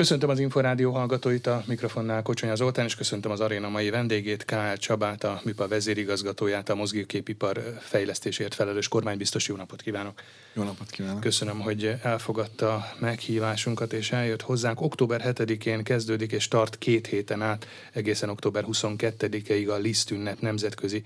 Köszöntöm 0.00 0.28
az 0.28 0.38
Inforádió 0.38 0.92
hallgatóit, 0.92 1.46
a 1.46 1.62
mikrofonnál 1.66 2.22
Kocsonya 2.22 2.54
Zoltán, 2.54 2.84
és 2.84 2.94
köszöntöm 2.94 3.30
az 3.30 3.40
aréna 3.40 3.68
mai 3.68 3.90
vendégét, 3.90 4.44
K.L. 4.44 4.76
Csabát, 4.76 5.24
a 5.24 5.40
MIPA 5.44 5.68
vezérigazgatóját, 5.68 6.68
a 6.68 6.74
mozgóképipar 6.74 7.78
fejlesztésért 7.80 8.54
felelős 8.54 8.88
kormánybiztos. 8.88 9.48
Jó 9.48 9.56
napot 9.56 9.82
kívánok! 9.82 10.22
Jó 10.52 10.62
napot 10.62 10.90
kívánok! 10.90 11.20
Köszönöm, 11.20 11.60
hogy 11.60 11.94
elfogadta 12.02 12.92
meghívásunkat, 12.98 13.92
és 13.92 14.12
eljött 14.12 14.42
hozzánk. 14.42 14.80
Október 14.80 15.22
7-én 15.24 15.82
kezdődik, 15.82 16.32
és 16.32 16.48
tart 16.48 16.78
két 16.78 17.06
héten 17.06 17.42
át, 17.42 17.66
egészen 17.92 18.28
október 18.28 18.64
22-ig 18.66 19.70
a 19.70 19.76
Liszt 19.76 20.10
ünnep 20.10 20.40
nemzetközi 20.40 21.02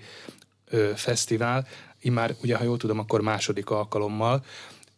ö, 0.69 0.91
fesztivál. 0.95 1.67
Immár, 2.01 2.35
ugye, 2.43 2.55
ha 2.55 2.63
jól 2.63 2.77
tudom, 2.77 2.99
akkor 2.99 3.21
második 3.21 3.69
alkalommal 3.69 4.43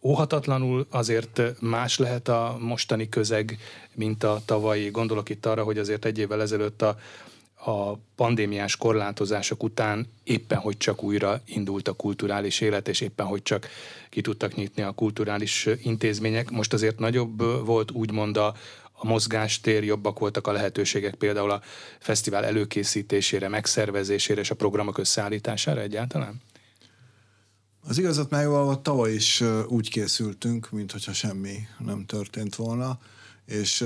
óhatatlanul 0.02 0.88
azért 0.89 1.41
más 1.59 1.97
lehet 1.97 2.27
a 2.27 2.57
mostani 2.59 3.09
közeg, 3.09 3.57
mint 3.93 4.23
a 4.23 4.41
tavalyi. 4.46 4.89
Gondolok 4.89 5.29
itt 5.29 5.46
arra, 5.46 5.64
hogy 5.64 5.77
azért 5.77 6.05
egy 6.05 6.18
évvel 6.18 6.42
ezelőtt 6.42 6.82
a, 6.82 6.97
a 7.71 7.97
pandémiás 8.15 8.75
korlátozások 8.75 9.64
után 9.64 10.07
éppen, 10.24 10.57
hogy 10.57 10.78
csak 10.78 11.04
újra 11.04 11.41
indult 11.46 11.88
a 11.88 11.93
kulturális 11.93 12.61
élet, 12.61 12.88
és 12.88 13.02
éppen, 13.02 13.25
hogy 13.25 13.43
csak 13.43 13.68
ki 14.10 14.21
tudtak 14.21 14.55
nyitni 14.55 14.82
a 14.82 14.91
kulturális 14.91 15.68
intézmények. 15.83 16.52
Most 16.52 16.74
azért 16.74 17.00
nagyobb 17.00 17.66
volt 17.66 17.91
úgymond 17.91 18.38
a, 18.38 18.55
a 18.91 19.05
mozgástér, 19.07 19.83
jobbak 19.83 20.19
voltak 20.19 20.47
a 20.47 20.52
lehetőségek 20.52 21.16
például 21.16 21.52
a 21.52 21.61
fesztivál 22.00 22.46
előkészítésére, 22.46 23.47
megszervezésére 23.47 24.41
és 24.41 24.52
a 24.52 24.55
programok 24.55 24.97
összeállítására 24.97 25.82
egyáltalán? 25.82 26.41
Az 27.87 27.97
igazat 27.97 28.29
megvalva 28.29 28.82
tavaly 28.82 29.14
is 29.14 29.43
úgy 29.68 29.89
készültünk, 29.89 30.71
mintha 30.71 31.14
semmi 31.14 31.68
nem 31.79 32.05
történt 32.05 32.55
volna, 32.55 33.00
és 33.45 33.86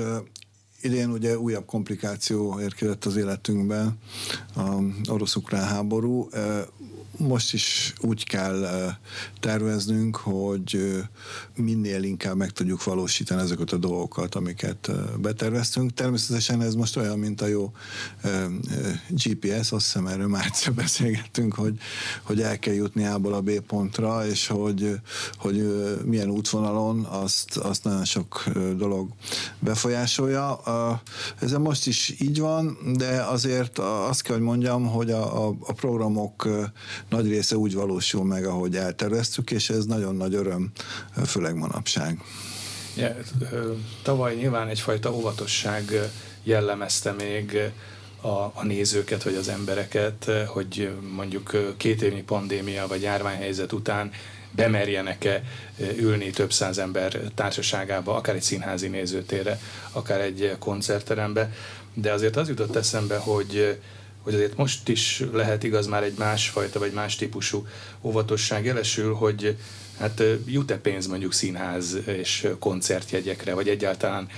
idén 0.82 1.10
ugye 1.10 1.38
újabb 1.38 1.66
komplikáció 1.66 2.60
érkezett 2.60 3.04
az 3.04 3.16
életünkben, 3.16 3.98
a 4.54 4.82
orosz-ukrán 5.08 5.66
háború 5.66 6.28
most 7.16 7.52
is 7.52 7.92
úgy 8.00 8.26
kell 8.26 8.90
terveznünk, 9.40 10.16
hogy 10.16 11.02
minél 11.54 12.02
inkább 12.02 12.36
meg 12.36 12.50
tudjuk 12.50 12.84
valósítani 12.84 13.40
ezeket 13.40 13.72
a 13.72 13.76
dolgokat, 13.76 14.34
amiket 14.34 14.90
beterveztünk. 15.20 15.94
Természetesen 15.94 16.62
ez 16.62 16.74
most 16.74 16.96
olyan, 16.96 17.18
mint 17.18 17.40
a 17.40 17.46
jó 17.46 17.72
GPS, 19.08 19.72
azt 19.72 19.84
hiszem 19.84 20.06
erről 20.06 20.28
már 20.28 20.44
egyszer 20.46 20.72
beszélgettünk, 20.72 21.54
hogy, 21.54 21.78
hogy 22.22 22.40
el 22.40 22.58
kell 22.58 22.74
jutni 22.74 23.04
A-ból 23.04 23.32
a 23.32 23.40
B 23.40 23.50
pontra, 23.60 24.26
és 24.26 24.46
hogy, 24.46 25.00
hogy 25.36 25.56
milyen 26.04 26.30
útvonalon, 26.30 27.04
azt, 27.04 27.56
azt 27.56 27.84
nagyon 27.84 28.04
sok 28.04 28.44
dolog 28.76 29.08
befolyásolja. 29.58 30.60
Ez 31.40 31.52
most 31.52 31.86
is 31.86 32.14
így 32.18 32.40
van, 32.40 32.78
de 32.96 33.22
azért 33.22 33.78
azt 33.78 34.22
kell, 34.22 34.34
hogy 34.34 34.44
mondjam, 34.44 34.86
hogy 34.86 35.10
a, 35.10 35.46
a, 35.46 35.54
a 35.60 35.72
programok 35.72 36.48
nagy 37.08 37.28
része 37.28 37.56
úgy 37.56 37.74
valósul 37.74 38.24
meg, 38.24 38.44
ahogy 38.44 38.76
elterveztük, 38.76 39.50
és 39.50 39.70
ez 39.70 39.84
nagyon 39.84 40.16
nagy 40.16 40.34
öröm, 40.34 40.70
főleg 41.26 41.56
manapság. 41.56 42.20
Ja, 42.96 43.16
tavaly 44.02 44.34
nyilván 44.34 44.68
egyfajta 44.68 45.14
óvatosság 45.14 46.10
jellemezte 46.42 47.12
még 47.12 47.58
a, 48.20 48.28
a 48.28 48.64
nézőket, 48.64 49.22
vagy 49.22 49.34
az 49.34 49.48
embereket, 49.48 50.30
hogy 50.46 50.90
mondjuk 51.14 51.74
két 51.76 52.02
évnyi 52.02 52.22
pandémia 52.22 52.86
vagy 52.86 53.02
járványhelyzet 53.02 53.72
után 53.72 54.10
bemerjenek-e 54.54 55.42
ülni 55.96 56.30
több 56.30 56.52
száz 56.52 56.78
ember 56.78 57.20
társaságába, 57.34 58.14
akár 58.14 58.34
egy 58.34 58.42
színházi 58.42 58.88
nézőtérre, 58.88 59.58
akár 59.92 60.20
egy 60.20 60.56
koncertterembe. 60.58 61.52
De 61.94 62.12
azért 62.12 62.36
az 62.36 62.48
jutott 62.48 62.76
eszembe, 62.76 63.16
hogy 63.16 63.78
hogy 64.22 64.34
azért 64.34 64.56
most 64.56 64.88
is 64.88 65.22
lehet 65.32 65.62
igaz 65.62 65.86
már 65.86 66.02
egy 66.02 66.14
másfajta 66.18 66.78
vagy 66.78 66.92
más 66.92 67.16
típusú 67.16 67.66
óvatosság 68.02 68.64
jelesül, 68.64 69.14
hogy 69.14 69.56
hát 70.02 70.22
jut-e 70.46 70.78
pénz 70.78 71.06
mondjuk 71.06 71.32
színház 71.32 71.98
és 72.06 72.48
koncertjegyekre, 72.58 73.54
vagy 73.54 73.68
egyáltalán 73.68 74.28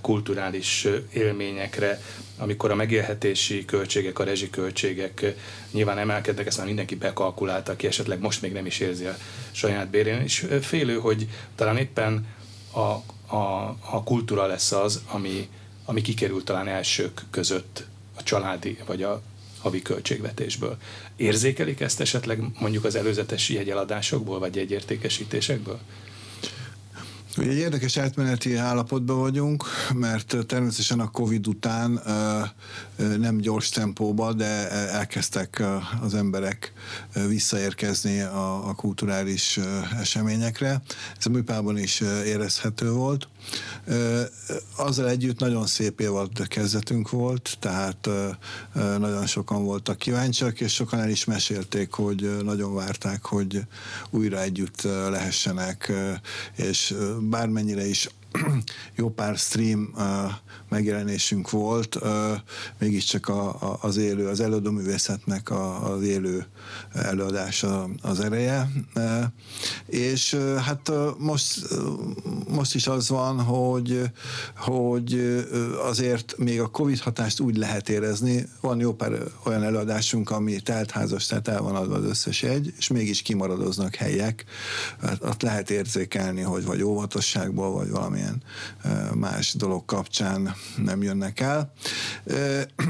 kulturális 0.00 0.86
élményekre, 1.12 2.00
amikor 2.36 2.70
a 2.70 2.74
megélhetési 2.74 3.64
költségek, 3.64 4.18
a 4.18 4.24
rezsiköltségek 4.24 5.34
nyilván 5.70 5.98
emelkednek, 5.98 6.46
ezt 6.46 6.56
már 6.56 6.66
mindenki 6.66 6.94
bekalkulálta, 6.94 7.72
aki 7.72 7.86
esetleg 7.86 8.20
most 8.20 8.42
még 8.42 8.52
nem 8.52 8.66
is 8.66 8.78
érzi 8.78 9.04
a 9.04 9.16
saját 9.50 9.88
bérén, 9.88 10.20
és 10.20 10.46
félő, 10.60 10.98
hogy 10.98 11.28
talán 11.54 11.76
éppen 11.76 12.26
a, 12.72 12.78
a, 13.36 13.76
a 13.90 14.02
kultúra 14.04 14.46
lesz 14.46 14.72
az, 14.72 15.02
ami, 15.06 15.48
ami 15.84 16.02
kikerült 16.02 16.44
talán 16.44 16.68
elsők 16.68 17.22
között 17.30 17.84
a 18.16 18.22
családi 18.22 18.78
vagy 18.86 19.02
a 19.02 19.22
havi 19.58 19.82
költségvetésből. 19.82 20.76
Érzékelik 21.18 21.80
ezt 21.80 22.00
esetleg 22.00 22.42
mondjuk 22.60 22.84
az 22.84 22.94
előzetes 22.94 23.48
jegyeladásokból 23.48 24.38
vagy 24.38 24.56
jegyértékesítésekből? 24.56 25.78
Ugye 27.36 27.50
egy 27.50 27.56
érdekes 27.56 27.96
átmeneti 27.96 28.54
állapotban 28.54 29.18
vagyunk, 29.18 29.64
mert 29.94 30.36
természetesen 30.46 31.00
a 31.00 31.10
Covid 31.10 31.46
után 31.46 32.02
nem 32.96 33.36
gyors 33.36 33.68
tempóba, 33.68 34.32
de 34.32 34.70
elkezdtek 34.70 35.62
az 36.02 36.14
emberek 36.14 36.72
visszaérkezni 37.28 38.20
a, 38.20 38.72
kulturális 38.76 39.58
eseményekre. 40.00 40.82
Ez 41.18 41.26
a 41.26 41.30
műpában 41.30 41.78
is 41.78 42.00
érezhető 42.24 42.90
volt. 42.90 43.28
Azzal 44.76 45.08
együtt 45.08 45.38
nagyon 45.38 45.66
szép 45.66 46.00
évad 46.00 46.48
kezdetünk 46.48 47.10
volt, 47.10 47.56
tehát 47.58 48.08
nagyon 48.98 49.26
sokan 49.26 49.64
voltak 49.64 49.98
kíváncsiak, 49.98 50.60
és 50.60 50.74
sokan 50.74 51.00
el 51.00 51.10
is 51.10 51.24
mesélték, 51.24 51.92
hogy 51.92 52.36
nagyon 52.44 52.74
várták, 52.74 53.24
hogy 53.24 53.60
újra 54.10 54.40
együtt 54.40 54.82
lehessenek, 54.82 55.92
és 56.56 56.94
bármennyire 57.20 57.86
is 57.86 58.08
jó 58.96 59.10
pár 59.10 59.36
stream 59.36 59.90
uh, 59.94 60.02
megjelenésünk 60.68 61.50
volt, 61.50 61.94
uh, 61.94 62.10
mégiscsak 62.78 63.28
a, 63.28 63.48
a, 63.48 63.78
az 63.80 63.96
élő, 63.96 64.26
az 64.26 64.40
előadó 64.40 64.70
művészetnek 64.70 65.50
a, 65.50 65.92
az 65.92 66.02
élő 66.02 66.46
előadása 66.92 67.88
az 68.02 68.20
ereje. 68.20 68.70
Uh, 68.94 69.24
és 69.86 70.32
uh, 70.32 70.56
hát 70.56 70.88
uh, 70.88 71.08
most, 71.18 71.72
uh, 71.72 71.78
most 72.48 72.74
is 72.74 72.86
az 72.86 73.08
van, 73.08 73.40
hogy, 73.40 74.10
hogy 74.56 75.14
uh, 75.14 75.86
azért 75.86 76.34
még 76.38 76.60
a 76.60 76.66
Covid 76.66 76.98
hatást 76.98 77.40
úgy 77.40 77.56
lehet 77.56 77.88
érezni, 77.88 78.48
van 78.60 78.80
jó 78.80 78.92
pár 78.94 79.12
olyan 79.44 79.62
előadásunk, 79.62 80.30
ami 80.30 80.60
teltházas, 80.60 81.26
tehát 81.26 81.48
el 81.48 81.62
van 81.62 81.76
adva 81.76 81.94
az 81.94 82.04
összes 82.04 82.42
egy, 82.42 82.72
és 82.78 82.88
mégis 82.88 83.22
kimaradoznak 83.22 83.94
helyek, 83.94 84.44
hát 85.00 85.22
azt 85.22 85.42
lehet 85.42 85.70
érzékelni, 85.70 86.40
hogy 86.40 86.64
vagy 86.64 86.82
óvatosságból, 86.82 87.72
vagy 87.72 87.90
valamilyen 87.90 88.27
valamilyen 88.28 88.42
más 89.14 89.54
dolog 89.54 89.84
kapcsán 89.84 90.54
nem 90.76 91.02
jönnek 91.02 91.40
el. 91.40 91.72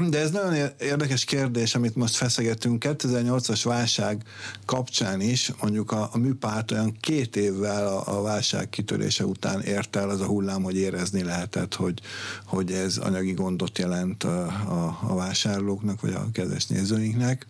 De 0.09 0.19
ez 0.19 0.31
nagyon 0.31 0.69
érdekes 0.79 1.23
kérdés, 1.23 1.75
amit 1.75 1.95
most 1.95 2.15
feszegetünk. 2.15 2.83
2008-as 2.87 3.61
válság 3.63 4.23
kapcsán 4.65 5.21
is, 5.21 5.51
mondjuk 5.61 5.91
a, 5.91 6.09
a 6.11 6.17
műpárt 6.17 6.71
olyan 6.71 6.97
két 6.99 7.35
évvel 7.35 7.87
a, 7.87 8.17
a 8.17 8.21
válság 8.21 8.69
kitörése 8.69 9.25
után 9.25 9.61
ért 9.61 9.95
el 9.95 10.09
az 10.09 10.21
a 10.21 10.25
hullám, 10.25 10.63
hogy 10.63 10.77
érezni 10.77 11.23
lehetett, 11.23 11.75
hogy, 11.75 12.01
hogy 12.45 12.71
ez 12.71 12.97
anyagi 12.97 13.31
gondot 13.33 13.77
jelent 13.77 14.23
a, 14.23 14.45
a, 14.45 14.99
a 15.01 15.15
vásárlóknak, 15.15 16.01
vagy 16.01 16.13
a 16.13 16.27
kedves 16.33 16.65
nézőinknek. 16.65 17.45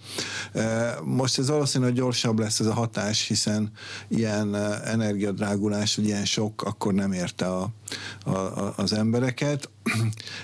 Most 1.04 1.38
ez 1.38 1.48
valószínűleg 1.48 1.94
gyorsabb 1.94 2.40
lesz 2.40 2.60
ez 2.60 2.66
a 2.66 2.74
hatás, 2.74 3.28
hiszen 3.28 3.72
ilyen 4.08 4.56
energiadrágulás, 4.86 5.96
vagy 5.96 6.06
ilyen 6.06 6.26
sok 6.26 6.62
akkor 6.62 6.94
nem 6.94 7.12
érte 7.12 7.46
a, 7.46 7.69
a, 8.26 8.74
az 8.76 8.94
embereket. 8.94 9.70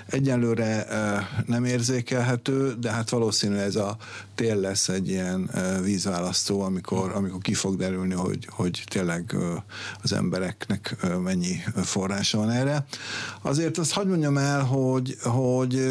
Egyelőre 0.06 0.86
nem 1.46 1.64
érzékelhető, 1.64 2.74
de 2.80 2.90
hát 2.90 3.10
valószínű 3.10 3.54
ez 3.54 3.76
a 3.76 3.96
tél 4.34 4.56
lesz 4.56 4.88
egy 4.88 5.08
ilyen 5.08 5.50
vízválasztó, 5.82 6.60
amikor, 6.60 7.12
amikor 7.14 7.40
ki 7.40 7.54
fog 7.54 7.76
derülni, 7.76 8.14
hogy, 8.14 8.48
hogy 8.50 8.84
tényleg 8.86 9.36
az 10.02 10.12
embereknek 10.12 10.96
mennyi 11.22 11.56
forrása 11.82 12.38
van 12.38 12.50
erre. 12.50 12.86
Azért 13.42 13.78
azt 13.78 13.92
hagyd 13.92 14.08
mondjam 14.08 14.38
el, 14.38 14.62
hogy, 14.62 15.16
hogy 15.22 15.90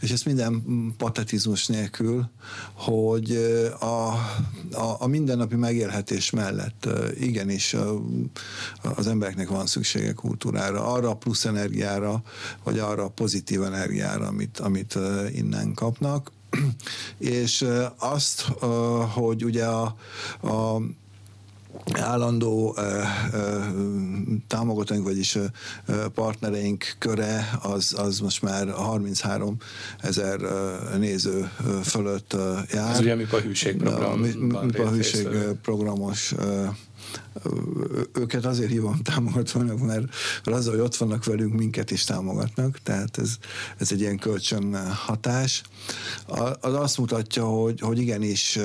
és 0.00 0.10
ezt 0.10 0.24
minden 0.24 0.64
patetizmus 0.96 1.66
nélkül, 1.66 2.30
hogy 2.74 3.30
a, 3.80 3.84
a, 4.72 4.96
a 4.98 5.06
mindennapi 5.06 5.56
megélhetés 5.56 6.30
mellett 6.30 6.88
igenis 7.20 7.76
az 8.96 9.06
embereknek 9.06 9.48
van 9.48 9.66
szüksége 9.66 10.12
kultúrára, 10.12 10.75
arra 10.80 11.10
a 11.10 11.16
plusz 11.16 11.44
energiára, 11.44 12.22
vagy 12.64 12.78
arra 12.78 13.04
a 13.04 13.08
pozitív 13.08 13.62
energiára, 13.62 14.26
amit, 14.26 14.58
amit 14.58 14.98
innen 15.34 15.74
kapnak. 15.74 16.32
És 17.18 17.66
azt, 17.98 18.40
hogy 19.14 19.44
ugye 19.44 19.64
a, 19.64 19.96
a 20.42 20.80
állandó 21.92 22.74
ö, 22.76 23.02
ö, 23.32 23.58
támogatóink, 24.46 25.04
vagyis 25.04 25.34
ö, 25.34 25.44
partnereink 26.14 26.96
köre 26.98 27.58
az, 27.62 27.94
az 27.98 28.20
most 28.20 28.42
már 28.42 28.68
33 28.68 29.56
ezer 30.00 30.40
néző 30.98 31.50
fölött 31.84 32.36
jár. 32.72 32.90
Ez 32.90 33.00
ugye 33.00 33.12
a 33.12 33.16
MIPA 33.16 33.40
hűségprogram. 33.40 34.12
A 34.54 34.62
MIPA 34.62 34.90
hűségprogramos 34.90 36.34
őket 38.12 38.44
azért 38.44 38.70
hívom 38.70 39.02
támogatónak, 39.02 39.78
mert, 39.78 40.14
az, 40.44 40.68
hogy 40.68 40.78
ott 40.78 40.96
vannak 40.96 41.24
velünk, 41.24 41.54
minket 41.54 41.90
is 41.90 42.04
támogatnak, 42.04 42.78
tehát 42.82 43.18
ez, 43.18 43.36
ez 43.78 43.92
egy 43.92 44.00
ilyen 44.00 44.18
kölcsön 44.18 44.92
hatás. 44.92 45.62
Az 46.60 46.74
azt 46.74 46.98
mutatja, 46.98 47.44
hogy, 47.44 47.80
hogy 47.80 47.98
igenis 47.98 48.58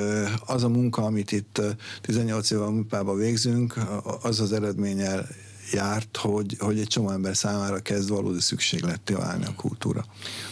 az 0.46 0.64
a 0.64 0.70
munka, 0.70 1.04
amit 1.04 1.32
itt 1.32 1.62
18 2.02 2.52
éve 2.52 2.64
a 2.90 3.16
végzünk, 3.16 3.76
az 4.22 4.40
az 4.40 4.52
eredménnyel 4.52 5.28
járt, 5.74 6.18
hogy, 6.18 6.56
hogy 6.60 6.80
egy 6.80 6.88
csomó 6.88 7.10
ember 7.10 7.36
számára 7.36 7.80
kezd 7.80 8.10
valódi 8.10 8.40
szükségletté 8.40 9.14
válni 9.14 9.46
a 9.46 9.54
kultúra. 9.56 10.06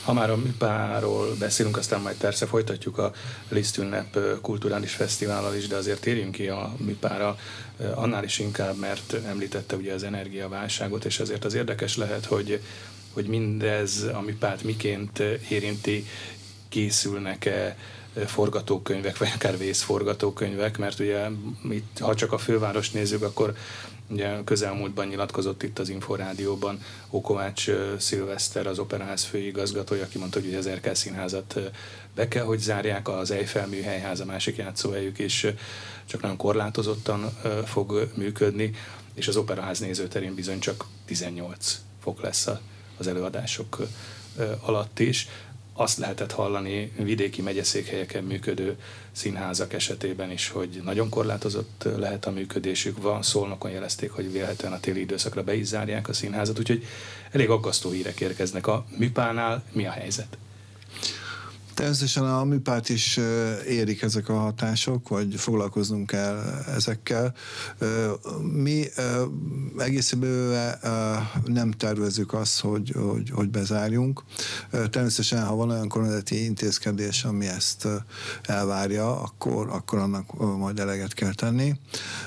Ha 0.03 0.13
már 0.13 0.29
a 0.29 0.35
műpáról 0.35 1.35
beszélünk, 1.39 1.77
aztán 1.77 2.01
majd 2.01 2.15
persze 2.15 2.45
folytatjuk 2.45 2.97
a 2.97 3.11
Lisztünnep 3.49 4.17
kulturális 4.41 4.93
fesztivállal 4.93 5.55
is, 5.55 5.67
de 5.67 5.75
azért 5.75 6.01
térjünk 6.01 6.31
ki 6.31 6.47
a 6.47 6.75
műpára 6.77 7.37
annál 7.95 8.23
is 8.23 8.39
inkább, 8.39 8.77
mert 8.77 9.13
említette 9.25 9.75
ugye 9.75 9.93
az 9.93 10.03
energiaválságot, 10.03 11.05
és 11.05 11.19
azért 11.19 11.45
az 11.45 11.53
érdekes 11.53 11.97
lehet, 11.97 12.25
hogy, 12.25 12.61
hogy 13.13 13.27
mindez 13.27 14.05
a 14.13 14.21
műpát 14.21 14.63
miként 14.63 15.19
érinti, 15.49 16.05
készülnek-e 16.69 17.77
forgatókönyvek, 18.25 19.17
vagy 19.17 19.31
akár 19.35 19.57
vészforgatókönyvek, 19.57 20.77
mert 20.77 20.99
ugye 20.99 21.27
itt, 21.69 21.97
ha 21.99 22.15
csak 22.15 22.31
a 22.31 22.37
főváros 22.37 22.91
nézzük, 22.91 23.21
akkor 23.21 23.55
Ugye 24.09 24.43
közelmúltban 24.43 25.07
nyilatkozott 25.07 25.63
itt 25.63 25.79
az 25.79 25.89
Inforádióban 25.89 26.79
Okovács 27.09 27.69
Szilveszter, 27.97 28.67
az 28.67 28.79
Operaház 28.79 29.23
főigazgatója, 29.23 30.03
aki 30.03 30.17
mondta, 30.17 30.39
hogy 30.39 30.55
az 30.55 30.67
Erkel 30.67 30.93
Színházat 30.93 31.59
be 32.15 32.27
kell, 32.27 32.43
hogy 32.43 32.59
zárják, 32.59 33.07
az 33.07 33.31
Eiffel 33.31 33.67
műhelyház, 33.67 34.19
a 34.19 34.25
másik 34.25 34.57
játszóhelyük, 34.57 35.19
és 35.19 35.53
csak 36.05 36.21
nagyon 36.21 36.37
korlátozottan 36.37 37.29
fog 37.65 38.11
működni, 38.15 38.71
és 39.13 39.27
az 39.27 39.37
Operaház 39.37 39.79
nézőterén 39.79 40.35
bizony 40.35 40.59
csak 40.59 40.85
18 41.05 41.81
fok 42.01 42.21
lesz 42.21 42.47
az 42.97 43.07
előadások 43.07 43.87
alatt 44.61 44.99
is 44.99 45.27
azt 45.79 45.97
lehetett 45.97 46.31
hallani 46.31 46.91
vidéki 46.97 47.41
megyeszékhelyeken 47.41 48.23
működő 48.23 48.77
színházak 49.11 49.73
esetében 49.73 50.31
is, 50.31 50.49
hogy 50.49 50.81
nagyon 50.83 51.09
korlátozott 51.09 51.87
lehet 51.97 52.25
a 52.25 52.31
működésük. 52.31 53.01
Van, 53.01 53.21
szólnokon 53.21 53.71
jelezték, 53.71 54.11
hogy 54.11 54.31
vélhetően 54.31 54.73
a 54.73 54.79
téli 54.79 54.99
időszakra 54.99 55.43
be 55.43 55.55
is 55.55 55.65
zárják 55.65 56.07
a 56.07 56.13
színházat, 56.13 56.59
úgyhogy 56.59 56.85
elég 57.31 57.49
aggasztó 57.49 57.89
hírek 57.89 58.19
érkeznek. 58.19 58.67
A 58.67 58.85
műpánál 58.97 59.63
mi 59.71 59.85
a 59.85 59.91
helyzet? 59.91 60.37
Természetesen 61.79 62.23
a 62.23 62.43
műpárt 62.43 62.89
is 62.89 63.19
érik 63.67 64.01
ezek 64.01 64.29
a 64.29 64.33
hatások, 64.33 65.07
vagy 65.07 65.35
foglalkoznunk 65.35 66.07
kell 66.07 66.63
ezekkel. 66.75 67.33
Mi 68.41 68.85
egész 69.77 70.15
nem 71.45 71.71
tervezük 71.71 72.33
azt, 72.33 72.59
hogy, 72.59 72.93
hogy, 72.95 73.29
hogy 73.29 73.49
bezárjunk. 73.49 74.23
Természetesen, 74.89 75.45
ha 75.45 75.55
van 75.55 75.69
olyan 75.69 75.87
kormányzati 75.87 76.43
intézkedés, 76.43 77.23
ami 77.23 77.47
ezt 77.47 77.87
elvárja, 78.43 79.21
akkor, 79.21 79.69
akkor 79.69 79.99
annak 79.99 80.57
majd 80.57 80.79
eleget 80.79 81.13
kell 81.13 81.33
tenni. 81.33 81.73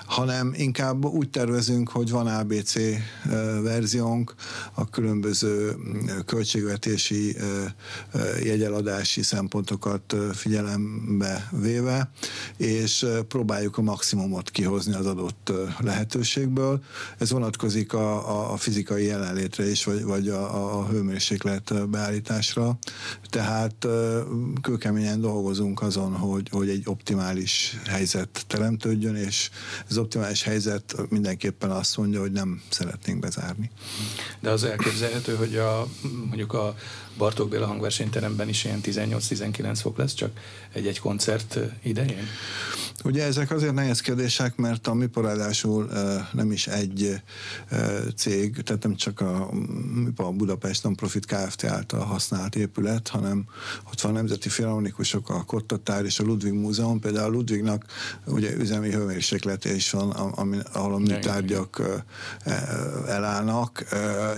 Hanem 0.07 0.53
inkább 0.57 1.05
úgy 1.05 1.31
tervezünk, 1.31 1.89
hogy 1.89 2.11
van 2.11 2.27
ABC 2.27 2.75
verziónk, 3.63 4.35
a 4.73 4.89
különböző 4.89 5.77
költségvetési 6.27 7.37
jegyeladási 8.43 9.23
szem 9.23 9.42
szempontokat 9.43 10.17
figyelembe 10.33 11.49
véve, 11.51 12.11
és 12.57 13.07
próbáljuk 13.29 13.79
a 13.79 13.83
maximumot 13.83 14.51
kihozni 14.51 14.95
az 14.95 15.07
adott 15.07 15.53
lehetőségből. 15.79 16.83
Ez 17.19 17.31
vonatkozik 17.31 17.93
a, 17.93 18.53
a, 18.53 18.57
fizikai 18.57 19.05
jelenlétre 19.05 19.71
is, 19.71 19.85
vagy, 19.85 20.05
vagy 20.05 20.29
a, 20.29 20.79
a 20.79 20.87
hőmérséklet 20.87 21.89
beállításra. 21.89 22.79
Tehát 23.23 23.87
kőkeményen 24.63 25.21
dolgozunk 25.21 25.83
azon, 25.83 26.13
hogy, 26.17 26.49
hogy 26.51 26.69
egy 26.69 26.83
optimális 26.85 27.81
helyzet 27.87 28.45
teremtődjön, 28.47 29.17
és 29.17 29.51
ez 29.89 29.99
optimális 29.99 30.43
helyzet 30.43 30.97
mindenképpen 31.09 31.71
azt 31.71 31.97
mondja, 31.97 32.21
hogy 32.21 32.33
nem 32.33 32.63
szeretnénk 32.69 33.19
bezárni. 33.21 33.71
De 34.41 34.51
az 34.51 34.65
elképzelhető, 34.65 35.35
hogy 35.35 35.57
a, 35.57 35.87
mondjuk 36.27 36.53
a 36.53 36.75
Bartók 37.17 37.49
Béla 37.49 37.67
hangversenyteremben 37.67 38.49
is 38.49 38.65
ilyen 38.65 38.81
18-19 38.83 39.79
fok 39.83 39.97
lesz, 39.97 40.15
csak 40.15 40.31
egy-egy 40.73 41.01
koncert 41.01 41.59
idején? 41.83 42.27
Ugye 43.05 43.25
ezek 43.25 43.51
azért 43.51 43.75
nehéz 43.75 44.01
kérdések, 44.01 44.57
mert 44.57 44.87
a 44.87 44.95
MIPA 44.95 45.21
ráadásul 45.21 45.91
nem 46.33 46.53
is 46.53 46.67
egy 46.67 47.23
cég, 48.17 48.63
tehát 48.63 48.83
nem 48.83 48.97
csak 48.97 49.21
a 49.21 49.51
MIPA 49.95 50.31
Budapest 50.31 50.83
Non-Profit 50.83 51.27
Kft. 51.27 51.65
által 51.65 52.05
használt 52.05 52.57
épület, 52.57 53.09
hanem 53.09 53.45
ott 53.91 54.01
van 54.01 54.13
a 54.13 54.15
Nemzeti 54.15 54.49
Filharmonikusok, 54.49 55.31
a 55.31 55.45
Kottatár 55.45 56.05
és 56.05 56.19
a 56.19 56.25
Ludwig 56.25 56.53
Múzeum. 56.53 57.01
Például 57.01 57.25
a 57.25 57.37
Ludwignak 57.37 57.85
ugye 58.27 58.57
üzemi 58.57 58.91
hőmérséklete 58.91 59.75
is 59.75 59.91
van, 59.91 60.11
ami, 60.11 60.59
ahol 60.73 60.95
a 60.95 60.99
műtárgyak 60.99 61.83
elállnak, 63.07 63.85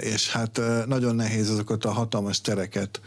és 0.01 0.31
hát 0.31 0.61
nagyon 0.87 1.15
nehéz 1.15 1.51
azokat 1.51 1.85
a 1.85 1.91
hatalmas 1.91 2.41
tereket 2.41 3.01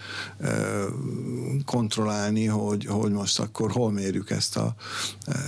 kontrollálni, 1.66 2.46
hogy, 2.46 2.86
hogy 2.86 3.12
most 3.18 3.40
akkor 3.40 3.72
hol 3.72 3.92
mérjük 3.92 4.30
ezt 4.30 4.58
a, 4.58 4.76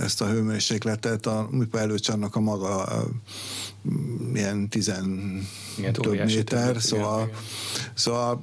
ezt 0.00 0.20
a 0.20 0.26
hőmérsékletet, 0.26 1.26
a 1.26 1.48
előcsarnak 1.72 2.36
a 2.36 2.40
maga 2.40 3.04
ilyen 4.34 4.68
tizen 4.68 5.40
igen, 5.78 5.92
több 5.92 6.24
méter, 6.24 6.82
szóval, 6.82 7.22
igen, 7.22 7.38
szóval 7.94 8.42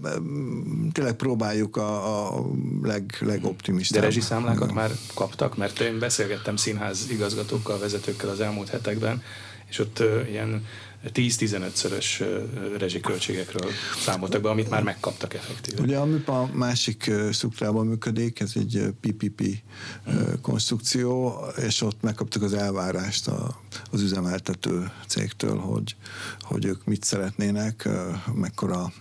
tényleg 0.91 1.13
próbáljuk 1.13 1.75
a, 1.77 2.27
a 2.37 2.45
leg, 2.81 3.17
legoptimistább. 3.19 3.99
De 3.99 4.07
rezsiszámlákat 4.07 4.73
már 4.73 4.91
kaptak? 5.13 5.57
Mert 5.57 5.79
én 5.79 5.99
beszélgettem 5.99 6.55
színház 6.55 7.07
igazgatókkal, 7.09 7.79
vezetőkkel 7.79 8.29
az 8.29 8.39
elmúlt 8.39 8.69
hetekben, 8.69 9.23
és 9.69 9.79
ott 9.79 10.03
ilyen 10.29 10.65
10-15-szörös 11.13 12.23
rezsiköltségekről 12.77 13.71
számoltak 13.99 14.41
be, 14.41 14.49
amit 14.49 14.69
már 14.69 14.83
megkaptak 14.83 15.33
effektíven. 15.33 15.83
Ugye 15.83 15.97
a 15.97 16.05
MIPA 16.05 16.49
másik 16.53 17.11
struktúrában 17.31 17.85
működik, 17.85 18.39
ez 18.39 18.51
egy 18.55 18.93
PPP 18.99 19.63
konstrukció, 20.41 21.41
és 21.65 21.81
ott 21.81 22.01
megkaptuk 22.01 22.43
az 22.43 22.53
elvárást 22.53 23.29
az 23.91 24.01
üzemeltető 24.01 24.91
cégtől, 25.07 25.57
hogy, 25.57 25.95
hogy 26.41 26.65
ők 26.65 26.85
mit 26.85 27.03
szeretnének, 27.03 27.89
mekkora 28.33 28.91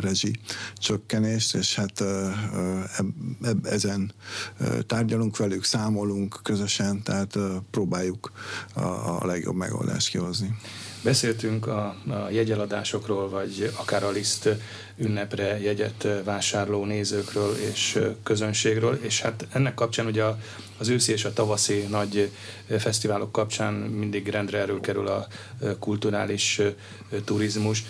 rezsi 0.00 0.36
csökkenést, 0.74 1.54
és 1.54 1.74
hát 1.74 2.04
ezen 3.62 4.12
tárgyalunk 4.86 5.36
velük, 5.36 5.64
számolunk 5.64 6.40
közösen, 6.42 7.02
tehát 7.02 7.38
próbáljuk 7.70 8.32
a 9.20 9.26
legjobb 9.26 9.56
megoldást 9.56 10.08
kihozni. 10.08 10.56
Beszéltünk 11.02 11.66
a, 11.66 11.96
a 12.08 12.30
jegyeladásokról, 12.30 13.28
vagy 13.28 13.72
akár 13.76 14.04
a 14.04 14.10
liszt 14.10 14.48
ünnepre 14.96 15.60
jegyet 15.60 16.08
vásárló 16.24 16.84
nézőkről 16.84 17.56
és 17.56 17.98
közönségről, 18.22 18.98
és 19.02 19.20
hát 19.20 19.46
ennek 19.52 19.74
kapcsán 19.74 20.06
ugye 20.06 20.24
az 20.78 20.88
őszi 20.88 21.12
és 21.12 21.24
a 21.24 21.32
tavaszi 21.32 21.86
nagy 21.88 22.30
fesztiválok 22.78 23.32
kapcsán 23.32 23.72
mindig 23.72 24.28
rendre 24.28 24.58
erről 24.58 24.80
kerül 24.80 25.06
a 25.06 25.26
kulturális 25.78 26.60
turizmus. 27.24 27.84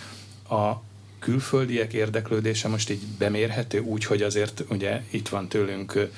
A 0.48 0.72
külföldiek 1.18 1.92
érdeklődése 1.92 2.68
most 2.68 2.90
így 2.90 3.02
bemérhető 3.18 3.78
úgy, 3.78 4.04
hogy 4.04 4.22
azért 4.22 4.64
ugye 4.68 5.02
itt 5.10 5.28
van 5.28 5.48
tőlünk 5.48 6.08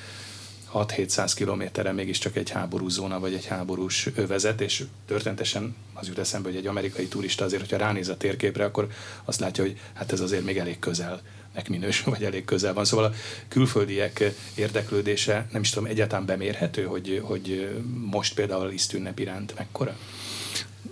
6-700 0.73 1.31
kilométerre 1.35 1.91
mégiscsak 1.91 2.35
egy 2.35 2.49
háborúzóna 2.49 3.19
vagy 3.19 3.33
egy 3.33 3.45
háborús 3.45 4.07
övezet, 4.15 4.61
és 4.61 4.83
történetesen 5.05 5.75
az 5.93 6.07
jut 6.07 6.17
eszembe, 6.17 6.49
hogy 6.49 6.57
egy 6.57 6.67
amerikai 6.67 7.07
turista 7.07 7.45
azért, 7.45 7.61
hogyha 7.61 7.77
ránéz 7.77 8.09
a 8.09 8.17
térképre, 8.17 8.65
akkor 8.65 8.87
azt 9.25 9.39
látja, 9.39 9.63
hogy 9.63 9.79
hát 9.93 10.11
ez 10.11 10.19
azért 10.19 10.43
még 10.43 10.57
elég 10.57 10.79
közel 10.79 11.21
nek 11.53 11.69
minősül, 11.69 12.11
vagy 12.13 12.23
elég 12.23 12.45
közel 12.45 12.73
van. 12.73 12.85
Szóval 12.85 13.05
a 13.05 13.13
külföldiek 13.47 14.23
érdeklődése, 14.55 15.47
nem 15.51 15.61
is 15.61 15.69
tudom, 15.69 15.89
egyáltalán 15.89 16.25
bemérhető, 16.25 16.83
hogy, 16.83 17.21
hogy 17.23 17.79
most 18.11 18.33
például 18.33 18.61
a 18.61 18.69
lisztünnep 18.69 19.19
iránt 19.19 19.53
mekkora? 19.57 19.97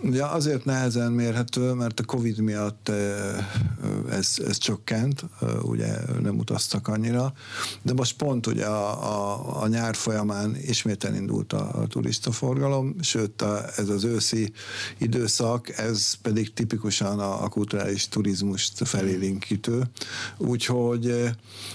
Ugye 0.03 0.25
azért 0.25 0.65
nehezen 0.65 1.11
mérhető, 1.11 1.73
mert 1.73 1.99
a 1.99 2.03
Covid 2.03 2.39
miatt 2.39 2.91
ez, 4.09 4.35
ez 4.47 4.57
csökkent, 4.57 5.25
ugye 5.61 5.97
nem 6.21 6.37
utaztak 6.37 6.87
annyira, 6.87 7.33
de 7.81 7.93
most 7.93 8.15
pont 8.15 8.47
ugye 8.47 8.65
a, 8.65 9.03
a, 9.03 9.61
a 9.61 9.67
nyár 9.67 9.95
folyamán 9.95 10.55
ismét 10.55 11.03
elindult 11.03 11.53
a, 11.53 11.81
a 11.81 11.87
turistaforgalom, 11.87 12.95
sőt 13.01 13.41
a, 13.41 13.65
ez 13.77 13.89
az 13.89 14.03
őszi 14.03 14.51
időszak, 14.97 15.77
ez 15.77 16.13
pedig 16.13 16.53
tipikusan 16.53 17.19
a, 17.19 17.43
a 17.43 17.49
kulturális 17.49 18.07
turizmust 18.07 18.87
felélinkítő, 18.87 19.81
úgyhogy 20.37 21.29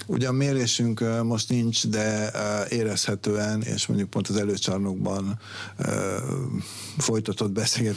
ugye 0.07 0.29
a 0.29 0.33
mérésünk 0.33 1.23
most 1.23 1.49
nincs, 1.49 1.87
de 1.87 2.31
érezhetően, 2.69 3.63
és 3.63 3.87
mondjuk 3.87 4.11
pont 4.11 4.29
az 4.29 4.37
előcsarnokban 4.37 5.39
folytatott 6.99 7.53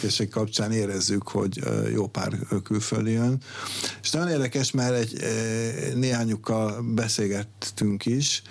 beszélgetések 0.10 0.30
kapcsán 0.30 0.72
érezzük, 0.72 1.28
hogy 1.28 1.60
jó 1.94 2.08
pár 2.08 2.34
külföldi 2.64 3.12
jön. 3.12 3.38
És 4.02 4.12
nagyon 4.12 4.30
érdekes, 4.30 4.72
mert 4.72 4.94
egy, 4.94 5.20
néhányukkal 5.96 6.82
beszélgettünk 6.82 8.06
is, 8.06 8.42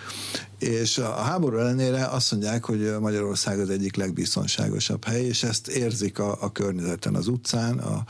és 0.58 0.98
a 0.98 1.14
háború 1.14 1.56
ellenére 1.56 2.04
azt 2.04 2.30
mondják, 2.30 2.64
hogy 2.64 2.98
Magyarország 3.00 3.60
az 3.60 3.70
egyik 3.70 3.96
legbiztonságosabb 3.96 5.04
hely, 5.04 5.24
és 5.24 5.42
ezt 5.42 5.68
érzik 5.68 6.18
a, 6.18 6.36
a 6.40 6.52
környezeten, 6.52 7.14
az 7.14 7.26
utcán, 7.26 7.78
a, 7.78 8.04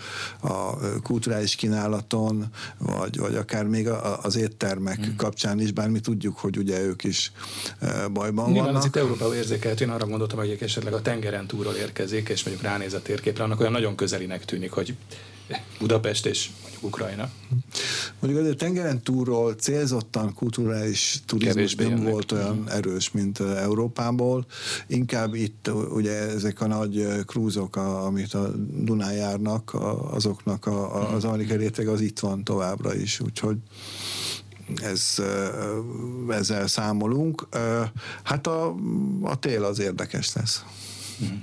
a 0.48 0.78
kulturális 1.02 1.54
kínálaton, 1.54 2.46
vagy, 2.78 3.18
vagy 3.18 3.34
akár 3.34 3.66
még 3.66 3.88
a, 3.88 4.22
az 4.22 4.36
éttermek 4.36 5.04
hmm. 5.04 5.16
kapcsán 5.16 5.60
is, 5.60 5.72
bár 5.72 5.88
mi 5.88 6.00
tudjuk, 6.00 6.38
hogy 6.38 6.58
ugye 6.58 6.80
ők 6.80 7.04
is 7.04 7.32
bajban 8.12 8.50
Nyilván 8.50 8.64
vannak. 8.64 8.76
ez 8.76 8.84
itt 8.84 8.96
Európában 8.96 9.34
érzékelt, 9.34 9.80
én 9.80 9.90
arra 9.90 10.06
gondoltam, 10.06 10.38
hogy 10.38 10.58
esetleg 10.60 10.92
a 10.92 11.02
tengeren 11.02 11.46
túról 11.46 11.74
érkezik, 11.74 12.28
és 12.28 12.44
mondjuk 12.44 12.66
ránéz 12.66 12.94
a 12.94 13.02
térképre, 13.02 13.44
annak 13.44 13.60
olyan 13.60 13.72
nagyon 13.72 13.96
közelinek 13.96 14.44
tűnik, 14.44 14.70
hogy 14.70 14.96
Budapest 15.78 16.26
és 16.26 16.50
Ukrajna. 16.80 17.30
Mondjuk 18.20 18.42
azért 18.42 18.58
tengeren 18.58 19.02
túlról 19.02 19.54
célzottan 19.54 20.34
kulturális 20.34 21.20
turizmus 21.26 21.74
nem 21.74 21.88
jönnek. 21.88 22.10
volt 22.10 22.32
olyan 22.32 22.70
erős, 22.70 23.10
mint 23.10 23.40
Európából. 23.40 24.46
Inkább 24.86 25.34
itt 25.34 25.70
ugye 25.94 26.12
ezek 26.12 26.60
a 26.60 26.66
nagy 26.66 27.24
krúzok, 27.26 27.76
amit 27.76 28.34
a 28.34 28.48
Dunán 28.58 29.12
járnak, 29.12 29.74
azoknak 30.10 30.66
a, 30.66 31.12
az 31.14 31.24
amerikai 31.24 31.56
réteg 31.56 31.88
az 31.88 32.00
itt 32.00 32.18
van 32.18 32.44
továbbra 32.44 32.94
is, 32.94 33.20
úgyhogy 33.20 33.56
ez, 34.76 35.14
ezzel 36.28 36.66
számolunk. 36.66 37.48
Hát 38.22 38.46
a, 38.46 38.74
a 39.22 39.38
tél 39.38 39.64
az 39.64 39.78
érdekes 39.78 40.32
lesz. 40.32 40.64
Mm. 41.24 41.36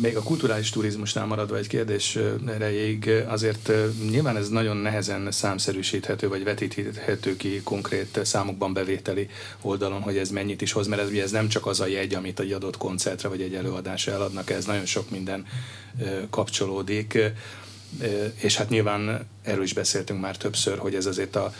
Még 0.00 0.16
a 0.16 0.22
kulturális 0.22 0.70
turizmusnál 0.70 1.26
maradva 1.26 1.56
egy 1.56 1.66
kérdés 1.66 2.18
erejéig, 2.48 3.10
azért 3.26 3.72
nyilván 4.10 4.36
ez 4.36 4.48
nagyon 4.48 4.76
nehezen 4.76 5.30
számszerűsíthető, 5.30 6.28
vagy 6.28 6.44
vetíthető 6.44 7.36
ki 7.36 7.60
konkrét 7.64 8.20
számokban 8.22 8.72
bevételi 8.72 9.28
oldalon, 9.60 10.00
hogy 10.00 10.16
ez 10.16 10.30
mennyit 10.30 10.62
is 10.62 10.72
hoz, 10.72 10.86
mert 10.86 11.02
ez, 11.02 11.10
ez 11.10 11.30
nem 11.30 11.48
csak 11.48 11.66
az 11.66 11.80
a 11.80 11.86
jegy, 11.86 12.14
amit 12.14 12.40
egy 12.40 12.52
adott 12.52 12.76
koncertre 12.76 13.28
vagy 13.28 13.40
egy 13.40 13.54
előadásra 13.54 14.12
eladnak, 14.12 14.50
ez 14.50 14.64
nagyon 14.64 14.86
sok 14.86 15.10
minden 15.10 15.46
kapcsolódik, 16.30 17.18
és 18.34 18.56
hát 18.56 18.68
nyilván 18.68 19.28
erről 19.42 19.62
is 19.62 19.74
beszéltünk 19.74 20.20
már 20.20 20.36
többször, 20.36 20.78
hogy 20.78 20.94
ez 20.94 21.06
azért 21.06 21.36
a, 21.36 21.52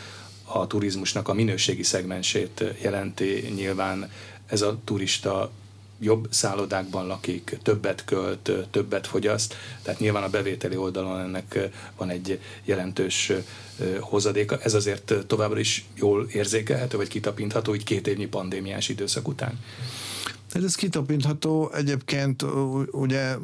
a 0.45 0.67
turizmusnak 0.67 1.29
a 1.29 1.35
minőségi 1.35 1.83
szegmensét 1.83 2.65
jelenti, 2.83 3.53
nyilván 3.55 4.11
ez 4.47 4.63
a 4.63 4.81
turista 4.85 5.51
jobb 6.03 6.27
szállodákban 6.31 7.07
lakik, 7.07 7.59
többet 7.63 8.05
költ, 8.05 8.51
többet 8.71 9.07
fogyaszt, 9.07 9.57
tehát 9.83 10.01
nyilván 10.01 10.23
a 10.23 10.29
bevételi 10.29 10.77
oldalon 10.77 11.21
ennek 11.21 11.59
van 11.97 12.11
egy 12.11 12.41
jelentős 12.65 13.33
hozadéka. 14.01 14.59
Ez 14.59 14.75
azért 14.75 15.15
továbbra 15.27 15.59
is 15.59 15.85
jól 15.95 16.29
érzékelhető, 16.33 16.97
vagy 16.97 17.09
kitapintható, 17.09 17.75
így 17.75 17.85
két 17.85 18.07
évnyi 18.07 18.27
pandémiás 18.27 18.89
időszak 18.89 19.29
után. 19.29 19.61
Tehát 20.53 20.69
ez 20.69 20.75
kitapintható. 20.75 21.71
Egyébként 21.75 22.45
ugye 22.91 23.37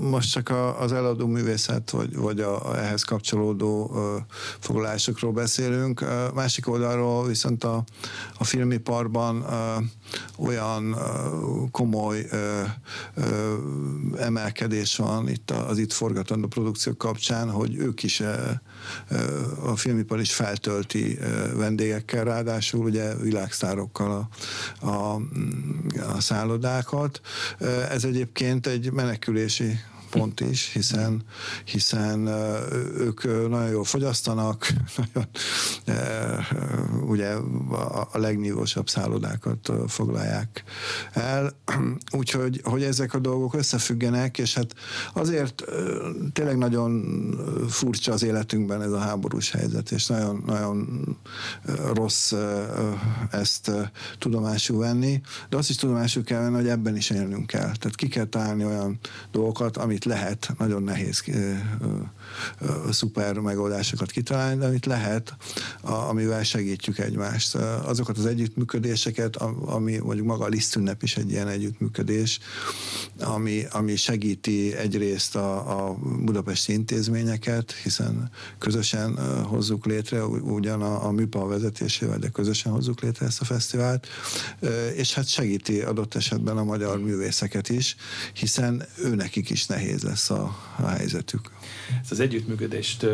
most 0.00 0.30
csak 0.30 0.52
az 0.78 0.92
eladó 0.92 1.26
művészet, 1.26 1.90
vagy, 1.90 2.16
vagy 2.16 2.40
a, 2.40 2.70
a 2.70 2.78
ehhez 2.78 3.02
kapcsolódó 3.02 3.96
foglalásokról 4.58 5.32
beszélünk. 5.32 6.04
Másik 6.34 6.68
oldalról 6.68 7.26
viszont 7.26 7.64
a, 7.64 7.84
a 8.38 8.44
filmiparban 8.44 9.44
olyan 10.38 10.96
komoly 11.70 12.26
emelkedés 14.18 14.96
van 14.96 15.28
itt 15.28 15.50
az 15.50 15.78
itt 15.78 15.92
forgatandó 15.92 16.46
produkciók 16.46 16.98
kapcsán, 16.98 17.50
hogy 17.50 17.76
ők 17.76 18.02
is 18.02 18.22
a 19.64 19.76
filmipar 19.76 20.20
is 20.20 20.34
feltölti 20.34 21.18
vendégekkel, 21.54 22.24
ráadásul 22.24 22.84
ugye 22.84 23.16
világsztárokkal 23.16 24.28
a, 24.80 24.86
a, 24.86 25.20
a 26.16 26.20
szállodákat. 26.20 27.20
Ez 27.90 28.04
egyébként 28.04 28.66
egy 28.66 28.92
menekülési 28.92 29.80
pont 30.18 30.40
is, 30.40 30.70
hiszen, 30.72 31.22
hiszen 31.64 32.26
ők 32.98 33.24
nagyon 33.48 33.70
jól 33.70 33.84
fogyasztanak, 33.84 34.66
nagyon, 35.06 35.28
ugye 37.06 37.32
a 38.12 38.18
legnívósabb 38.18 38.88
szállodákat 38.88 39.72
foglalják 39.86 40.64
el, 41.12 41.52
úgyhogy 42.18 42.60
hogy 42.64 42.82
ezek 42.82 43.14
a 43.14 43.18
dolgok 43.18 43.54
összefüggenek, 43.54 44.38
és 44.38 44.54
hát 44.54 44.74
azért 45.14 45.64
tényleg 46.32 46.58
nagyon 46.58 47.04
furcsa 47.68 48.12
az 48.12 48.22
életünkben 48.22 48.82
ez 48.82 48.92
a 48.92 48.98
háborús 48.98 49.50
helyzet, 49.50 49.90
és 49.90 50.06
nagyon, 50.06 50.42
nagyon 50.46 51.16
rossz 51.94 52.32
ezt 53.30 53.70
tudomásul 54.18 54.78
venni, 54.78 55.20
de 55.48 55.56
azt 55.56 55.70
is 55.70 55.76
tudomásul 55.76 56.24
kell 56.24 56.40
venni, 56.40 56.54
hogy 56.54 56.68
ebben 56.68 56.96
is 56.96 57.10
élnünk 57.10 57.46
kell. 57.46 57.60
Tehát 57.60 57.94
ki 57.94 58.08
kell 58.08 58.24
találni 58.24 58.64
olyan 58.64 58.98
dolgokat, 59.30 59.76
amit 59.76 60.04
lehet, 60.06 60.54
nagyon 60.58 60.82
nehéz 60.82 61.22
szuper 62.90 63.38
megoldásokat 63.38 64.10
kitalálni, 64.10 64.58
de 64.58 64.66
amit 64.66 64.86
lehet, 64.86 65.36
amivel 65.82 66.42
segítjük 66.42 66.98
egymást. 66.98 67.54
Azokat 67.84 68.18
az 68.18 68.26
együttműködéseket, 68.26 69.36
ami 69.64 69.96
mondjuk 69.96 70.26
maga 70.26 70.44
a 70.44 70.48
lisztünnep 70.48 71.02
is 71.02 71.16
egy 71.16 71.30
ilyen 71.30 71.48
együttműködés, 71.48 72.38
ami, 73.20 73.64
ami 73.70 73.96
segíti 73.96 74.74
egyrészt 74.74 75.36
a, 75.36 75.88
a 75.88 75.94
budapesti 76.24 76.72
intézményeket, 76.72 77.72
hiszen 77.72 78.30
közösen 78.58 79.18
hozzuk 79.44 79.86
létre, 79.86 80.26
ugyan 80.26 80.82
a, 80.82 81.06
a 81.06 81.10
műpa 81.10 81.46
vezetésével, 81.46 82.18
de 82.18 82.28
közösen 82.28 82.72
hozzuk 82.72 83.00
létre 83.00 83.26
ezt 83.26 83.40
a 83.40 83.44
fesztivált, 83.44 84.06
és 84.94 85.14
hát 85.14 85.28
segíti 85.28 85.80
adott 85.80 86.14
esetben 86.14 86.56
a 86.56 86.64
magyar 86.64 86.98
művészeket 86.98 87.68
is, 87.68 87.96
hiszen 88.32 88.86
őnekik 89.04 89.50
is 89.50 89.66
nehéz 89.66 89.95
lesz 90.02 90.30
a, 90.30 90.56
a 90.76 90.86
helyzetük. 90.86 91.50
Ezt 92.00 92.10
az 92.10 92.20
együttműködést 92.20 93.06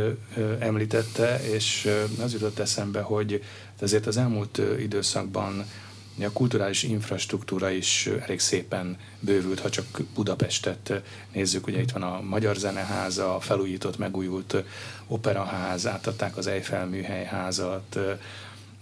említette, 0.59 1.41
és 1.51 1.85
ö, 1.85 2.05
az 2.23 2.33
jutott 2.33 2.59
eszembe, 2.59 3.01
hogy 3.01 3.43
azért 3.81 4.07
az 4.07 4.17
elmúlt 4.17 4.61
időszakban 4.81 5.65
a 6.21 6.33
kulturális 6.33 6.83
infrastruktúra 6.83 7.71
is 7.71 8.09
elég 8.21 8.41
szépen 8.41 8.97
bővült, 9.21 9.61
ha 9.61 9.71
csak 9.71 10.01
Budapestet 10.15 11.03
nézzük, 11.33 11.67
ugye 11.67 11.81
itt 11.81 11.91
van 11.91 12.03
a 12.03 12.21
Magyar 12.21 12.57
Zeneháza, 12.57 13.35
a 13.35 13.41
felújított, 13.41 13.99
megújult 13.99 14.57
operaház, 15.07 15.87
átadták 15.87 16.37
az 16.37 16.47
Eiffel 16.47 16.87
műhelyházat, 16.87 17.99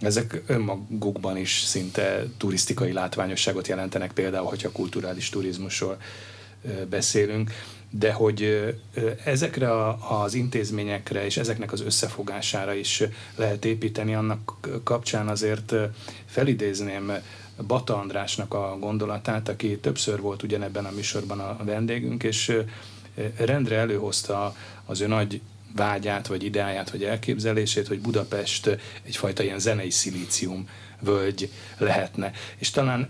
ezek 0.00 0.42
önmagukban 0.46 1.36
is 1.36 1.60
szinte 1.60 2.24
turisztikai 2.36 2.92
látványosságot 2.92 3.68
jelentenek, 3.68 4.12
például, 4.12 4.46
hogyha 4.46 4.72
kulturális 4.72 5.28
turizmusról 5.28 5.96
beszélünk 6.88 7.50
de 7.90 8.12
hogy 8.12 8.74
ezekre 9.24 9.88
az 10.08 10.34
intézményekre 10.34 11.24
és 11.24 11.36
ezeknek 11.36 11.72
az 11.72 11.80
összefogására 11.80 12.74
is 12.74 13.02
lehet 13.36 13.64
építeni, 13.64 14.14
annak 14.14 14.56
kapcsán 14.84 15.28
azért 15.28 15.74
felidézném 16.26 17.12
Bata 17.66 17.96
Andrásnak 17.96 18.54
a 18.54 18.76
gondolatát, 18.80 19.48
aki 19.48 19.78
többször 19.78 20.20
volt 20.20 20.42
ugyanebben 20.42 20.84
a 20.84 20.90
műsorban 20.90 21.40
a 21.40 21.56
vendégünk, 21.64 22.22
és 22.22 22.52
rendre 23.36 23.76
előhozta 23.76 24.54
az 24.86 25.00
ő 25.00 25.06
nagy 25.06 25.40
vágyát, 25.76 26.26
vagy 26.26 26.42
ideáját, 26.42 26.90
vagy 26.90 27.04
elképzelését, 27.04 27.86
hogy 27.86 28.00
Budapest 28.00 28.78
egyfajta 29.02 29.42
ilyen 29.42 29.58
zenei 29.58 29.90
szilícium 29.90 30.68
völgy 31.00 31.50
lehetne. 31.78 32.32
És 32.58 32.70
talán 32.70 33.08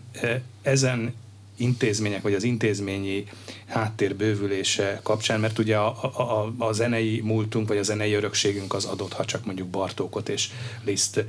ezen 0.63 1.15
intézmények, 1.61 2.23
vagy 2.23 2.35
az 2.35 2.43
intézményi 2.43 3.25
háttér 3.67 4.17
bővülése 4.17 5.01
kapcsán, 5.03 5.41
mert 5.41 5.59
ugye 5.59 5.77
a, 5.77 6.05
a, 6.19 6.55
a 6.59 6.73
zenei 6.73 7.21
múltunk, 7.21 7.69
vagy 7.69 7.77
a 7.77 7.83
zenei 7.83 8.13
örökségünk 8.13 8.75
az 8.75 8.85
adott, 8.85 9.13
ha 9.13 9.25
csak 9.25 9.45
mondjuk 9.45 9.69
Bartókot 9.69 10.29
és 10.29 10.49
Liszt 10.85 11.25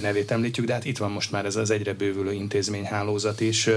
nevét 0.00 0.30
említjük, 0.30 0.66
de 0.66 0.72
hát 0.72 0.84
itt 0.84 0.98
van 0.98 1.10
most 1.10 1.30
már 1.30 1.44
ez 1.44 1.56
az 1.56 1.70
egyre 1.70 1.94
bővülő 1.94 2.32
intézményhálózat 2.32 3.40
is. 3.40 3.68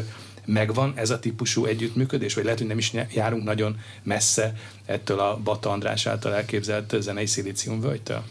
Megvan 0.46 0.94
ez 0.96 1.10
a 1.10 1.20
típusú 1.20 1.66
együttműködés, 1.66 2.34
vagy 2.34 2.44
lehet, 2.44 2.60
hogy 2.60 2.68
nem 2.68 2.78
is 2.78 2.94
járunk 3.14 3.44
nagyon 3.44 3.80
messze 4.04 4.56
ettől 4.86 5.20
a 5.20 5.40
Bata 5.44 5.70
András 5.70 6.06
által 6.06 6.34
elképzelt 6.34 6.96
zenei 7.00 7.26
szilíciumvölgytől? 7.26 8.24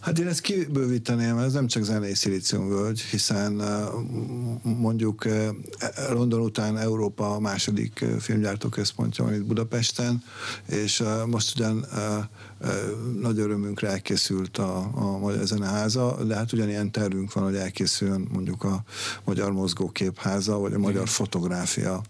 Hát 0.00 0.18
én 0.18 0.26
ezt 0.26 0.40
kibővíteném, 0.40 1.38
ez 1.38 1.52
nem 1.52 1.66
csak 1.66 1.82
zenei 1.82 2.14
szilíciumvölgy, 2.14 3.00
hiszen 3.00 3.62
mondjuk 4.62 5.24
London 6.10 6.40
után 6.40 6.78
Európa 6.78 7.34
a 7.34 7.40
második 7.40 8.04
filmgyártóközpontja 8.18 9.24
van 9.24 9.34
itt 9.34 9.44
Budapesten, 9.44 10.22
és 10.66 11.02
most 11.26 11.58
ugyan 11.58 11.86
nagy 13.20 13.38
örömünkre 13.38 13.88
elkészült 13.88 14.58
a, 14.58 14.90
a 14.94 15.18
Magyar 15.18 15.46
Zeneháza, 15.46 16.24
de 16.24 16.34
hát 16.34 16.52
ugyanilyen 16.52 16.92
tervünk 16.92 17.32
van, 17.32 17.44
hogy 17.44 17.56
elkészüljön 17.56 18.28
mondjuk 18.32 18.64
a 18.64 18.82
Magyar 19.24 19.52
Mozgóképháza, 19.52 20.58
vagy 20.58 20.72
a 20.72 20.78
Magyar 20.78 21.08
Fotográfia 21.08 22.02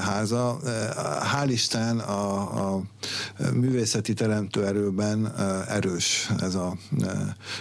háza. 0.00 0.58
Hál' 1.34 1.48
Isten 1.48 1.98
a, 1.98 2.74
a 2.74 2.82
művészeti 3.52 4.14
teremtőerőben 4.14 5.32
erős 5.68 6.30
ez 6.40 6.54
a, 6.54 6.76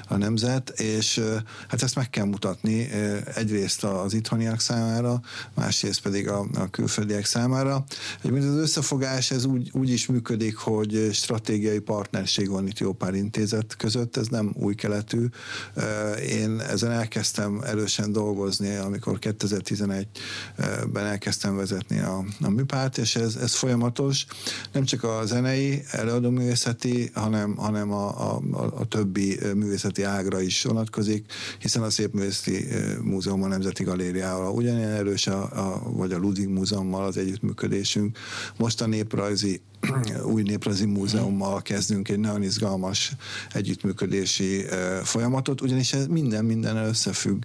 a 0.08 0.18
nemzet, 0.18 0.70
és 0.70 1.22
hát 1.68 1.84
ezt 1.84 1.96
meg 1.96 2.10
kell 2.10 2.26
mutatni 2.26 2.90
egyrészt 3.36 3.84
az 3.84 4.14
itthoniak 4.14 4.60
számára, 4.60 5.22
másrészt 5.54 6.02
pedig 6.02 6.30
a, 6.30 6.46
a 6.54 6.70
külföldiek 6.70 7.26
számára. 7.26 7.84
Egyébként 8.22 8.46
az 8.46 8.56
összefogás 8.56 9.32
ez 9.32 9.46
úgy, 9.46 9.70
úgy 9.74 9.90
is 9.90 10.06
működik, 10.06 10.56
hogy 10.56 11.10
stratégiai 11.14 11.80
partnerség 11.96 12.50
van 12.50 12.68
itt 12.68 12.80
jó 12.80 12.94
pár 12.94 13.14
intézet 13.14 13.76
között, 13.78 14.18
ez 14.18 14.28
nem 14.28 14.54
új 14.58 14.76
keletű. 14.76 15.26
Én 16.30 16.60
ezen 16.60 16.92
elkezdtem 16.92 17.62
erősen 17.66 18.12
dolgozni, 18.12 18.76
amikor 18.76 19.18
2011-ben 19.22 21.06
elkezdtem 21.06 21.56
vezetni 21.56 22.00
a, 22.00 22.24
a 22.42 22.50
műpárt, 22.50 22.98
és 22.98 23.16
ez, 23.16 23.36
ez 23.36 23.54
folyamatos. 23.54 24.26
Nem 24.72 24.84
csak 24.84 25.04
a 25.04 25.26
zenei, 25.26 25.84
előadóművészeti, 25.92 27.12
hanem, 27.14 27.56
hanem 27.56 27.92
a, 27.92 28.34
a, 28.34 28.42
a 28.76 28.86
többi 28.86 29.40
művészeti 29.56 30.04
ágra 30.04 30.42
is 30.42 30.64
vonatkozik, 30.64 31.32
hiszen 31.60 31.84
a 31.84 31.90
Szépművészeti 31.90 32.68
Múzeum 33.02 33.44
a 33.44 33.48
Nemzeti 33.48 33.84
Galériával 33.84 34.52
ugyanilyen 34.52 34.92
erős, 34.92 35.28
a, 35.28 35.42
a, 35.42 35.92
vagy 35.92 36.12
a 36.12 36.18
Ludwig 36.18 36.48
Múzeummal 36.48 37.06
az 37.06 37.18
együttműködésünk. 37.18 38.18
Most 38.58 38.82
a 38.82 38.88
néprajzi 38.88 39.62
új 40.24 40.42
néprajzi 40.42 40.86
múzeummal 40.86 41.62
kezdünk 41.62 42.10
egy 42.10 42.20
nagyon 42.20 42.44
izgalmas 42.44 43.16
együttműködési 43.54 44.66
folyamatot, 45.04 45.62
ugyanis 45.62 45.94
ez 45.94 46.06
minden 46.08 46.46
minden 46.46 46.78
összefügg. 46.78 47.44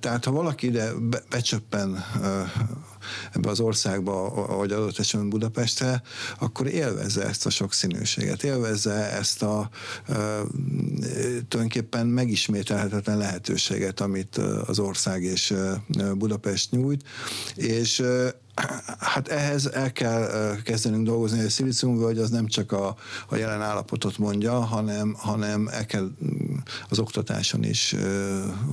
Tehát 0.00 0.24
ha 0.24 0.30
valaki 0.30 0.66
ide 0.66 0.92
becsöppen 1.30 2.04
ebbe 3.32 3.48
az 3.48 3.60
országba, 3.60 4.46
vagy 4.56 4.72
adott 4.72 4.98
esetben 4.98 5.28
Budapestre, 5.28 6.02
akkor 6.38 6.66
élvezze 6.66 7.24
ezt 7.26 7.46
a 7.46 7.50
sokszínűséget, 7.50 8.42
élvezze 8.42 9.10
ezt 9.12 9.42
a 9.42 9.70
tulajdonképpen 11.48 12.06
megismételhetetlen 12.06 13.18
lehetőséget, 13.18 14.00
amit 14.00 14.36
az 14.66 14.78
ország 14.78 15.22
és 15.22 15.54
Budapest 16.14 16.70
nyújt, 16.70 17.02
és 17.54 18.02
Hát 18.98 19.28
ehhez 19.28 19.66
el 19.66 19.92
kell 19.92 20.56
kezdenünk 20.64 21.06
dolgozni, 21.06 21.36
hogy 21.36 21.46
a 21.46 21.50
szilíciumvölgy 21.50 22.18
az 22.18 22.30
nem 22.30 22.46
csak 22.46 22.72
a, 22.72 22.96
a 23.28 23.36
jelen 23.36 23.62
állapotot 23.62 24.18
mondja, 24.18 24.60
hanem, 24.60 25.14
hanem 25.18 25.68
el 25.68 25.86
kell 25.86 26.10
mm, 26.24 26.56
az 26.88 26.98
oktatáson 26.98 27.64
is 27.64 27.94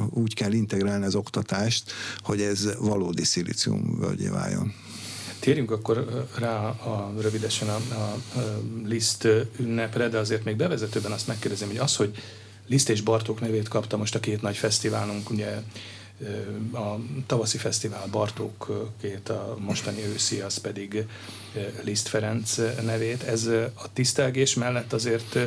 úgy 0.10 0.34
kell 0.34 0.52
integrálni 0.52 1.06
az 1.06 1.16
oktatást, 1.16 1.92
hogy 2.24 2.42
ez 2.42 2.70
valódi 2.80 3.24
szilíciumvölgyé 3.24 4.28
váljon. 4.28 4.74
Térjünk 5.40 5.72
akkor 5.72 6.28
rá 6.38 6.58
a, 6.68 7.14
rövidesen 7.22 7.70
a, 7.70 7.80
a, 7.94 8.40
a 8.40 8.62
Liszt 8.86 9.28
ünnepre, 9.60 10.10
de 10.10 10.18
azért 10.18 10.44
még 10.44 10.56
bevezetőben 10.56 11.12
azt 11.12 11.28
megkérdezem, 11.28 11.68
hogy 11.68 11.78
az, 11.78 11.96
hogy 11.96 12.16
Liszt 12.68 12.90
és 12.90 13.02
Bartók 13.02 13.42
nevét 13.42 13.68
kapta 13.68 13.98
most 13.98 14.16
a 14.16 14.20
két 14.20 14.42
nagy 14.42 14.58
fesztiválunk, 14.58 15.30
ugye 15.30 15.62
a 16.74 17.00
tavaszi 17.26 17.58
fesztivál 17.58 18.08
Bartók 18.12 18.92
két, 19.02 19.30
a 19.30 19.58
mostani 19.60 20.04
őszi, 20.14 20.40
az 20.40 20.58
pedig 20.58 21.06
Liszt 21.84 22.08
Ferenc 22.08 22.56
nevét. 22.86 23.24
Ez 23.24 23.46
a 23.74 23.94
tisztelgés 23.94 24.54
mellett 24.54 24.94
azért 24.94 25.38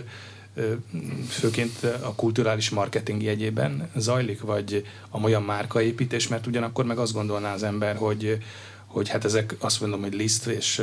főként 1.28 1.83
a 1.83 2.14
kulturális 2.14 2.71
marketing 2.71 3.23
jegyében 3.23 3.90
zajlik, 3.97 4.40
vagy 4.40 4.87
a 5.09 5.21
olyan 5.21 5.42
márkaépítés, 5.42 6.28
mert 6.28 6.47
ugyanakkor 6.47 6.84
meg 6.84 6.99
azt 6.99 7.12
gondolná 7.12 7.54
az 7.54 7.62
ember, 7.62 7.97
hogy, 7.97 8.39
hogy 8.86 9.08
hát 9.08 9.25
ezek 9.25 9.54
azt 9.58 9.80
mondom, 9.80 10.00
hogy 10.00 10.15
Liszt 10.15 10.47
és 10.47 10.82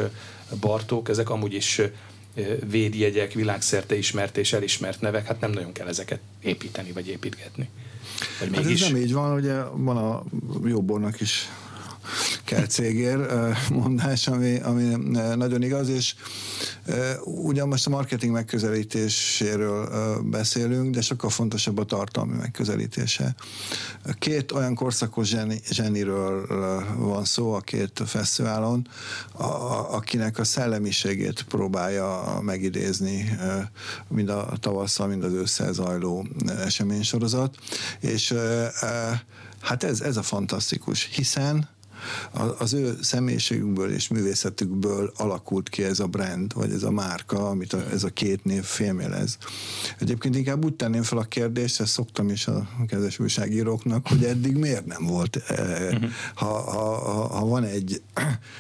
Bartók, 0.60 1.10
ezek 1.10 1.30
amúgy 1.30 1.54
is 1.54 1.82
védjegyek, 2.70 3.34
világszerte 3.34 3.96
ismert 3.96 4.38
és 4.38 4.54
elismert 4.54 5.02
nevek, 5.02 5.26
hát 5.26 5.40
nem 5.40 5.52
nagyon 5.52 5.72
kell 5.72 5.88
ezeket 5.88 6.20
építeni 6.42 6.92
vagy 6.92 7.08
építgetni. 7.08 7.70
Vagy 8.40 8.56
hát 8.56 8.66
ez 8.66 8.80
nem 8.80 8.96
így 8.96 9.14
van, 9.14 9.34
ugye 9.34 9.64
van 9.64 9.98
a 9.98 10.24
jóbornak 10.66 11.22
is 11.22 11.50
kell 12.54 12.66
cégér 12.66 13.28
mondás, 13.72 14.28
ami, 14.28 14.60
ami 14.60 14.84
nagyon 15.36 15.62
igaz, 15.62 15.90
és 15.90 16.16
ugyan 17.24 17.68
most 17.68 17.88
a 17.88 17.90
marketing 17.90 18.34
megközelítéséről 18.34 19.90
beszélünk, 20.22 20.94
de 20.94 21.02
sokkal 21.02 21.30
fontosabb 21.30 21.78
a 21.78 21.84
tartalmi 21.84 22.36
megközelítése. 22.36 23.36
Két 24.20 24.52
olyan 24.52 24.76
korszakos 24.76 25.28
zseni, 25.28 25.62
zseniről 25.70 26.48
van 26.98 27.26
szó 27.26 27.54
a 27.54 27.60
két 27.60 28.02
fesztiválon, 28.06 28.88
a, 29.32 29.44
akinek 29.96 30.40
a 30.40 30.44
szellemiségét 30.44 31.44
próbálja 31.44 32.40
megidézni 32.42 33.38
mind 34.08 34.30
a 34.30 34.54
tavasszal, 34.60 35.08
mind 35.08 35.24
az 35.24 35.34
ősszel 35.34 35.74
zajló 35.74 36.28
eseménysorozat, 36.48 37.56
és 38.00 38.34
hát 39.60 39.84
ez, 39.84 40.02
ez 40.02 40.18
a 40.18 40.24
fantasztikus, 40.24 41.10
hiszen 41.12 41.73
az 42.58 42.74
ő 42.74 42.98
személyiségükből 43.02 43.92
és 43.92 44.08
művészetükből 44.08 45.12
alakult 45.18 45.70
ki 45.70 45.84
ez 45.84 46.00
a 46.00 46.08
brand, 46.08 46.54
vagy 46.54 46.72
ez 46.72 46.84
a 46.84 46.92
márka, 46.92 47.50
amit 47.50 47.74
a, 47.74 47.90
ez 47.92 48.04
a 48.04 48.10
két 48.10 48.44
név 48.44 48.64
fémjelez. 48.64 49.38
Egyébként 50.00 50.36
inkább 50.36 50.66
úgy 50.66 50.74
tenném 50.74 51.04
fel 51.04 51.18
a 51.18 51.24
kérdést, 51.24 51.80
ezt 51.80 51.92
szoktam 51.92 52.30
is 52.30 52.48
a 52.48 52.68
kedves 52.88 53.20
újságíróknak, 53.20 54.08
hogy 54.08 54.24
eddig 54.24 54.56
miért 54.56 54.86
nem 54.86 55.06
volt, 55.06 55.36
eh, 55.36 55.98
ha, 56.36 56.46
ha, 56.46 57.28
ha, 57.28 57.46
van 57.46 57.64
egy, 57.64 58.02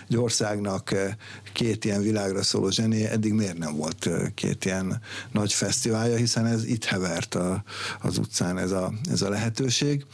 egy 0.09 0.17
országnak 0.17 0.91
eh, 0.91 1.13
két 1.53 1.85
ilyen 1.85 2.01
világra 2.01 2.43
szóló 2.43 2.69
zseni, 2.69 3.05
eddig 3.05 3.33
miért 3.33 3.57
nem 3.57 3.75
volt 3.75 4.05
eh, 4.05 4.29
két 4.33 4.65
ilyen 4.65 5.01
nagy 5.31 5.53
fesztiválja, 5.53 6.15
hiszen 6.15 6.45
ez 6.45 6.65
itt 6.65 6.85
hevert 6.85 7.35
a, 7.35 7.63
az 8.01 8.17
utcán 8.17 8.57
ez 8.57 8.71
a, 8.71 8.93
ez 9.11 9.21
a 9.21 9.29
lehetőség, 9.29 10.05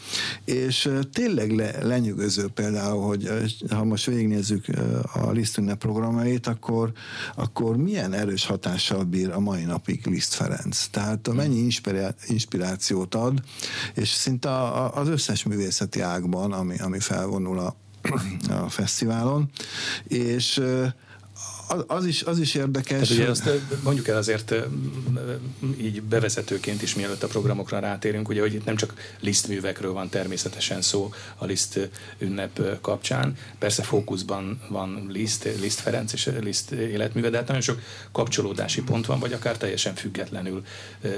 és 0.45 0.89
tényleg 1.13 1.51
le, 1.51 1.83
lenyűgöző 1.83 2.47
például, 2.47 3.07
hogy 3.07 3.18
hogy 3.27 3.63
ha 3.69 3.83
most 3.83 4.05
végignézzük 4.05 4.65
a 5.13 5.31
Liszt 5.31 5.61
programjait, 5.79 6.47
akkor, 6.47 6.91
akkor 7.35 7.77
milyen 7.77 8.13
erős 8.13 8.45
hatással 8.45 9.03
bír 9.03 9.29
a 9.29 9.39
mai 9.39 9.63
napig 9.63 10.05
Liszt 10.05 10.33
Ferenc. 10.33 10.87
Tehát 10.87 11.33
mennyi 11.33 11.67
inspirációt 12.27 13.15
ad, 13.15 13.41
és 13.93 14.09
szinte 14.09 14.49
az 14.89 15.07
összes 15.07 15.43
művészeti 15.43 16.01
ágban, 16.01 16.51
ami, 16.51 16.77
ami 16.77 16.99
felvonul 16.99 17.59
a, 17.59 17.75
a 18.49 18.69
fesztiválon, 18.69 19.49
és 20.07 20.61
az, 21.69 21.83
az, 21.87 22.05
is, 22.05 22.21
az 22.21 22.39
is 22.39 22.55
érdekes. 22.55 23.07
Tehát 23.07 23.09
ugye 23.09 23.29
azt 23.29 23.49
mondjuk 23.83 24.07
el 24.07 24.17
azért 24.17 24.53
így 25.81 26.01
bevezetőként 26.01 26.81
is, 26.81 26.95
mielőtt 26.95 27.23
a 27.23 27.27
programokra 27.27 27.79
rátérünk, 27.79 28.29
ugye, 28.29 28.41
hogy 28.41 28.53
itt 28.53 28.65
nem 28.65 28.75
csak 28.75 28.93
lisztművekről 29.19 29.93
van 29.93 30.09
természetesen 30.09 30.81
szó 30.81 31.13
a 31.37 31.45
Liszt 31.45 31.89
ünnep 32.17 32.81
kapcsán. 32.81 33.37
Persze 33.59 33.83
fókuszban 33.83 34.61
van 34.69 35.05
Liszt, 35.09 35.49
Liszt 35.59 35.79
Ferenc 35.79 36.13
és 36.13 36.29
Liszt 36.41 36.71
életműve, 36.71 37.29
de 37.29 37.37
hát 37.37 37.47
nagyon 37.47 37.61
sok 37.61 37.81
kapcsolódási 38.11 38.81
pont 38.81 39.05
van, 39.05 39.19
vagy 39.19 39.33
akár 39.33 39.57
teljesen 39.57 39.95
függetlenül 39.95 40.63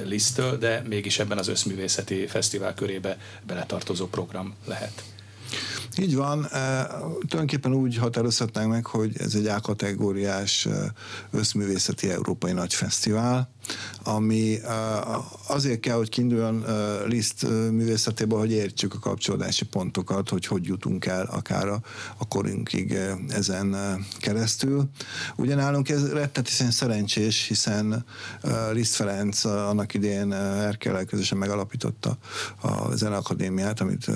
Lisztől, 0.06 0.58
de 0.58 0.84
mégis 0.90 1.20
ebben 1.20 1.38
az 1.38 1.48
összművészeti 1.48 2.28
fesztivál 2.28 2.74
körébe 2.74 3.18
beletartozó 3.48 4.08
program 4.08 4.56
lehet. 4.66 5.04
Így 5.98 6.16
van, 6.16 6.46
e, 6.46 6.86
tulajdonképpen 7.28 7.74
úgy 7.74 7.98
határozhatnánk 7.98 8.72
meg, 8.72 8.86
hogy 8.86 9.16
ez 9.18 9.36
egy 9.36 9.48
A-kategóriás 9.48 10.66
e, 10.66 10.94
összművészeti 11.32 12.10
európai 12.10 12.52
nagy 12.52 12.74
fesztivál, 12.74 13.50
ami 14.04 14.58
azért 15.48 15.80
kell, 15.80 15.96
hogy 15.96 16.10
kiinduljon 16.10 16.66
Liszt 17.06 17.48
művészetéből, 17.50 18.40
hogy 18.40 18.52
értsük 18.52 18.94
a 18.94 19.00
kapcsolódási 19.00 19.66
pontokat, 19.66 20.30
hogy 20.30 20.46
hogy 20.46 20.66
jutunk 20.66 21.06
el 21.06 21.26
akár 21.26 21.68
a, 21.68 21.82
korunkig 22.30 22.98
ezen 23.30 23.76
keresztül. 24.20 24.90
Ugyanálunk 25.36 25.90
ez 25.90 26.12
rettetesen 26.12 26.72
szerencsés, 26.72 27.48
hiszen 27.48 28.06
Liszt 28.72 28.96
Ferenc 28.96 29.46
annak 29.46 29.94
idén 29.94 30.34
Erkel 30.34 31.06
közösen 31.06 31.38
megalapította 31.38 32.18
a 32.62 32.96
Zeneakadémiát, 32.96 33.80
amit 33.80 34.12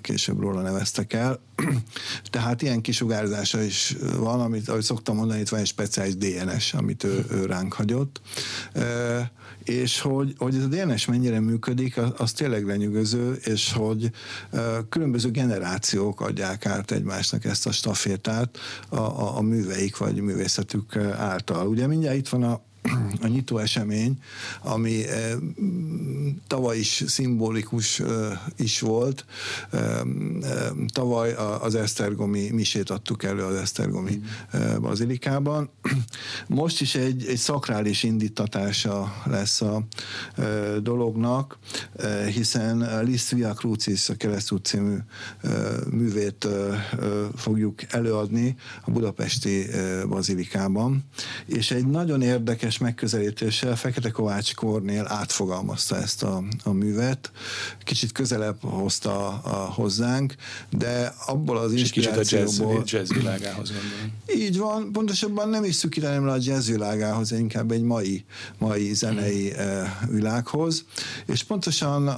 később 0.00 0.40
róla 0.40 0.60
neveztek 0.60 1.12
el. 1.12 1.40
Tehát 2.30 2.62
ilyen 2.62 2.80
kisugárzása 2.80 3.62
is 3.62 3.96
van, 4.16 4.40
amit, 4.40 4.68
ahogy 4.68 4.82
szoktam 4.82 5.16
mondani, 5.16 5.40
itt 5.40 5.48
van 5.48 5.60
egy 5.60 5.66
speciális 5.66 6.16
DNS, 6.16 6.74
amit 6.74 7.04
ő, 7.04 7.24
ő 7.30 7.44
ránk 7.44 7.72
hagyott 7.72 8.20
és 9.64 10.00
hogy, 10.00 10.34
hogy 10.38 10.54
ez 10.54 10.62
a 10.62 10.66
DNS 10.66 11.06
mennyire 11.06 11.40
működik, 11.40 12.00
az, 12.16 12.32
tényleg 12.32 12.66
lenyűgöző, 12.66 13.32
és 13.32 13.72
hogy 13.72 14.10
különböző 14.88 15.30
generációk 15.30 16.20
adják 16.20 16.66
át 16.66 16.90
egymásnak 16.90 17.44
ezt 17.44 17.66
a 17.66 17.72
stafétát 17.72 18.58
a, 18.88 18.96
a, 18.96 19.36
a 19.36 19.40
műveik 19.40 19.96
vagy 19.96 20.20
művészetük 20.20 20.96
által. 21.16 21.66
Ugye 21.66 21.86
mindjárt 21.86 22.16
itt 22.16 22.28
van 22.28 22.42
a 22.42 22.60
a 23.20 23.26
nyitó 23.26 23.58
esemény, 23.58 24.18
ami 24.62 25.06
eh, 25.06 25.32
tavaly 26.46 26.78
is 26.78 27.04
szimbolikus 27.06 28.00
eh, 28.00 28.08
is 28.56 28.80
volt. 28.80 29.24
Eh, 29.70 30.00
tavaly 30.92 31.34
az 31.60 31.74
Esztergomi 31.74 32.50
misét 32.50 32.90
adtuk 32.90 33.22
elő 33.22 33.42
az 33.42 33.54
Esztergomi 33.54 34.22
bazilikában. 34.80 35.70
Most 36.46 36.80
is 36.80 36.94
egy, 36.94 37.26
egy 37.26 37.36
szakrális 37.36 38.02
indítatása 38.02 39.14
lesz 39.24 39.60
a 39.60 39.86
dolognak, 40.82 41.58
hiszen 42.34 43.04
Liszt 43.04 43.30
Via 43.30 43.52
Crucis, 43.52 44.08
a 44.08 44.16
Keresztút 44.16 44.64
című 44.64 44.96
művét 45.90 46.48
fogjuk 47.36 47.92
előadni 47.92 48.56
a 48.84 48.90
budapesti 48.90 49.66
bazilikában, 50.08 51.04
és 51.46 51.70
egy 51.70 51.86
nagyon 51.86 52.22
érdekes 52.22 52.67
megközelítéssel 52.76 53.76
Fekete 53.76 54.10
Kovács 54.10 54.54
Kornél 54.54 55.04
átfogalmazta 55.06 55.96
ezt 55.96 56.22
a, 56.22 56.42
a 56.64 56.72
művet, 56.72 57.30
kicsit 57.84 58.12
közelebb 58.12 58.56
hozta 58.60 59.28
a, 59.28 59.72
hozzánk, 59.72 60.34
de 60.70 61.14
abból 61.26 61.58
az 61.58 61.72
És 61.72 61.80
inspirációból... 61.80 62.76
a 62.76 62.78
jazz, 62.78 62.92
jazz 62.92 63.12
világához 63.12 63.68
gondolom. 63.68 64.12
Így 64.34 64.58
van, 64.58 64.92
pontosabban 64.92 65.48
nem 65.48 65.64
is 65.64 65.74
szükíteném 65.74 66.26
le 66.26 66.32
a 66.32 66.38
jazz 66.40 66.68
világához, 66.68 67.32
inkább 67.32 67.70
egy 67.70 67.82
mai, 67.82 68.24
mai 68.58 68.94
zenei 68.94 69.50
hmm. 69.50 70.08
világhoz, 70.10 70.84
és 71.26 71.42
pontosan 71.42 72.08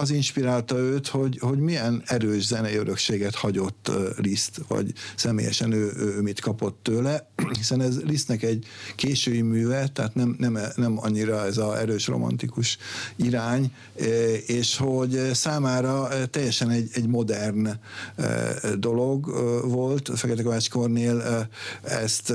az 0.00 0.10
inspirálta 0.10 0.76
őt, 0.76 1.06
hogy, 1.06 1.38
hogy 1.40 1.58
milyen 1.58 2.02
erős 2.06 2.46
zenei 2.46 2.76
örökséget 2.76 3.34
hagyott 3.34 3.90
Liszt, 4.16 4.60
vagy 4.68 4.92
személyesen 5.16 5.72
ő, 5.72 5.92
ő 5.96 6.20
mit 6.20 6.40
kapott 6.40 6.78
tőle, 6.82 7.29
hiszen 7.56 7.80
ez 7.80 8.00
Lisztnek 8.02 8.42
egy 8.42 8.66
késői 8.96 9.40
műve, 9.40 9.88
tehát 9.88 10.14
nem, 10.14 10.36
nem, 10.38 10.58
nem 10.74 10.98
annyira 11.00 11.44
ez 11.46 11.56
a 11.56 11.78
erős 11.78 12.06
romantikus 12.06 12.78
irány, 13.16 13.72
e, 14.00 14.04
és 14.46 14.76
hogy 14.76 15.30
számára 15.32 16.08
teljesen 16.30 16.70
egy, 16.70 16.90
egy 16.92 17.06
modern 17.06 17.66
e, 17.66 17.78
dolog 18.78 19.30
volt, 19.64 20.10
Fekete 20.14 20.42
Kovács 20.42 20.70
Kornél 20.70 21.48
ezt, 21.82 22.32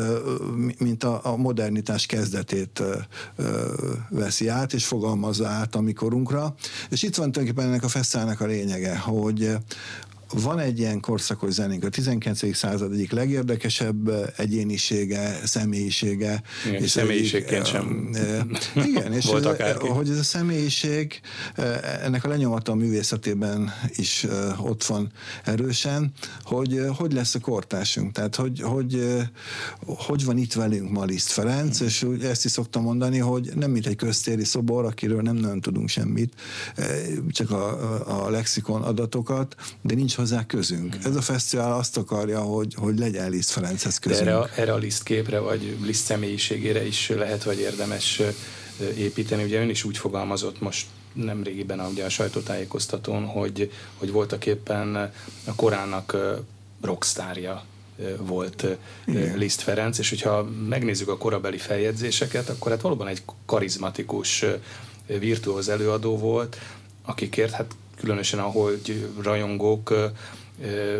mint 0.77 1.03
a, 1.03 1.19
a 1.23 1.35
modernitás 1.35 2.05
kezdetét 2.05 2.83
veszi 4.09 4.47
át, 4.47 4.73
és 4.73 4.85
fogalmazza 4.85 5.47
át 5.47 5.75
a 5.75 5.81
mikorunkra. 5.81 6.55
És 6.89 7.03
itt 7.03 7.15
van 7.15 7.31
tulajdonképpen 7.31 7.71
ennek 7.71 7.83
a 7.83 7.87
fesztának 7.87 8.41
a 8.41 8.45
lényege, 8.45 8.97
hogy 8.97 9.57
van 10.33 10.59
egy 10.59 10.79
ilyen 10.79 10.99
korszakos 10.99 11.53
zenénk, 11.53 11.83
a 11.83 11.89
19. 11.89 12.55
század 12.55 12.93
egyik 12.93 13.11
legérdekesebb 13.11 14.09
egyénisége, 14.37 15.39
személyisége. 15.43 16.41
Igen, 16.67 16.81
és 16.81 16.89
személyiségként 16.89 17.65
sem 17.65 18.09
igen, 18.75 19.13
és 19.13 19.25
volt 19.31 19.45
ez, 19.45 19.75
hogy 19.77 20.09
ez 20.09 20.17
a 20.17 20.23
személyiség, 20.23 21.19
ennek 22.03 22.23
a 22.23 22.27
lenyomata 22.27 22.71
a 22.71 22.75
művészetében 22.75 23.73
is 23.95 24.25
ott 24.57 24.83
van 24.83 25.11
erősen, 25.43 26.11
hogy 26.43 26.81
hogy 26.97 27.13
lesz 27.13 27.35
a 27.35 27.39
kortársunk, 27.39 28.11
tehát 28.11 28.35
hogy, 28.35 28.61
hogy, 28.61 29.23
hogy 29.85 30.25
van 30.25 30.37
itt 30.37 30.53
velünk 30.53 30.91
ma 30.91 31.03
Liszt 31.03 31.31
Ferenc, 31.31 31.79
és 31.79 32.05
ezt 32.21 32.45
is 32.45 32.51
szoktam 32.51 32.83
mondani, 32.83 33.17
hogy 33.17 33.51
nem 33.55 33.71
mint 33.71 33.87
egy 33.87 33.95
köztéri 33.95 34.43
szobor, 34.43 34.85
akiről 34.85 35.21
nem 35.21 35.35
nagyon 35.35 35.61
tudunk 35.61 35.89
semmit, 35.89 36.33
csak 37.29 37.51
a, 37.51 38.25
a 38.25 38.29
lexikon 38.29 38.81
adatokat, 38.81 39.55
de 39.81 39.95
nincs 39.95 40.14
hozzá 40.15 40.45
közünk. 40.45 40.97
Ez 41.03 41.15
a 41.15 41.21
fesztivál 41.21 41.73
azt 41.73 41.97
akarja, 41.97 42.39
hogy, 42.39 42.73
hogy 42.75 42.99
legyen 42.99 43.29
Liszt 43.29 43.49
Ferenchez 43.49 43.99
közünk. 43.99 44.25
De 44.25 44.31
erre 44.31 44.39
a, 44.39 44.49
erre 44.55 44.73
a 44.73 44.77
Liszt 44.77 45.03
képre, 45.03 45.39
vagy 45.39 45.77
Liszt 45.83 46.05
személyiségére 46.05 46.85
is 46.85 47.09
lehet, 47.09 47.43
vagy 47.43 47.59
érdemes 47.59 48.21
építeni. 48.97 49.43
Ugye 49.43 49.61
ön 49.61 49.69
is 49.69 49.83
úgy 49.83 49.97
fogalmazott 49.97 50.61
most 50.61 50.85
nem 51.13 51.43
régiben 51.43 51.79
ugye 51.79 52.05
a 52.05 52.09
sajtótájékoztatón, 52.09 53.25
hogy, 53.25 53.71
hogy 53.97 54.11
voltak 54.11 54.45
éppen 54.45 55.11
a 55.45 55.55
korának 55.55 56.17
rockstárja 56.81 57.63
volt 58.19 58.65
Igen. 59.05 59.37
Liszt 59.37 59.61
Ferenc, 59.61 59.97
és 59.97 60.09
hogyha 60.09 60.43
megnézzük 60.69 61.07
a 61.07 61.17
korabeli 61.17 61.57
feljegyzéseket, 61.57 62.49
akkor 62.49 62.71
hát 62.71 62.81
valóban 62.81 63.07
egy 63.07 63.21
karizmatikus, 63.45 64.45
virtuóz 65.07 65.69
előadó 65.69 66.17
volt, 66.17 66.57
akikért 67.05 67.51
hát 67.51 67.75
különösen 67.99 68.39
ahogy 68.39 69.09
rajongók 69.21 69.93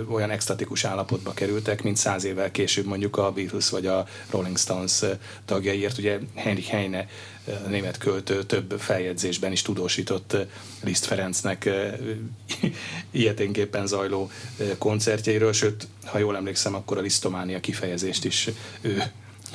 olyan 0.10 0.30
extatikus 0.30 0.84
állapotba 0.84 1.34
kerültek, 1.34 1.84
mint 1.84 1.98
száz 1.98 2.24
évvel 2.24 2.52
később 2.52 2.86
mondjuk 2.86 3.18
a 3.18 3.32
Beatles 3.32 3.70
vagy 3.70 3.86
a 3.86 4.08
Rolling 4.30 4.58
Stones 4.58 5.02
tagjaiért. 5.46 5.98
Ugye 5.98 6.20
Henrik 6.36 6.66
Heine, 6.66 7.08
a 7.48 7.70
német 7.70 7.98
költő 7.98 8.44
több 8.44 8.74
feljegyzésben 8.80 9.52
is 9.52 9.62
tudósított 9.62 10.38
Liszt 10.84 11.06
Ferencnek 11.06 11.70
ilyeténképpen 13.12 13.88
zajló 13.88 14.30
koncertjeiről, 14.78 15.54
sőt, 15.54 15.88
ha 16.06 16.18
jól 16.18 16.36
emlékszem, 16.36 16.76
akkor 16.76 16.98
a 16.98 17.02
Lisztománia 17.02 17.60
kifejezést 17.60 18.26
is 18.26 18.50
ő 18.82 19.04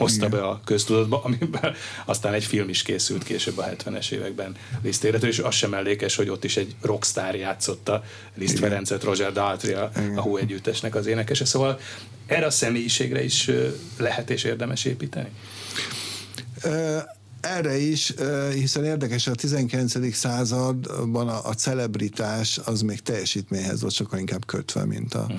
hozta 0.00 0.26
Igen. 0.26 0.38
be 0.38 0.46
a 0.46 0.60
köztudatba, 0.64 1.22
amiben 1.24 1.74
aztán 2.04 2.32
egy 2.32 2.44
film 2.44 2.68
is 2.68 2.82
készült 2.82 3.24
később 3.24 3.58
a 3.58 3.64
70-es 3.64 4.10
években 4.10 4.56
Liszt 4.82 5.04
és 5.04 5.38
az 5.38 5.54
sem 5.54 5.70
mellékes, 5.70 6.16
hogy 6.16 6.28
ott 6.28 6.44
is 6.44 6.56
egy 6.56 6.74
rockstar 6.82 7.34
játszotta 7.34 8.04
Liszt 8.34 8.56
Igen. 8.56 8.68
Ferencet, 8.68 9.04
Roger 9.04 9.32
Daltrey, 9.32 9.74
a, 9.74 9.90
Hú 10.20 10.36
együttesnek 10.36 10.94
az 10.94 11.06
énekese. 11.06 11.44
Szóval 11.44 11.78
erre 12.26 12.46
a 12.46 12.50
személyiségre 12.50 13.24
is 13.24 13.50
lehet 13.98 14.30
és 14.30 14.44
érdemes 14.44 14.84
építeni? 14.84 15.28
Erre 17.40 17.79
is, 17.79 18.14
hiszen 18.53 18.85
érdekes, 18.85 19.26
a 19.26 19.35
19. 19.35 20.14
században 20.14 21.29
a, 21.29 21.48
a 21.48 21.55
celebritás 21.55 22.61
az 22.64 22.81
még 22.81 23.00
teljesítményhez 23.00 23.81
volt 23.81 23.92
sokkal 23.92 24.18
inkább 24.18 24.46
kötve, 24.46 24.85
mint 24.85 25.14
a, 25.14 25.31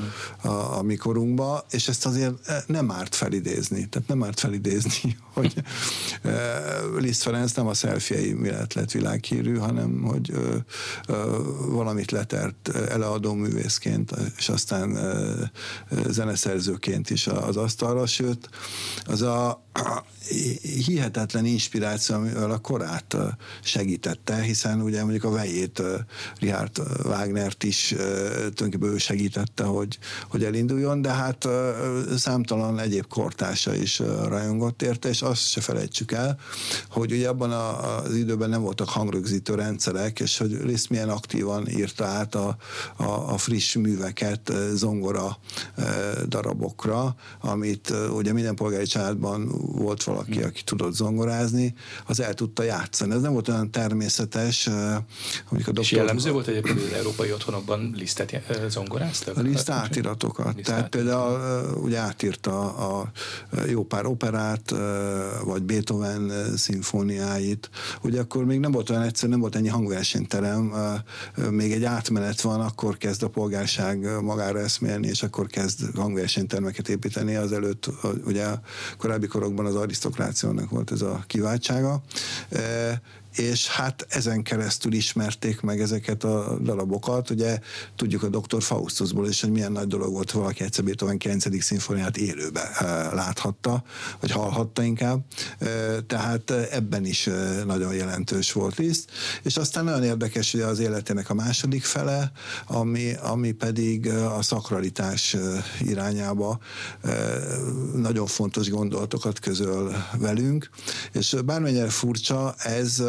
a, 0.41 0.77
a 0.77 0.81
mikorunkba, 0.81 1.65
és 1.71 1.87
ezt 1.87 2.05
azért 2.05 2.67
nem 2.67 2.91
árt 2.91 3.15
felidézni. 3.15 3.87
Tehát 3.89 4.07
nem 4.07 4.23
árt 4.23 4.39
felidézni, 4.39 5.17
hogy 5.33 5.53
Liszt 6.97 7.21
Ferenc 7.21 7.53
nem 7.53 7.67
a 7.67 7.73
szelfiei 7.73 8.33
miatt 8.33 8.73
lett 8.73 8.91
világhírű, 8.91 9.55
hanem 9.55 10.01
hogy 10.01 10.33
valamit 11.67 12.11
letert 12.11 12.69
eleadó 12.89 13.33
művészként, 13.33 14.11
és 14.37 14.49
aztán 14.49 14.97
zeneszerzőként 16.07 17.09
is 17.09 17.27
az 17.27 17.57
asztalra, 17.57 18.05
sőt, 18.05 18.49
az 19.03 19.21
a 19.21 19.63
hihetetlen 20.85 21.45
inspiráció, 21.45 21.90
amivel 22.09 22.51
a 22.51 22.57
korát 22.57 23.17
segítette, 23.63 24.41
hiszen 24.41 24.81
ugye 24.81 25.01
mondjuk 25.01 25.23
a 25.23 25.29
vejét 25.29 25.81
Richard 26.39 26.81
Wagnert 27.03 27.63
is 27.63 27.93
tulajdonképpen 28.37 28.89
ő 28.89 28.97
segítette, 28.97 29.63
hogy, 29.63 29.97
hogy 30.29 30.43
elinduljon, 30.43 31.01
de 31.01 31.09
hát 31.09 31.47
számtalan 32.17 32.79
egyéb 32.79 33.07
kortársa 33.07 33.75
is 33.75 33.99
rajongott 34.27 34.81
érte, 34.81 35.09
és 35.09 35.21
azt 35.21 35.49
se 35.49 35.61
felejtsük 35.61 36.11
el, 36.11 36.39
hogy 36.89 37.11
ugye 37.11 37.29
abban 37.29 37.51
az 37.51 38.15
időben 38.15 38.49
nem 38.49 38.61
voltak 38.61 38.89
hangrögzítő 38.89 39.55
rendszerek, 39.55 40.19
és 40.19 40.37
hogy 40.37 40.59
Liszt 40.63 40.89
milyen 40.89 41.09
aktívan 41.09 41.69
írta 41.69 42.05
át 42.05 42.35
a, 42.35 42.57
a, 42.95 43.03
a 43.03 43.37
friss 43.37 43.75
műveket 43.75 44.51
zongora 44.73 45.37
darabokra, 46.27 47.15
amit 47.41 47.93
ugye 48.13 48.33
minden 48.33 48.55
polgári 48.55 48.85
családban 48.85 49.47
volt 49.75 50.03
valaki, 50.03 50.41
aki 50.41 50.63
tudott 50.63 50.93
zongorázni, 50.93 51.73
az 52.05 52.19
el 52.21 52.33
tudta 52.33 52.63
játszani. 52.63 53.13
Ez 53.13 53.21
nem 53.21 53.31
volt 53.31 53.47
olyan 53.47 53.71
természetes. 53.71 54.67
a 54.67 55.03
doktor... 55.49 55.79
És 55.79 55.91
jellemző 55.91 56.31
volt 56.31 56.47
egyébként, 56.47 56.79
az 56.79 56.93
európai 56.97 57.31
otthonokban 57.31 57.93
lisztet 57.97 58.41
zongoráztak? 58.67 59.37
A 59.37 59.41
liszt 59.41 59.69
átiratokat. 59.69 60.55
Liszt 60.55 60.67
Tehát 60.67 60.89
például 60.89 61.73
ugye 61.77 61.97
átírta 61.97 62.75
a 62.75 63.11
jó 63.67 63.83
pár 63.83 64.05
operát, 64.05 64.73
vagy 65.43 65.63
Beethoven 65.63 66.31
szimfóniáit. 66.55 67.69
Ugye 68.01 68.19
akkor 68.19 68.45
még 68.45 68.59
nem 68.59 68.71
volt 68.71 68.89
olyan 68.89 69.01
egyszerű, 69.01 69.31
nem 69.31 69.39
volt 69.39 69.55
ennyi 69.55 69.67
hangversenyterem, 69.67 70.73
még 71.49 71.71
egy 71.71 71.83
átmenet 71.83 72.41
van, 72.41 72.61
akkor 72.61 72.97
kezd 72.97 73.23
a 73.23 73.29
polgárság 73.29 74.21
magára 74.21 74.59
eszmélni, 74.59 75.07
és 75.07 75.23
akkor 75.23 75.47
kezd 75.47 75.95
hangversenytermeket 75.95 76.89
építeni. 76.89 77.35
Azelőtt 77.35 77.89
ugye 78.25 78.45
korábbi 78.97 79.27
korokban 79.27 79.65
az 79.65 79.75
arisztokrációnak 79.75 80.69
volt 80.69 80.91
ez 80.91 81.01
a 81.01 81.23
kiváltsága 81.71 82.01
és 83.35 83.67
hát 83.67 84.05
ezen 84.09 84.43
keresztül 84.43 84.93
ismerték 84.93 85.61
meg 85.61 85.81
ezeket 85.81 86.23
a 86.23 86.57
darabokat. 86.61 87.29
Ugye 87.29 87.59
tudjuk 87.95 88.23
a 88.23 88.27
Dr. 88.27 88.63
Faustusból 88.63 89.27
is, 89.27 89.41
hogy 89.41 89.51
milyen 89.51 89.71
nagy 89.71 89.87
dolog 89.87 90.11
volt, 90.11 90.31
valaki 90.31 90.63
egyszer 90.63 90.83
Beethoven 90.83 91.17
9. 91.17 91.63
szimfóniát 91.63 92.17
élőbe 92.17 92.69
láthatta, 93.13 93.83
vagy 94.19 94.31
hallhatta 94.31 94.83
inkább. 94.83 95.23
Tehát 96.07 96.51
ebben 96.51 97.05
is 97.05 97.29
nagyon 97.65 97.93
jelentős 97.93 98.51
volt 98.51 98.75
Liszt. 98.75 99.11
És 99.43 99.57
aztán 99.57 99.83
nagyon 99.83 100.03
érdekes, 100.03 100.51
hogy 100.51 100.61
az 100.61 100.79
életének 100.79 101.29
a 101.29 101.33
második 101.33 101.83
fele, 101.83 102.31
ami, 102.67 103.13
ami 103.13 103.51
pedig 103.51 104.09
a 104.09 104.41
szakralitás 104.41 105.35
irányába 105.79 106.59
nagyon 107.95 108.25
fontos 108.25 108.69
gondolatokat 108.69 109.39
közöl 109.39 109.95
velünk, 110.17 110.69
és 111.11 111.35
bármennyire 111.45 111.89
furcsa, 111.89 112.53
ez 112.57 113.03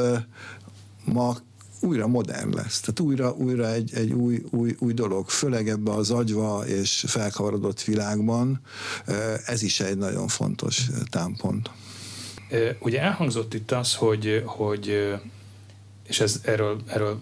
ma 1.04 1.36
újra 1.82 2.06
modern 2.06 2.54
lesz. 2.54 2.80
Tehát 2.80 3.00
újra, 3.00 3.32
újra 3.32 3.72
egy, 3.72 3.94
egy 3.94 4.12
új, 4.12 4.42
új, 4.50 4.76
új 4.78 4.92
dolog, 4.92 5.28
főleg 5.28 5.68
ebbe 5.68 5.90
az 5.90 6.10
agyva 6.10 6.66
és 6.66 7.04
felkavarodott 7.06 7.82
világban, 7.82 8.60
ez 9.46 9.62
is 9.62 9.80
egy 9.80 9.96
nagyon 9.96 10.28
fontos 10.28 10.90
támpont. 11.10 11.70
Ugye 12.78 13.00
elhangzott 13.00 13.54
itt 13.54 13.70
az, 13.70 13.94
hogy, 13.94 14.42
hogy 14.46 15.16
és 16.06 16.20
ez, 16.20 16.40
erről, 16.44 16.80
erről 16.86 17.20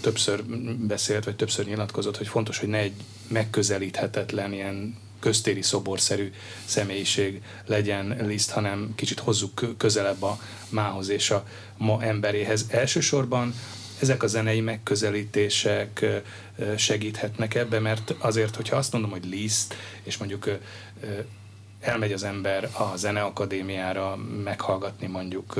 többször 0.00 0.44
beszélt, 0.86 1.24
vagy 1.24 1.36
többször 1.36 1.66
nyilatkozott, 1.66 2.16
hogy 2.16 2.28
fontos, 2.28 2.58
hogy 2.58 2.68
ne 2.68 2.78
egy 2.78 2.92
megközelíthetetlen 3.28 4.52
ilyen 4.52 4.96
köztéri 5.26 5.62
szoborszerű 5.62 6.32
személyiség 6.64 7.42
legyen 7.64 8.16
Liszt, 8.26 8.50
hanem 8.50 8.92
kicsit 8.96 9.18
hozzuk 9.18 9.76
közelebb 9.76 10.22
a 10.22 10.38
mához 10.68 11.08
és 11.08 11.30
a 11.30 11.46
ma 11.76 12.02
emberéhez. 12.02 12.66
Elsősorban 12.68 13.54
ezek 14.00 14.22
a 14.22 14.26
zenei 14.26 14.60
megközelítések 14.60 16.04
segíthetnek 16.76 17.54
ebbe, 17.54 17.80
mert 17.80 18.14
azért, 18.18 18.56
hogyha 18.56 18.76
azt 18.76 18.92
mondom, 18.92 19.10
hogy 19.10 19.24
Liszt, 19.24 19.74
és 20.02 20.16
mondjuk 20.16 20.50
elmegy 21.80 22.12
az 22.12 22.22
ember 22.22 22.70
a 22.72 22.96
zeneakadémiára 22.96 24.16
meghallgatni 24.44 25.06
mondjuk 25.06 25.54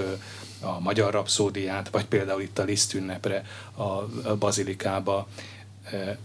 a 0.61 0.81
magyar 0.81 1.13
rapszódiát, 1.13 1.89
vagy 1.89 2.05
például 2.05 2.41
itt 2.41 2.59
a 2.59 2.65
Liszt 2.65 2.95
ünnepre 2.95 3.45
a 3.77 4.07
bazilikába, 4.39 5.29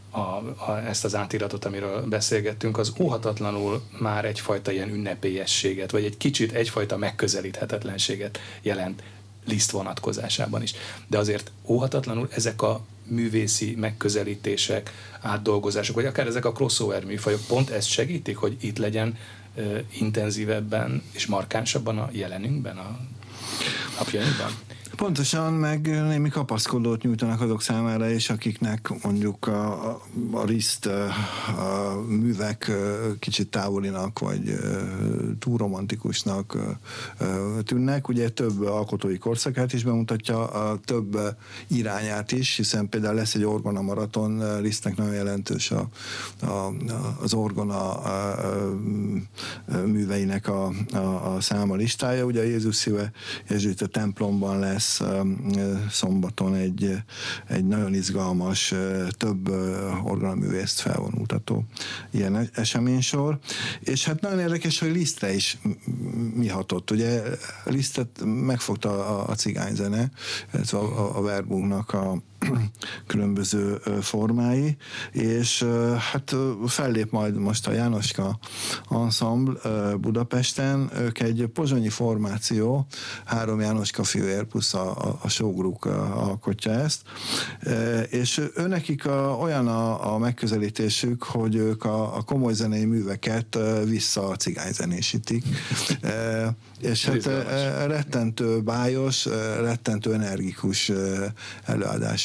a, 0.10 0.20
a, 0.20 0.82
ezt 0.88 1.06
az 1.06 1.16
átiratot, 1.16 1.66
amiről 1.66 2.02
beszélgettünk, 2.02 2.78
az 2.78 2.94
óhatatlanul 3.00 3.82
már 4.00 4.26
egyfajta 4.26 4.72
ilyen 4.72 4.90
ünnepélyességet, 4.90 5.92
vagy 5.92 6.06
egy 6.06 6.18
kicsit 6.18 6.52
egyfajta 6.52 6.98
megközelíthetetlenséget 6.98 8.40
jelent 8.62 9.04
Liszt 9.46 9.72
vonatkozásában 9.72 10.62
is. 10.62 10.74
De 11.08 11.18
azért 11.18 11.52
óhatatlanul 11.66 12.28
ezek 12.32 12.62
a 12.62 12.82
művészi 13.08 13.76
megközelítések, 13.76 14.92
átdolgozások, 15.22 15.96
vagy 15.96 16.06
akár 16.06 16.28
ezek 16.28 16.46
a 16.46 16.52
crossover 16.52 17.06
műfajok 17.06 17.42
pont 17.48 17.70
ezt 17.70 17.88
segítik, 17.88 18.38
hogy 18.38 18.58
itt 18.60 18.78
legyen 18.78 19.18
uh, 19.56 19.80
intenzívebben 20.00 21.04
és 21.12 21.26
markánsabban 21.26 21.98
a 21.98 22.10
jelenünkben, 22.12 22.78
a 22.78 23.00
napjainkban? 23.98 24.52
Pontosan, 24.96 25.54
meg 25.54 25.82
némi 26.08 26.30
kapaszkodót 26.30 27.02
nyújtanak 27.02 27.42
azok 27.42 27.62
számára 27.62 28.10
és 28.10 28.30
akiknek 28.30 28.90
mondjuk 29.04 29.48
a, 29.48 29.90
a, 29.90 30.02
a 30.32 30.46
riszt 30.46 30.86
a 30.86 32.02
művek 32.08 32.72
kicsit 33.20 33.50
távolinak, 33.50 34.20
vagy 34.20 34.60
túl 35.40 35.58
romantikusnak 35.58 36.58
tűnnek. 37.64 38.08
Ugye 38.08 38.30
több 38.30 38.62
alkotói 38.62 39.18
korszakát 39.18 39.74
is 39.74 39.84
bemutatja, 39.84 40.48
a 40.48 40.80
több 40.86 41.18
irányát 41.68 42.32
is, 42.32 42.56
hiszen 42.56 42.90
például 42.90 43.16
lesz 43.16 43.36
egy 43.36 43.44
orgona 43.44 43.82
maraton, 43.82 44.62
Lisztnek 44.62 44.98
nagyon 44.98 45.14
jelentős 45.14 45.72
a, 45.72 45.88
a, 46.42 46.74
az 47.22 47.34
orgona 47.34 47.92
a, 47.92 48.46
a, 49.68 49.86
műveinek 49.86 50.48
a, 50.48 50.72
a, 50.94 51.34
a 51.36 51.42
száma 51.42 51.76
listája. 51.76 52.26
Ugye 52.26 52.40
a 52.40 52.44
Jézus 52.44 52.76
szíve 52.76 53.12
Jezsuita 53.48 53.88
templomban 53.88 54.60
lesz 54.60 54.81
lesz 54.82 55.02
szombaton 55.90 56.56
egy, 56.56 56.96
egy 57.48 57.68
nagyon 57.68 57.94
izgalmas, 57.94 58.74
több 59.10 59.50
organaművészt 60.04 60.80
felvonultató 60.80 61.66
ilyen 62.12 62.50
eseménysor. 62.54 63.40
És 63.80 64.06
hát 64.06 64.22
nagyon 64.22 64.40
érdekes, 64.40 64.80
hogy 64.80 64.92
Lisztre 64.92 65.34
is 65.34 65.58
mi 66.36 66.48
hatott. 66.48 66.92
Ugye 66.92 67.22
Lisztet 67.64 68.22
megfogta 68.24 68.90
a, 68.90 69.30
a 69.30 69.36
cigányzene, 69.36 70.12
illetve 70.54 70.78
a, 70.78 71.18
a 71.18 71.22
Verbunknak 71.22 71.94
a 71.94 72.22
különböző 73.08 73.82
formái, 74.02 74.78
és 75.12 75.66
hát 76.12 76.36
fellép 76.68 77.12
majd 77.12 77.36
most 77.36 77.68
a 77.68 77.72
Jánoska 77.72 78.40
Ensemble 78.90 79.54
Budapesten, 79.96 80.90
ők 80.98 81.20
egy 81.20 81.50
pozsonyi 81.54 81.90
formáció, 81.90 82.88
három 83.26 83.60
Jánoska 83.60 84.04
fiúér 84.04 84.44
plusz 84.44 84.74
a, 84.74 84.90
a, 85.04 85.20
a 85.22 85.30
showgroup 85.30 85.86
alkotja 86.14 86.72
ezt, 86.72 87.02
és 88.10 88.42
őnekik 88.56 89.06
a, 89.06 89.38
olyan 89.40 89.68
a, 89.68 90.14
a 90.14 90.18
megközelítésük, 90.18 91.24
hogy 91.24 91.56
ők 91.56 91.84
a, 91.84 92.16
a 92.18 92.22
komoly 92.22 92.54
zenei 92.54 92.86
műveket 92.86 93.58
vissza 93.86 94.28
a 94.28 94.36
cigányzenésítik, 94.36 95.44
és 96.80 97.06
hát 97.06 97.26
rettentő 97.86 98.62
bájos, 98.62 99.26
rettentő 99.62 100.14
energikus 100.14 100.92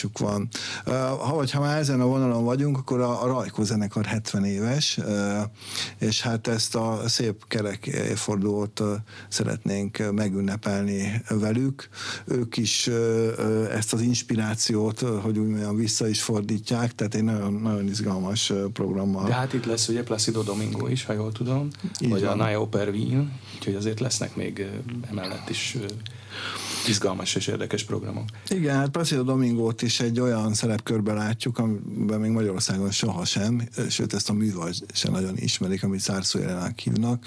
előadásuk 0.07 0.19
van. 0.19 0.49
Ha, 1.19 1.35
vagy 1.35 1.51
ha 1.51 1.61
már 1.61 1.79
ezen 1.79 2.01
a 2.01 2.07
vonalon 2.07 2.45
vagyunk, 2.45 2.79
akkor 2.79 3.01
a, 3.01 3.23
a 3.23 3.27
Rajkó 3.27 3.62
zenekar 3.64 4.05
70 4.05 4.45
éves, 4.45 4.99
és 5.99 6.21
hát 6.21 6.47
ezt 6.47 6.75
a 6.75 7.03
szép 7.07 7.45
kerek 7.49 7.87
évfordulót 7.87 8.83
szeretnénk 9.29 10.12
megünnepelni 10.12 11.23
velük. 11.29 11.88
Ők 12.25 12.57
is 12.57 12.90
ezt 13.73 13.92
az 13.92 14.01
inspirációt, 14.01 15.01
hogy 15.01 15.38
úgy 15.38 15.49
mondjam, 15.49 15.77
vissza 15.77 16.09
is 16.09 16.23
fordítják, 16.23 16.95
tehát 16.95 17.14
egy 17.14 17.25
nagyon, 17.25 17.53
nagyon 17.53 17.87
izgalmas 17.87 18.53
programmal. 18.73 19.27
De 19.27 19.35
hát 19.35 19.53
itt 19.53 19.64
lesz 19.64 19.88
ugye 19.88 20.03
Placido 20.03 20.42
Domingo 20.42 20.87
is, 20.87 21.05
ha 21.05 21.12
jól 21.12 21.33
tudom, 21.33 21.69
Így 22.01 22.11
vagy 22.11 22.23
van. 22.23 22.31
a 22.31 22.35
Naya 22.35 22.61
Oper 22.61 22.88
Wien, 22.88 23.33
úgyhogy 23.57 23.75
azért 23.75 24.01
lesznek 24.01 24.37
még 24.37 24.66
emellett 25.11 25.49
is 25.49 25.77
izgalmas 26.88 27.35
és 27.35 27.46
érdekes 27.46 27.85
programok. 27.85 28.29
Igen, 28.49 28.77
hát 28.77 28.88
Placido 28.88 29.22
Domingót 29.22 29.83
is 29.83 30.01
egy 30.01 30.20
olyan 30.20 30.55
szerepkörben 30.55 31.14
látjuk, 31.14 31.59
amiben 31.59 32.20
még 32.20 32.31
Magyarországon 32.31 32.90
sohasem, 32.90 33.68
sőt 33.88 34.14
ezt 34.14 34.31
a 34.31 34.33
művaj 34.33 34.72
sem 34.92 35.12
nagyon 35.12 35.37
ismerik, 35.37 35.83
amit 35.83 36.01
Szárszó 36.01 36.38
jelenek 36.38 36.79
hívnak. 36.79 37.25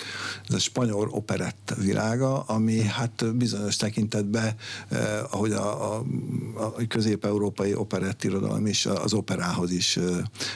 Ez 0.48 0.56
a 0.56 0.60
spanyol 0.60 1.10
operett 1.12 1.74
világa, 1.78 2.41
ami 2.41 2.82
hát 2.82 3.36
bizonyos 3.36 3.76
tekintetben, 3.76 4.56
eh, 4.89 5.34
ahogy 5.34 5.52
a, 5.52 5.95
a, 5.95 6.06
a 6.54 6.74
közép-európai 6.88 7.74
operett 7.74 8.24
irodalom 8.24 8.65
is 8.65 8.86
az 8.86 9.13
operához 9.13 9.72
is 9.72 9.98
eh, 9.98 10.04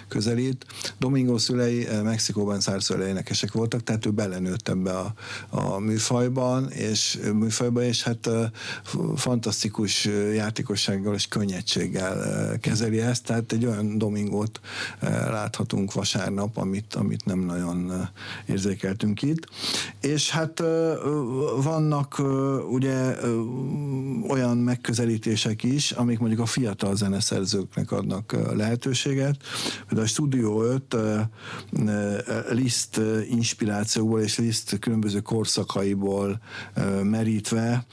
közelít. 0.07 0.65
Domingo 0.97 1.37
szülei 1.37 1.87
eh, 1.87 2.01
Mexikóban 2.01 2.59
Szárszó 2.59 2.95
énekesek 2.95 3.51
voltak, 3.51 3.83
tehát 3.83 4.05
ő 4.05 4.09
belenőtt 4.09 4.67
ebbe 4.67 4.97
a, 4.97 5.13
a 5.49 5.79
műfajban, 5.79 6.71
és 6.71 7.19
műfajban, 7.33 7.83
és 7.83 8.03
hát 8.03 8.27
eh, 8.27 8.49
fantasztikus 9.15 10.09
játékossággal 10.33 11.13
és 11.13 11.27
könnyedséggel 11.27 12.57
kezeli 12.59 12.99
ezt, 12.99 13.23
tehát 13.23 13.51
egy 13.51 13.65
olyan 13.65 13.97
domingót 13.97 14.59
láthatunk 15.29 15.93
vasárnap, 15.93 16.57
amit, 16.57 16.93
amit 16.95 17.25
nem 17.25 17.39
nagyon 17.39 18.09
érzékeltünk 18.45 19.21
itt. 19.21 19.47
És 20.01 20.29
hát 20.29 20.63
vannak 21.63 22.21
ugye 22.69 23.15
olyan 24.27 24.57
megközelítések 24.57 25.63
is, 25.63 25.91
amik 25.91 26.19
mondjuk 26.19 26.41
a 26.41 26.45
fiatal 26.45 26.95
zeneszerzőknek 26.95 27.91
adnak 27.91 28.35
lehetőséget. 28.55 29.37
Például 29.87 30.07
a 30.07 30.09
Studio 30.09 30.63
5 30.63 30.95
Liszt 32.49 33.01
inspirációkból 33.29 34.21
és 34.21 34.37
Liszt 34.37 34.79
különböző 34.79 35.19
korszakaiból 35.19 36.41
merítve 37.03 37.85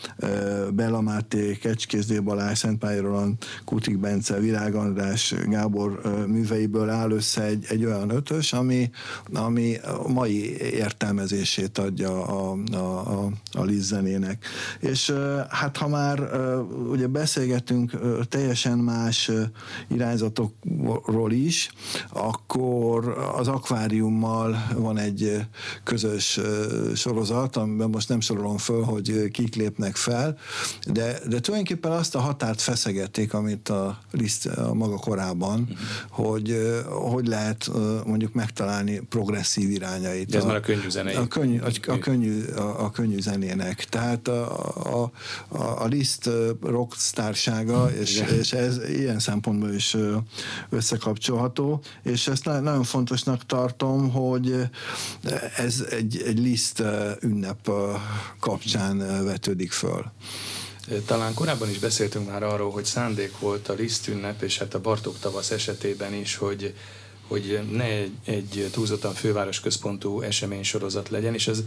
Bela 0.90 1.02
Máté, 1.02 1.56
Kecskész 1.56 2.06
D. 2.06 2.22
Balázs, 2.22 2.58
Szentpályi 2.58 2.98
Roland, 3.00 3.36
Kutik 3.64 3.98
Bence, 3.98 4.38
Virág 4.38 4.74
András, 4.74 5.34
Gábor 5.48 6.00
műveiből 6.26 6.88
áll 6.88 7.10
össze 7.10 7.42
egy, 7.42 7.64
egy 7.68 7.84
olyan 7.84 8.10
ötös, 8.10 8.52
ami, 8.52 8.90
ami 9.32 9.76
mai 10.06 10.56
értelmezését 10.56 11.78
adja 11.78 12.26
a, 12.26 12.56
a, 12.72 12.76
a, 12.76 13.30
a 13.52 13.64
zenének. 13.68 14.46
És 14.80 15.12
hát 15.48 15.76
ha 15.76 15.88
már 15.88 16.20
ugye 16.90 17.06
beszélgetünk 17.06 17.92
teljesen 18.28 18.78
más 18.78 19.30
irányzatokról 19.88 21.32
is, 21.32 21.70
akkor 22.08 23.08
az 23.36 23.48
akváriummal 23.48 24.66
van 24.74 24.98
egy 24.98 25.46
közös 25.84 26.40
sorozat, 26.94 27.56
amiben 27.56 27.90
most 27.90 28.08
nem 28.08 28.20
sorolom 28.20 28.58
föl, 28.58 28.82
hogy 28.82 29.28
kik 29.32 29.54
lépnek 29.54 29.96
fel, 29.96 30.38
de, 30.86 31.18
de 31.28 31.40
tulajdonképpen 31.40 31.92
azt 31.92 32.14
a 32.14 32.18
határt 32.20 32.60
feszegették, 32.60 33.34
amit 33.34 33.68
a 33.68 33.98
Liszt 34.10 34.46
a 34.46 34.74
maga 34.74 34.96
korában, 34.96 35.60
uh-huh. 35.60 35.78
hogy 36.10 36.58
hogy 37.10 37.26
lehet 37.26 37.70
mondjuk 38.06 38.32
megtalálni 38.32 39.00
progresszív 39.08 39.70
irányait. 39.70 40.28
De 40.28 40.36
ez 40.36 40.44
a, 40.44 40.46
már 40.46 40.56
a 40.56 40.60
könnyű 40.60 40.88
zenei. 40.88 41.14
A 41.14 41.26
könnyű, 41.26 41.60
a, 41.60 41.70
a, 41.86 41.98
könnyű, 41.98 42.44
a, 42.44 42.84
a 42.84 42.90
könnyű 42.90 43.20
zenének. 43.20 43.84
Tehát 43.84 44.28
a, 44.28 45.02
a, 45.02 45.12
a, 45.48 45.82
a 45.82 45.86
Liszt 45.86 46.30
rockstársága, 46.62 47.90
és, 48.00 48.22
és 48.38 48.52
ez 48.52 48.88
ilyen 48.88 49.18
szempontból 49.18 49.72
is 49.72 49.96
összekapcsolható, 50.68 51.82
és 52.02 52.26
ezt 52.26 52.44
nagyon 52.44 52.82
fontosnak 52.82 53.46
tartom, 53.46 54.10
hogy 54.10 54.68
ez 55.56 55.84
egy, 55.90 56.22
egy 56.26 56.38
Liszt 56.38 56.82
ünnep 57.20 57.70
kapcsán 58.40 59.24
vetődik 59.24 59.72
föl. 59.72 60.04
Talán 61.06 61.34
korábban 61.34 61.70
is 61.70 61.78
beszéltünk 61.78 62.28
már 62.30 62.42
arról, 62.42 62.70
hogy 62.70 62.84
szándék 62.84 63.38
volt 63.38 63.68
a 63.68 63.72
Liszt 63.72 64.08
ünnep, 64.08 64.42
és 64.42 64.58
hát 64.58 64.74
a 64.74 64.80
Bartók 64.80 65.18
tavasz 65.18 65.50
esetében 65.50 66.14
is, 66.14 66.36
hogy 66.36 66.74
hogy 67.30 67.60
ne 67.70 67.84
egy, 67.84 68.12
egy 68.24 68.68
túlzottan 68.72 69.14
főváros 69.14 69.60
központú 69.60 70.20
eseménysorozat 70.20 71.08
legyen, 71.08 71.34
és 71.34 71.48
ez 71.48 71.62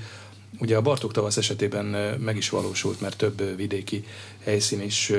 ugye 0.60 0.78
a 0.78 0.82
Bartók 0.82 1.12
tavasz 1.12 1.38
esetében 1.38 1.86
meg 2.20 2.38
is 2.38 2.50
valósult, 2.50 3.02
mert 3.02 3.18
több 3.18 3.56
vidéki 3.56 4.06
helyszín 4.44 4.82
is 4.82 5.12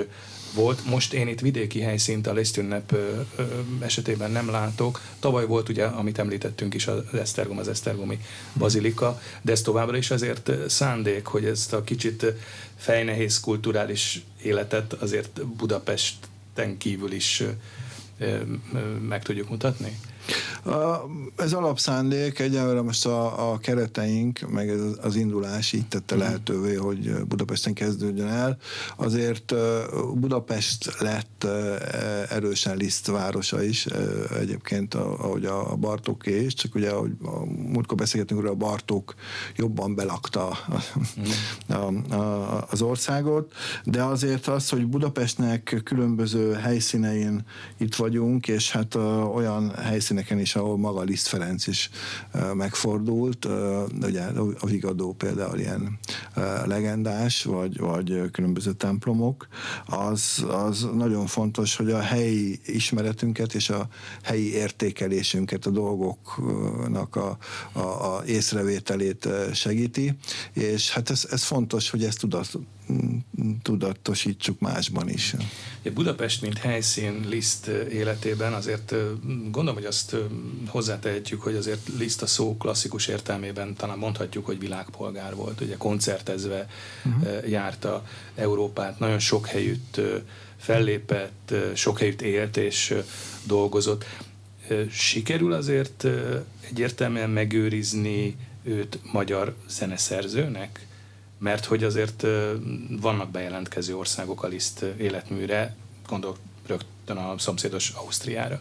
volt. 0.55 0.85
Most 0.85 1.13
én 1.13 1.29
itt 1.29 1.41
vidéki 1.41 1.81
helyszínt 1.81 2.27
a 2.27 2.33
Lesztünnep 2.33 2.97
esetében 3.81 4.31
nem 4.31 4.51
látok. 4.51 5.01
Tavaly 5.19 5.47
volt 5.47 5.69
ugye, 5.69 5.85
amit 5.85 6.19
említettünk 6.19 6.75
is, 6.75 6.87
az 6.87 7.03
Esztergom, 7.13 7.59
az 7.59 7.69
Esztergomi 7.69 8.19
Bazilika, 8.57 9.21
de 9.43 9.53
ez 9.53 9.63
továbbra 9.63 9.97
is 9.97 10.11
azért 10.11 10.51
szándék, 10.69 11.27
hogy 11.27 11.45
ezt 11.45 11.73
a 11.73 11.85
kicsit 11.85 12.27
fejnehéz 12.77 13.41
kulturális 13.41 14.23
életet 14.43 14.93
azért 14.93 15.47
Budapesten 15.47 16.79
kívül 16.79 17.13
is 17.13 17.43
meg 19.09 19.23
tudjuk 19.23 19.49
mutatni? 19.49 19.99
Ez 21.37 21.53
alapszándék, 21.53 22.39
egyelőre 22.39 22.83
most 22.83 23.07
a, 23.07 23.53
a 23.53 23.59
kereteink, 23.59 24.41
meg 24.51 24.69
ez 24.69 24.81
az 25.03 25.17
indulás 25.17 25.73
így 25.73 25.87
tette 25.89 26.15
mhm. 26.15 26.25
lehetővé, 26.25 26.75
hogy 26.75 27.13
Budapesten 27.29 27.73
kezdődjön 27.73 28.29
el. 28.29 28.57
Azért 28.97 29.55
Budapest 30.15 31.01
lett 31.01 31.47
erősen 32.29 32.77
Liszt 32.77 33.07
városa 33.07 33.63
is, 33.63 33.87
egyébként 34.41 34.95
ahogy 34.95 35.45
a 35.45 35.77
Bartóké 35.77 36.45
is, 36.45 36.55
csak 36.55 36.75
ugye 36.75 36.91
ahogy 36.91 37.13
a 37.23 37.45
múltkor 37.45 37.97
beszélgetünk 37.97 38.41
róla, 38.41 38.53
a 38.53 38.57
Bartók 38.57 39.15
jobban 39.57 39.95
belakta 39.95 40.49
a, 40.49 40.59
a, 41.73 42.15
a, 42.15 42.67
az 42.71 42.83
országot, 42.83 43.53
de 43.85 44.03
azért 44.03 44.47
az, 44.47 44.69
hogy 44.69 44.87
Budapestnek 44.87 45.81
különböző 45.85 46.53
helyszínein 46.53 47.45
itt 47.77 47.95
vagyunk, 47.95 48.49
és 48.49 48.71
hát 48.71 48.95
olyan 49.35 49.73
helyszíneken 50.15 50.39
is, 50.39 50.57
ahol 50.57 50.79
maga 50.79 51.03
Liszt 51.03 51.27
Ferenc 51.27 51.67
is 51.67 51.91
megfordult, 52.55 53.49
ugye 54.03 54.23
a 54.59 54.67
Vigadó 54.67 55.13
például 55.13 55.59
ilyen 55.59 55.99
legendás, 56.67 57.45
vagy, 57.45 57.79
vagy 57.79 58.31
különböző 58.31 58.73
templomok, 58.73 59.49
az, 59.87 60.45
az 60.49 60.89
nagyon 60.95 61.27
fontos, 61.27 61.77
hogy 61.77 61.91
a 61.91 62.01
helyi 62.01 62.61
ismeretünket 62.67 63.55
és 63.55 63.71
a 63.71 63.89
helyi 64.23 64.53
értékelésünket, 64.53 65.67
a 65.67 65.71
dolgoknak 65.71 67.17
a, 67.17 67.39
a, 67.73 67.81
a 67.81 68.23
észrevételét 68.27 69.29
segíti, 69.53 70.17
és 70.53 70.91
hát 70.91 71.11
ez, 71.11 71.27
ez 71.31 71.43
fontos, 71.43 71.91
hogy 71.91 72.05
ezt 72.05 72.19
tudat, 72.19 72.59
tudatosítsuk 73.63 74.61
másban 74.61 75.09
is. 75.09 75.35
Budapest, 75.95 76.43
mint 76.43 76.59
helyszín 76.59 77.25
Liszt 77.29 77.67
életében 77.93 78.53
azért 78.53 78.95
gondolom, 79.27 79.75
hogy 79.75 79.85
azt 79.85 80.17
hozzátehetjük, 80.67 81.43
hogy 81.43 81.55
azért 81.55 81.89
Liszt 81.99 82.23
a 82.23 82.27
szó 82.27 82.57
klasszikus 82.57 83.07
értelmében 83.07 83.75
talán 83.75 83.99
mondhatjuk, 83.99 84.47
hogy 84.47 84.59
világpolgár 84.59 85.35
volt. 85.35 85.61
Ugye 85.61 85.77
koncertezve 85.77 86.69
uh-huh. 87.05 87.49
járta 87.49 88.07
Európát, 88.35 88.99
nagyon 88.99 89.19
sok 89.19 89.47
helyütt 89.47 90.01
fellépett, 90.57 91.55
sok 91.75 91.99
helyütt 91.99 92.23
élt 92.23 92.57
és 92.57 92.95
dolgozott. 93.47 94.05
Sikerül 94.91 95.53
azért 95.53 96.07
egyértelműen 96.61 97.31
megőrizni 97.31 98.37
őt 98.63 98.99
magyar 99.13 99.55
zeneszerzőnek? 99.69 100.87
Mert 101.45 101.65
hogy 101.65 101.85
azért 101.85 102.27
vannak 103.01 103.31
bejelentkező 103.31 103.97
országok 103.97 104.43
a 104.43 104.47
Liszt 104.47 104.83
életműre, 104.83 105.77
gondolok 106.09 106.39
rögtön 106.67 107.17
a 107.17 107.39
szomszédos 107.39 107.91
Ausztriára. 107.91 108.61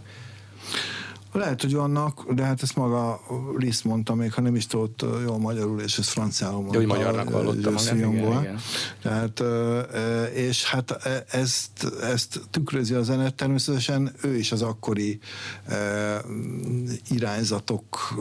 Lehet, 1.32 1.62
hogy 1.62 1.74
vannak, 1.74 2.32
de 2.34 2.44
hát 2.44 2.62
ezt 2.62 2.76
maga 2.76 3.22
Liszt 3.58 3.84
mondta, 3.84 4.14
még 4.16 4.34
ha 4.34 4.42
nem 4.42 4.56
is 4.56 4.68
tudott 4.68 5.06
jól 5.26 5.38
magyarul, 5.38 5.82
és 5.82 5.98
ez 5.98 6.08
franciául 6.08 6.54
mondta. 6.54 6.72
De 6.72 6.78
hogy 6.78 6.88
magyarnak 6.88 7.34
hallottam 7.34 7.76
igen, 7.96 8.14
igen. 8.14 8.60
Tehát, 9.02 9.44
és 10.34 10.64
hát 10.64 10.92
ezt, 11.30 11.94
ezt 12.02 12.42
tükrözi 12.50 12.94
a 12.94 13.04
zene, 13.04 13.30
természetesen 13.30 14.14
ő 14.22 14.38
is 14.38 14.52
az 14.52 14.62
akkori 14.62 15.20
irányzatok 17.10 18.14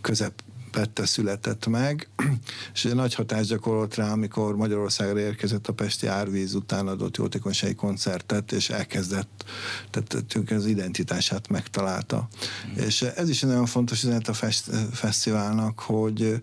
közep 0.00 0.42
közepette 0.78 1.06
született 1.06 1.66
meg, 1.66 2.08
és 2.74 2.84
egy 2.84 2.94
nagy 2.94 3.14
hatást 3.14 3.48
gyakorolt 3.48 3.94
rá, 3.94 4.12
amikor 4.12 4.56
Magyarországra 4.56 5.18
érkezett 5.18 5.66
a 5.66 5.72
Pesti 5.72 6.06
Árvíz 6.06 6.54
után 6.54 6.88
adott 6.88 7.16
jótékonysági 7.16 7.74
koncertet, 7.74 8.52
és 8.52 8.70
elkezdett, 8.70 9.44
tehát 9.90 10.50
az 10.50 10.66
identitását 10.66 11.48
megtalálta. 11.48 12.28
Mm. 12.68 12.84
És 12.84 13.02
ez 13.02 13.28
is 13.28 13.40
nagyon 13.40 13.66
fontos 13.66 14.02
üzenet 14.02 14.28
a 14.28 14.32
fest, 14.32 14.70
fesztiválnak, 14.92 15.78
hogy, 15.78 16.42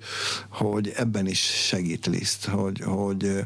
hogy 0.49 0.93
ebben 0.95 1.27
is 1.27 1.39
segít 1.67 2.05
Liszt, 2.05 2.45
hogy, 2.45 2.81
hogy 2.81 3.45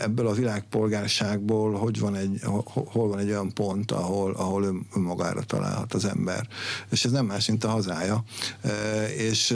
ebből 0.00 0.26
a 0.26 0.32
világpolgárságból 0.32 1.72
hogy 1.72 2.00
van 2.00 2.14
egy, 2.14 2.40
hol 2.64 3.08
van 3.08 3.18
egy 3.18 3.28
olyan 3.28 3.52
pont, 3.52 3.92
ahol, 3.92 4.32
ahol 4.32 4.86
önmagára 4.94 5.42
találhat 5.42 5.94
az 5.94 6.04
ember. 6.04 6.48
És 6.90 7.04
ez 7.04 7.10
nem 7.10 7.26
más, 7.26 7.46
mint 7.46 7.64
a 7.64 7.68
hazája. 7.68 8.24
És 9.16 9.54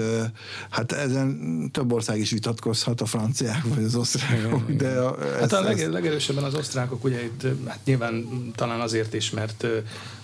hát 0.71 0.93
ezen 0.93 1.69
több 1.73 1.93
ország 1.93 2.19
is 2.19 2.31
vitatkozhat, 2.31 3.01
a 3.01 3.07
franciák 3.07 3.63
vagy 3.75 3.85
az 3.85 3.95
osztrákok, 3.95 4.71
de... 4.83 4.99
A, 4.99 5.19
hát 5.41 5.53
a 5.53 5.61
leg, 5.61 5.93
legerősebben 5.93 6.45
az 6.45 6.55
osztrákok, 6.55 7.05
ugye 7.05 7.25
itt, 7.25 7.43
hát 7.67 7.79
nyilván 7.85 8.27
talán 8.55 8.81
azért 8.81 9.15
is, 9.15 9.31
mert 9.31 9.67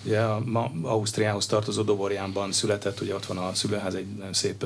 ugye 0.05 0.21
a, 0.21 0.43
ma 0.45 0.73
Ausztriához 0.83 1.47
tartozó 1.47 1.83
Doborjánban 1.83 2.53
született, 2.53 3.01
ugye 3.01 3.15
ott 3.15 3.27
van 3.27 3.39
a 3.39 3.55
szülőház, 3.55 3.95
egy 3.95 4.07
nagyon 4.17 4.33
szép 4.33 4.65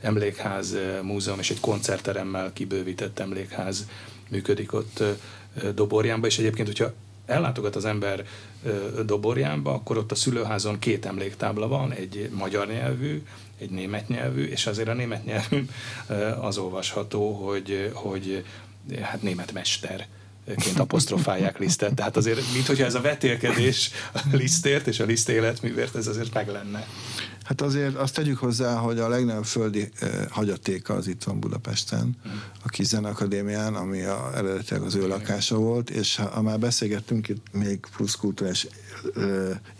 emlékház, 0.00 0.76
múzeum 1.02 1.38
és 1.38 1.50
egy 1.50 1.60
koncertteremmel 1.60 2.52
kibővített 2.52 3.18
emlékház 3.18 3.86
működik 4.28 4.72
ott 4.72 5.02
Doborjánban, 5.74 6.28
és 6.28 6.38
egyébként, 6.38 6.66
hogyha 6.66 6.92
ellátogat 7.26 7.76
az 7.76 7.84
ember 7.84 8.26
Doborjánba, 9.04 9.72
akkor 9.72 9.96
ott 9.96 10.12
a 10.12 10.14
szülőházon 10.14 10.78
két 10.78 11.06
emléktábla 11.06 11.68
van, 11.68 11.92
egy 11.92 12.30
magyar 12.32 12.66
nyelvű, 12.66 13.22
egy 13.58 13.70
német 13.70 14.08
nyelvű, 14.08 14.44
és 14.44 14.66
azért 14.66 14.88
a 14.88 14.94
német 14.94 15.24
nyelvű 15.24 15.66
az 16.40 16.58
olvasható, 16.58 17.32
hogy, 17.32 17.90
hogy 17.94 18.44
hát 19.00 19.22
német 19.22 19.52
mester 19.52 20.06
ként 20.56 20.78
apostrofálják 20.78 21.58
Lisztet. 21.58 21.94
Tehát 21.94 22.16
azért, 22.16 22.52
mint 22.52 22.66
hogyha 22.66 22.84
ez 22.84 22.94
a 22.94 23.00
vetélkedés 23.00 23.90
a 24.12 24.20
Lisztért 24.32 24.86
és 24.86 25.00
a 25.00 25.04
Liszt 25.04 25.28
életművért, 25.28 25.96
ez 25.96 26.06
azért 26.06 26.34
meg 26.34 26.48
lenne. 26.48 26.86
Hát 27.44 27.60
azért 27.60 27.94
azt 27.94 28.14
tegyük 28.14 28.38
hozzá, 28.38 28.74
hogy 28.74 28.98
a 28.98 29.08
legnagyobb 29.08 29.44
földi 29.44 29.90
eh, 30.00 30.10
hagyatéka 30.30 30.94
az 30.94 31.06
itt 31.06 31.22
van 31.22 31.40
Budapesten, 31.40 32.16
a 32.64 32.68
Kizen 32.68 33.04
Akadémián, 33.04 33.74
ami 33.74 34.02
a, 34.02 34.30
eredetileg 34.34 34.82
az 34.82 34.94
ő 34.94 35.08
lakása 35.08 35.56
volt, 35.56 35.90
és 35.90 36.16
ha, 36.16 36.28
ha 36.28 36.42
már 36.42 36.58
beszélgettünk 36.58 37.28
itt 37.28 37.46
még 37.52 37.78
plusz 37.96 38.14
kulturális 38.14 38.66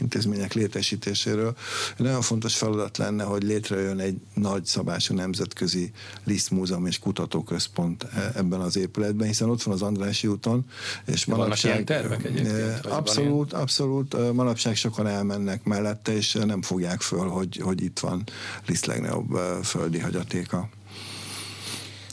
intézmények 0.00 0.52
létesítéséről, 0.52 1.56
nagyon 1.96 2.22
fontos 2.22 2.56
feladat 2.56 2.98
lenne, 2.98 3.24
hogy 3.24 3.42
létrejön 3.42 3.98
egy 3.98 4.16
nagy 4.34 4.64
szabású 4.64 5.14
nemzetközi 5.14 5.92
Liszt 6.24 6.52
és 6.86 6.98
kutatóközpont 6.98 8.02
e, 8.02 8.32
ebben 8.34 8.60
az 8.60 8.76
épületben, 8.76 9.26
hiszen 9.26 9.48
ott 9.48 9.62
van 9.62 9.74
az 9.74 9.82
Andrási 9.82 10.26
úton, 10.26 10.64
és 11.06 11.24
manapság... 11.24 11.72
Vannak 11.72 11.88
ilyen 11.88 12.02
tervek 12.02 12.24
egyébként? 12.24 12.86
Abszolút, 12.86 13.52
abszolút. 13.52 14.32
Manapság 14.32 14.76
sokan 14.76 15.06
elmennek 15.06 15.64
mellette, 15.64 16.16
és 16.16 16.32
nem 16.32 16.62
fogják 16.62 17.00
föl, 17.00 17.28
hogy 17.28 17.56
hogy, 17.56 17.82
itt 17.82 17.98
van 17.98 18.22
Liszt 18.66 18.86
legnagyobb 18.86 19.38
földi 19.62 19.98
hagyatéka. 19.98 20.68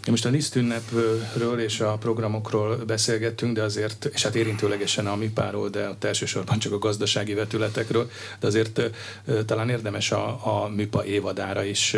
Most 0.10 0.26
a 0.26 0.30
Liszt 0.30 0.56
ünnepről 0.56 1.60
és 1.60 1.80
a 1.80 1.98
programokról 1.98 2.76
beszélgettünk, 2.76 3.56
de 3.56 3.62
azért, 3.62 4.06
és 4.06 4.24
hát 4.24 4.36
érintőlegesen 4.36 5.08
a 5.08 5.16
MIPáról, 5.16 5.70
de 5.70 5.90
ott 5.90 6.04
elsősorban 6.04 6.60
csak 6.60 6.74
a 6.74 6.78
gazdasági 6.78 7.34
vetületekről, 7.34 8.10
de 8.40 8.48
azért 8.48 8.82
talán 9.46 9.70
érdemes 9.70 10.12
a, 10.12 10.28
a 10.64 10.70
MIPA 10.76 11.06
évadára 11.06 11.64
is 11.64 11.96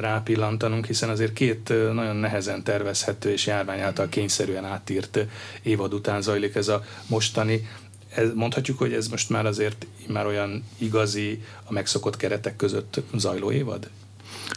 rápillantanunk, 0.00 0.86
hiszen 0.86 1.08
azért 1.08 1.32
két 1.32 1.68
nagyon 1.92 2.16
nehezen 2.16 2.62
tervezhető 2.62 3.30
és 3.30 3.46
járvány 3.46 3.80
által 3.80 4.08
kényszerűen 4.08 4.64
átírt 4.64 5.18
évad 5.62 5.94
után 5.94 6.22
zajlik 6.22 6.54
ez 6.54 6.68
a 6.68 6.84
mostani 7.06 7.68
ez, 8.14 8.28
mondhatjuk, 8.34 8.78
hogy 8.78 8.92
ez 8.92 9.08
most 9.08 9.30
már 9.30 9.46
azért 9.46 9.86
már 10.06 10.26
olyan 10.26 10.64
igazi, 10.78 11.42
a 11.64 11.72
megszokott 11.72 12.16
keretek 12.16 12.56
között 12.56 13.00
zajló 13.14 13.52
évad? 13.52 13.90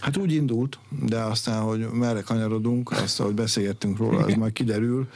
Hát 0.02 0.18
úgy 0.18 0.34
indult, 0.34 0.80
de 1.06 1.20
aztán, 1.20 1.62
hogy 1.62 1.88
merre 1.94 2.22
kanyarodunk, 2.22 2.91
azt, 2.91 3.22
hogy 3.22 3.34
beszélgettünk 3.34 3.98
róla, 3.98 4.26
az 4.26 4.34
majd 4.34 4.54
kiderül. 4.54 5.08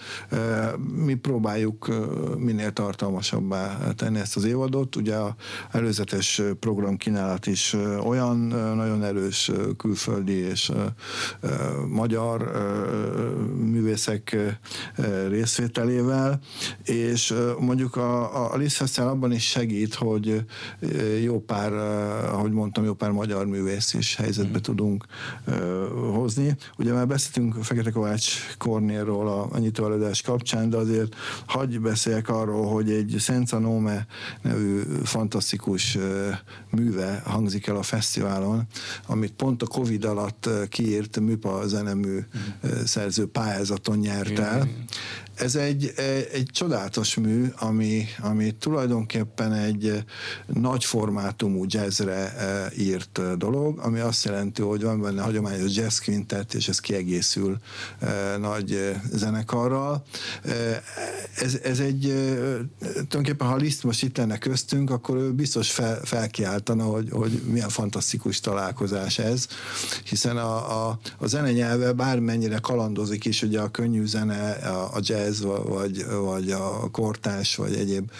Mi 0.95 1.13
próbáljuk 1.13 1.87
minél 2.37 2.71
tartalmasabbá 2.71 3.77
tenni 3.95 4.19
ezt 4.19 4.35
az 4.35 4.43
évadot. 4.43 4.95
Ugye 4.95 5.15
a 5.15 5.35
előzetes 5.71 6.41
programkínálat 6.59 7.45
is 7.45 7.75
olyan 8.03 8.37
nagyon 8.75 9.03
erős 9.03 9.51
külföldi 9.77 10.33
és 10.33 10.71
magyar 11.87 12.51
művészek 13.55 14.37
részvételével, 15.27 16.39
és 16.83 17.33
mondjuk 17.59 17.95
a, 17.95 18.53
a 18.53 18.57
Liszt 18.57 18.99
abban 18.99 19.31
is 19.31 19.49
segít, 19.49 19.93
hogy 19.93 20.45
jó 21.23 21.39
pár, 21.39 21.73
ahogy 22.33 22.51
mondtam, 22.51 22.83
jó 22.83 22.93
pár 22.93 23.11
magyar 23.11 23.45
művész 23.45 23.93
is 23.93 24.15
helyzetbe 24.15 24.59
tudunk 24.67 25.05
uh, 25.47 25.55
hozni. 26.13 26.55
Ugye 26.77 26.93
már 26.93 27.07
beszéltünk 27.07 27.63
Fekete 27.63 27.91
Kovács 27.91 28.55
Kornélról 28.57 29.27
a, 29.27 29.47
a 29.51 29.57
nyitóelődás 29.57 30.21
kapcsán, 30.21 30.69
de 30.69 30.77
azért 30.77 31.15
hagyj 31.45 31.77
beszéljek 31.77 32.29
arról, 32.29 32.65
hogy 32.65 32.91
egy 32.91 33.15
Senza 33.19 33.59
Nome 33.59 34.05
nevű 34.41 34.81
fantasztikus 35.03 35.95
uh, 35.95 36.03
műve 36.69 37.21
hangzik 37.25 37.67
el 37.67 37.75
a 37.75 37.81
fesztiválon, 37.81 38.67
amit 39.05 39.33
pont 39.33 39.61
a 39.61 39.67
Covid 39.67 40.05
alatt 40.05 40.49
kiírt 40.69 41.19
műpa 41.19 41.67
zenemű 41.67 42.17
uh, 42.17 42.71
szerző 42.83 43.27
pályázaton 43.27 43.97
nyert 43.97 44.39
el. 44.39 44.67
Ez 45.37 45.55
egy, 45.55 45.93
egy 46.31 46.49
csodálatos 46.53 47.15
mű, 47.15 47.45
ami, 47.59 48.05
ami 48.21 48.51
tulajdonképpen 48.51 49.53
egy 49.53 50.03
nagy 50.45 50.85
formátumú 50.85 51.63
jazzre 51.67 52.33
írt 52.77 53.37
dolog, 53.37 53.79
ami 53.79 53.99
azt 53.99 54.25
jelenti, 54.25 54.56
hogy 54.65 54.83
van 54.83 55.01
benne 55.01 55.21
hagyományos 55.21 55.75
jazz 55.75 55.97
quintet, 55.97 56.53
és 56.53 56.67
ez 56.67 56.79
kiegészül 56.79 57.57
nagy 58.39 58.95
zenekarral. 59.11 60.03
Ez, 61.35 61.57
ez 61.63 61.79
egy, 61.79 62.01
tulajdonképpen 62.79 63.47
ha 63.47 63.55
Liszt 63.55 63.83
most 63.83 64.03
itt 64.03 64.17
lenne 64.17 64.37
köztünk, 64.37 64.89
akkor 64.89 65.17
ő 65.17 65.31
biztos 65.31 65.71
fel, 65.71 65.99
felkiáltana, 66.03 66.83
hogy, 66.83 67.09
hogy 67.11 67.41
milyen 67.45 67.69
fantasztikus 67.69 68.39
találkozás 68.39 69.19
ez, 69.19 69.47
hiszen 70.03 70.37
a, 70.37 70.87
a, 70.87 70.99
a 71.17 71.27
zene 71.27 71.51
nyelve 71.51 71.91
bármennyire 71.91 72.57
kalandozik 72.57 73.25
is, 73.25 73.41
ugye 73.41 73.59
a 73.59 73.71
könnyű 73.71 74.05
zene, 74.05 74.51
a, 74.51 74.83
a 74.93 74.99
jazz, 75.01 75.41
vagy, 75.63 76.05
vagy 76.05 76.51
a 76.51 76.89
kortás, 76.91 77.55
vagy 77.55 77.73
egyéb 77.73 78.11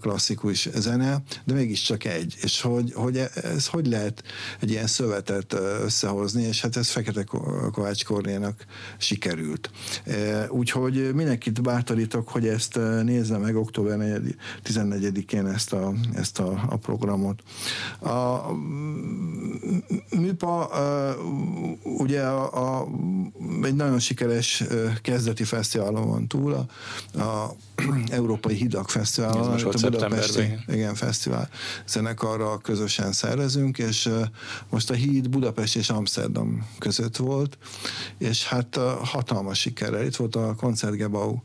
klasszikus 0.00 0.68
zene, 0.74 1.22
de 1.44 1.54
mégiscsak 1.54 2.04
egy. 2.04 2.34
És 2.42 2.60
hogy, 2.60 2.92
hogy 2.94 3.16
e, 3.16 3.30
ez 3.42 3.66
hogy 3.66 3.86
lehet 3.86 4.22
egy 4.60 4.70
ilyen 4.70 4.86
szövetet 4.86 5.56
összehozni, 5.82 6.42
és 6.42 6.60
hát 6.60 6.76
ez 6.76 6.88
Fekete 6.88 7.24
Kovács 7.72 8.04
Kornénak 8.04 8.64
sikerült. 8.98 9.70
Úgyhogy 10.48 11.14
mindenkit 11.14 11.62
bátorítok, 11.62 12.28
hogy 12.28 12.46
ezt 12.46 12.78
nézze 13.02 13.38
meg 13.38 13.56
október 13.56 14.20
14-én 14.64 15.46
ezt 15.46 15.72
a, 15.72 15.92
ezt 16.14 16.38
a, 16.38 16.64
a 16.68 16.76
programot. 16.76 17.42
A 17.98 18.52
műpa 20.10 20.70
ugye 21.82 22.22
a, 22.22 22.78
a, 22.78 22.88
egy 23.62 23.74
nagyon 23.74 23.98
sikeres 23.98 24.64
kezdeti 25.02 25.44
fesztiválon 25.44 26.08
van 26.08 26.26
túl, 26.26 26.52
a, 26.52 26.66
a 27.20 27.56
Európai 28.10 28.54
Hidak 28.54 28.90
Fesztivál, 28.90 29.30
amit 29.30 29.62
a 29.62 29.88
Budapesti 29.88 30.58
igen, 30.66 30.94
fesztivál 30.94 31.48
zenekarral 31.86 32.60
közösen 32.60 33.12
szervezünk, 33.12 33.78
és 33.78 34.10
most 34.68 34.90
a 34.90 34.94
híd 34.94 35.28
Budapest 35.28 35.47
és 35.74 35.90
Amsterdam 35.90 36.68
között 36.78 37.16
volt, 37.16 37.58
és 38.18 38.46
hát 38.46 38.76
hatalmas 39.04 39.58
sikerrel. 39.58 40.04
Itt 40.04 40.16
volt 40.16 40.36
a 40.36 40.54
Koncertgebau 40.54 41.36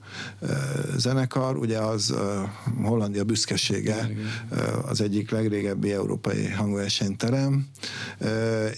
zenekar, 0.98 1.58
ugye 1.58 1.78
az 1.78 2.16
Hollandia 2.84 3.24
büszkesége, 3.24 4.10
az 4.88 5.02
egyik 5.02 5.32
legrégebbi 5.32 5.92
európai 5.92 6.48
hangversenyterem, 6.48 7.68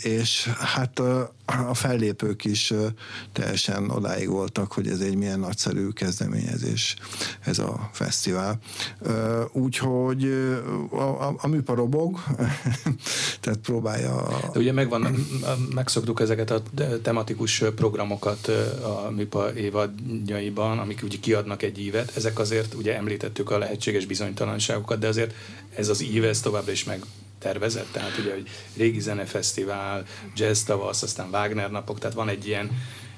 és 0.03 0.49
hát 0.59 1.01
a 1.45 1.73
fellépők 1.73 2.45
is 2.45 2.73
teljesen 3.31 3.89
odáig 3.89 4.29
voltak, 4.29 4.71
hogy 4.71 4.87
ez 4.87 4.99
egy 4.99 5.15
milyen 5.15 5.39
nagyszerű 5.39 5.89
kezdeményezés 5.89 6.95
ez 7.39 7.59
a 7.59 7.89
fesztivál. 7.93 8.59
Úgyhogy 9.51 10.23
a, 10.91 11.01
a, 11.01 11.35
a 11.37 11.47
műpa 11.47 11.73
robog, 11.73 12.19
tehát 13.41 13.59
próbálja... 13.59 14.27
De 14.53 14.59
ugye 14.59 14.71
megvan, 14.71 15.14
megszoktuk 15.73 16.19
ezeket 16.19 16.51
a 16.51 16.61
tematikus 17.01 17.63
programokat 17.75 18.47
a 18.83 19.09
műpa 19.15 19.53
évadjaiban, 19.55 20.79
amik 20.79 21.03
ugye 21.03 21.17
kiadnak 21.21 21.61
egy 21.63 21.79
ívet, 21.79 22.11
ezek 22.15 22.39
azért 22.39 22.73
ugye 22.73 22.95
említettük 22.95 23.51
a 23.51 23.57
lehetséges 23.57 24.05
bizonytalanságokat, 24.05 24.99
de 24.99 25.07
azért 25.07 25.33
ez 25.75 25.89
az 25.89 26.03
íve, 26.03 26.27
ez 26.27 26.39
továbbra 26.39 26.71
is 26.71 26.83
meg 26.83 27.03
tervezett, 27.39 27.91
tehát 27.91 28.17
ugye, 28.17 28.33
hogy 28.33 28.47
régi 28.77 28.99
zenefesztivál, 28.99 30.05
jazz 30.35 30.63
tavasz, 30.63 31.03
aztán 31.03 31.29
Wagner 31.31 31.71
napok, 31.71 31.99
tehát 31.99 32.15
van 32.15 32.29
egy 32.29 32.47
ilyen 32.47 32.71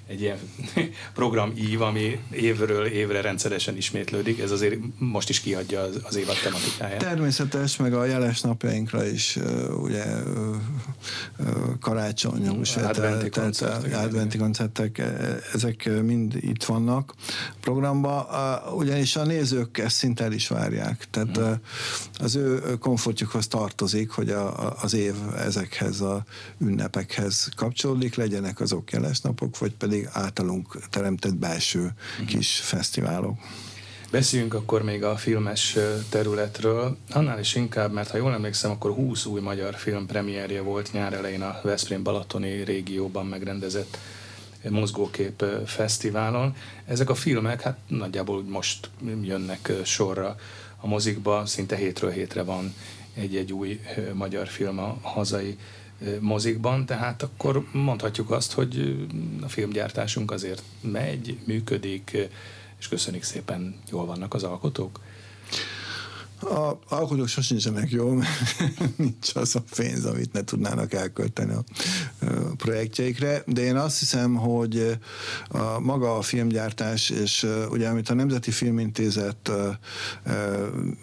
egy 0.07 0.21
ilyen 0.21 0.37
program 1.13 1.53
ív, 1.55 1.81
ami 1.81 2.19
évről 2.31 2.85
évre 2.85 3.21
rendszeresen 3.21 3.77
ismétlődik, 3.77 4.39
ez 4.39 4.51
azért 4.51 4.75
most 4.97 5.29
is 5.29 5.39
kiadja 5.39 5.81
az, 5.81 5.99
az 6.03 6.15
évad 6.15 6.35
tematikáját. 6.43 6.97
Természetes, 6.97 7.77
meg 7.77 7.93
a 7.93 8.05
jeles 8.05 8.41
napjainkra 8.41 9.05
is 9.05 9.37
ugye 9.81 10.03
karácsony, 11.79 12.47
adventi 12.47 13.29
koncertek, 13.29 13.97
adventi 13.97 14.37
koncertek, 14.37 14.97
e, 14.97 15.39
ezek 15.53 15.89
mind 16.03 16.35
itt 16.35 16.63
vannak 16.63 17.13
programba, 17.61 18.27
ugyanis 18.75 19.15
a 19.15 19.25
nézők 19.25 19.77
ezt 19.77 19.95
szinte 19.95 20.23
el 20.23 20.31
is 20.31 20.47
várják, 20.47 21.07
tehát 21.09 21.37
hmm. 21.37 21.55
az 22.19 22.35
ő 22.35 22.77
komfortjukhoz 22.79 23.47
tartozik, 23.47 24.09
hogy 24.09 24.29
a, 24.29 24.73
az 24.81 24.93
év 24.93 25.15
ezekhez 25.37 26.01
a 26.01 26.23
ünnepekhez 26.57 27.49
kapcsolódik, 27.55 28.15
legyenek 28.15 28.59
azok 28.59 28.91
jeles 28.91 29.21
napok, 29.21 29.57
vagy 29.57 29.73
pedig 29.73 29.96
pedig 29.97 30.09
általunk 30.13 30.89
teremtett 30.89 31.35
belső 31.35 31.79
uh-huh. 31.79 32.27
kis 32.27 32.59
fesztiválok. 32.59 33.37
Beszéljünk 34.11 34.53
akkor 34.53 34.83
még 34.83 35.03
a 35.03 35.15
filmes 35.15 35.77
területről, 36.09 36.97
annál 37.09 37.39
is 37.39 37.55
inkább, 37.55 37.91
mert 37.93 38.09
ha 38.09 38.17
jól 38.17 38.33
emlékszem, 38.33 38.71
akkor 38.71 38.91
20 38.91 39.25
új 39.25 39.41
magyar 39.41 39.75
film 39.75 40.05
premierje 40.05 40.61
volt 40.61 40.93
nyár 40.93 41.13
elején 41.13 41.41
a 41.41 41.59
Veszprém 41.63 42.03
Balatoni 42.03 42.63
régióban 42.63 43.25
megrendezett 43.25 43.97
mozgókép 44.69 45.45
fesztiválon. 45.65 46.55
Ezek 46.85 47.09
a 47.09 47.15
filmek 47.15 47.61
hát 47.61 47.77
nagyjából 47.87 48.43
most 48.43 48.89
jönnek 49.21 49.71
sorra 49.83 50.35
a 50.79 50.87
mozikba, 50.87 51.45
szinte 51.45 51.75
hétről 51.75 52.11
hétre 52.11 52.43
van 52.43 52.73
egy-egy 53.13 53.53
új 53.53 53.79
magyar 54.13 54.47
film 54.47 54.79
a 54.79 54.97
hazai 55.01 55.57
mozikban, 56.19 56.85
tehát 56.85 57.23
akkor 57.23 57.65
mondhatjuk 57.71 58.31
azt, 58.31 58.51
hogy 58.51 59.05
a 59.41 59.47
filmgyártásunk 59.47 60.31
azért 60.31 60.63
megy, 60.81 61.39
működik, 61.45 62.17
és 62.79 62.87
köszönik 62.87 63.23
szépen, 63.23 63.75
jól 63.91 64.05
vannak 64.05 64.33
az 64.33 64.43
alkotók? 64.43 64.99
A 66.39 66.79
alkotók 66.87 67.27
sosincsenek 67.27 67.91
jó, 67.91 68.13
mert 68.13 68.63
nincs 68.95 69.35
az 69.35 69.55
a 69.55 69.63
pénz, 69.75 70.05
amit 70.05 70.33
ne 70.33 70.43
tudnának 70.43 70.93
elkölteni 70.93 71.53
a 71.53 71.63
projektjeikre, 72.57 73.43
de 73.45 73.61
én 73.61 73.75
azt 73.75 73.99
hiszem, 73.99 74.35
hogy 74.35 74.97
a 75.47 75.79
maga 75.79 76.17
a 76.17 76.21
filmgyártás, 76.21 77.09
és 77.09 77.47
ugye 77.69 77.89
amit 77.89 78.09
a 78.09 78.13
Nemzeti 78.13 78.51
Filmintézet 78.51 79.51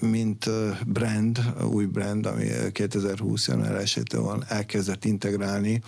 mint 0.00 0.50
brand, 0.86 1.54
új 1.62 1.84
brand, 1.84 2.26
ami 2.26 2.46
2020 2.72 3.48
január 3.48 3.74
1 3.76 4.02
van, 4.14 4.44
elkezdett 4.48 5.04
integrálni, 5.04 5.82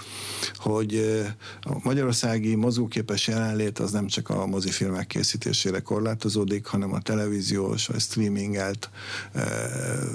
hogy 0.54 1.22
a 1.60 1.78
magyarországi 1.82 2.54
mozgóképes 2.54 3.26
jelenlét 3.26 3.78
az 3.78 3.90
nem 3.90 4.06
csak 4.06 4.28
a 4.28 4.46
mozifilmek 4.46 5.06
készítésére 5.06 5.80
korlátozódik, 5.80 6.66
hanem 6.66 6.92
a 6.92 7.00
televíziós 7.00 7.86
vagy 7.86 8.00
streamingelt 8.00 8.90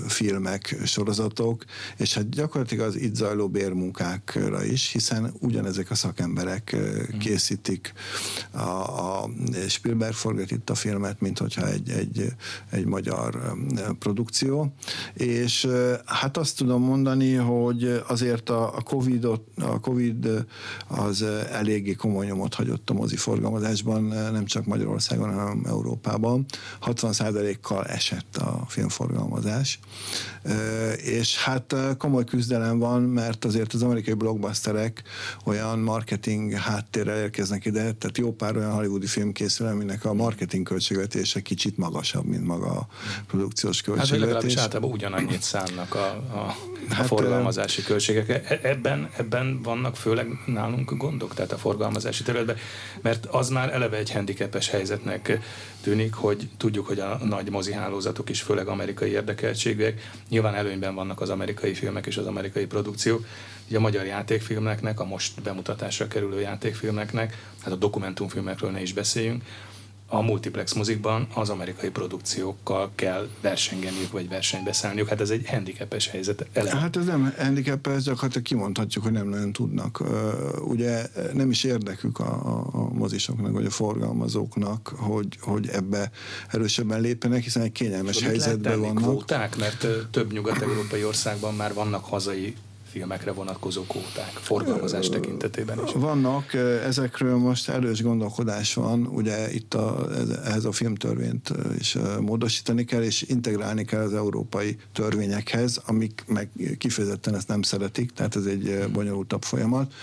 filmek, 0.07 0.75
sorozatok, 0.85 1.63
és 1.97 2.13
hát 2.13 2.29
gyakorlatilag 2.29 2.87
az 2.87 2.95
itt 2.95 3.15
zajló 3.15 3.49
bérmunkákra 3.49 4.63
is, 4.63 4.91
hiszen 4.91 5.33
ugyanezek 5.39 5.91
a 5.91 5.95
szakemberek 5.95 6.75
mm. 6.77 7.17
készítik 7.17 7.93
a, 8.51 8.59
a 8.59 9.29
Spielberg 9.67 10.13
forgat 10.13 10.51
itt 10.51 10.69
a 10.69 10.75
filmet, 10.75 11.21
mint 11.21 11.37
hogyha 11.37 11.67
egy, 11.67 11.89
egy, 11.89 12.25
egy 12.69 12.85
magyar 12.85 13.55
produkció, 13.99 14.73
és 15.13 15.67
hát 16.05 16.37
azt 16.37 16.57
tudom 16.57 16.83
mondani, 16.83 17.33
hogy 17.33 18.01
azért 18.07 18.49
a, 18.49 18.75
a 18.75 18.81
COVID, 18.81 19.25
a 19.55 19.79
COVID 19.81 20.45
az 20.87 21.21
eléggé 21.51 21.93
komoly 21.93 22.25
nyomot 22.25 22.53
hagyott 22.53 22.89
a 22.89 22.93
mozi 22.93 23.15
forgalmazásban, 23.15 24.03
nem 24.03 24.45
csak 24.45 24.65
Magyarországon, 24.65 25.33
hanem 25.33 25.63
Európában. 25.65 26.45
60%-kal 26.85 27.85
esett 27.85 28.37
a 28.37 28.65
filmforgalmazás 28.67 29.10
alkalmazás, 29.17 29.79
és 31.03 31.43
hát 31.43 31.75
komoly 31.97 32.23
küzdelem 32.23 32.79
van, 32.79 33.01
mert 33.01 33.45
azért 33.45 33.73
az 33.73 33.83
amerikai 33.83 34.13
blockbusterek 34.13 35.03
olyan 35.45 35.79
marketing 35.79 36.53
háttérrel 36.53 37.17
érkeznek 37.17 37.65
ide, 37.65 37.79
tehát 37.79 38.17
jó 38.17 38.33
pár 38.33 38.57
olyan 38.57 38.71
hollywoodi 38.71 39.07
film 39.07 39.31
készül, 39.31 39.67
aminek 39.67 40.05
a 40.05 40.13
marketing 40.13 40.67
költségvetése 40.67 41.41
kicsit 41.41 41.77
magasabb, 41.77 42.25
mint 42.25 42.45
maga 42.45 42.69
a 42.69 42.87
produkciós 43.27 43.81
költségvetés. 43.81 44.19
Hát 44.19 44.27
legalábbis 44.27 44.55
általában 44.55 44.91
ugyanannyit 44.91 45.41
szánnak 45.41 45.95
a, 45.95 46.05
a, 46.33 46.55
a 46.89 46.93
hát, 46.93 47.07
forgalmazási 47.07 47.83
költségek. 47.83 48.29
E, 48.29 48.59
ebben, 48.63 49.09
ebben 49.17 49.61
vannak 49.61 49.95
főleg 49.95 50.27
nálunk 50.45 50.97
gondok, 50.97 51.33
tehát 51.33 51.51
a 51.51 51.57
forgalmazási 51.57 52.23
területben, 52.23 52.57
mert 53.01 53.25
az 53.25 53.49
már 53.49 53.73
eleve 53.73 53.97
egy 53.97 54.11
handicapes 54.11 54.69
helyzetnek 54.69 55.39
tűnik, 55.81 56.13
hogy 56.13 56.49
tudjuk, 56.57 56.87
hogy 56.87 56.99
a 56.99 57.19
nagy 57.23 57.49
mozihálózatok 57.49 58.29
is 58.29 58.41
főleg 58.41 58.67
amerikai 58.67 59.09
érdekeltségűek. 59.09 60.11
Nyilván 60.29 60.55
előnyben 60.55 60.95
vannak 60.95 61.21
az 61.21 61.29
amerikai 61.29 61.73
filmek 61.73 62.05
és 62.05 62.17
az 62.17 62.25
amerikai 62.25 62.65
produkció. 62.65 63.19
Ugye 63.67 63.77
a 63.77 63.81
magyar 63.81 64.05
játékfilmeknek, 64.05 64.99
a 64.99 65.05
most 65.05 65.41
bemutatásra 65.41 66.07
kerülő 66.07 66.39
játékfilmeknek, 66.39 67.37
hát 67.63 67.73
a 67.73 67.75
dokumentumfilmekről 67.75 68.71
ne 68.71 68.81
is 68.81 68.93
beszéljünk, 68.93 69.43
a 70.13 70.21
multiplex 70.21 70.73
mozikban 70.73 71.27
az 71.33 71.49
amerikai 71.49 71.89
produkciókkal 71.89 72.91
kell 72.95 73.29
versengeniük, 73.41 74.11
vagy 74.11 74.29
versenybe 74.29 74.73
szállniuk. 74.73 75.07
Hát 75.07 75.21
ez 75.21 75.29
egy 75.29 75.49
handicapes 75.49 76.07
helyzet. 76.07 76.45
Elem. 76.53 76.77
Hát 76.77 76.95
ez 76.97 77.05
nem 77.05 77.33
handicapes, 77.37 78.03
gyakorlatilag 78.03 78.43
kimondhatjuk, 78.45 79.03
hogy 79.03 79.13
nem 79.13 79.27
nagyon 79.27 79.51
tudnak. 79.51 80.03
Ugye 80.67 81.07
nem 81.33 81.49
is 81.49 81.63
érdekük 81.63 82.19
a, 82.19 82.31
a 82.71 82.93
mozisoknak, 82.93 83.51
vagy 83.51 83.65
a 83.65 83.69
forgalmazóknak, 83.69 84.93
hogy, 84.97 85.37
hogy 85.41 85.69
ebbe 85.69 86.11
erősebben 86.49 87.01
lépjenek, 87.01 87.43
hiszen 87.43 87.63
egy 87.63 87.71
kényelmes 87.71 88.21
helyzetben 88.21 88.79
vannak. 88.79 89.03
kvóták, 89.03 89.57
mert 89.57 89.87
több 90.11 90.31
nyugat-európai 90.31 91.03
országban 91.03 91.55
már 91.55 91.73
vannak 91.73 92.05
hazai 92.05 92.55
filmekre 92.91 93.31
vonatkozó 93.31 93.83
kvóták, 93.83 94.31
forgalmazás 94.33 95.09
tekintetében 95.09 95.79
is? 95.85 95.91
Vannak, 95.93 96.53
ezekről 96.85 97.37
most 97.37 97.69
erős 97.69 98.01
gondolkodás 98.01 98.73
van, 98.73 99.05
ugye 99.05 99.53
itt 99.53 99.73
a, 99.73 100.07
ehhez 100.45 100.65
a 100.65 100.71
filmtörvényt 100.71 101.53
is 101.79 101.97
módosítani 102.19 102.85
kell, 102.85 103.01
és 103.01 103.21
integrálni 103.21 103.85
kell 103.85 104.01
az 104.01 104.13
európai 104.13 104.77
törvényekhez, 104.93 105.81
amik 105.85 106.23
meg 106.27 106.49
kifejezetten 106.77 107.35
ezt 107.35 107.47
nem 107.47 107.61
szeretik, 107.61 108.11
tehát 108.11 108.35
ez 108.35 108.45
egy 108.45 108.89
bonyolultabb 108.93 109.43
folyamat. 109.43 109.93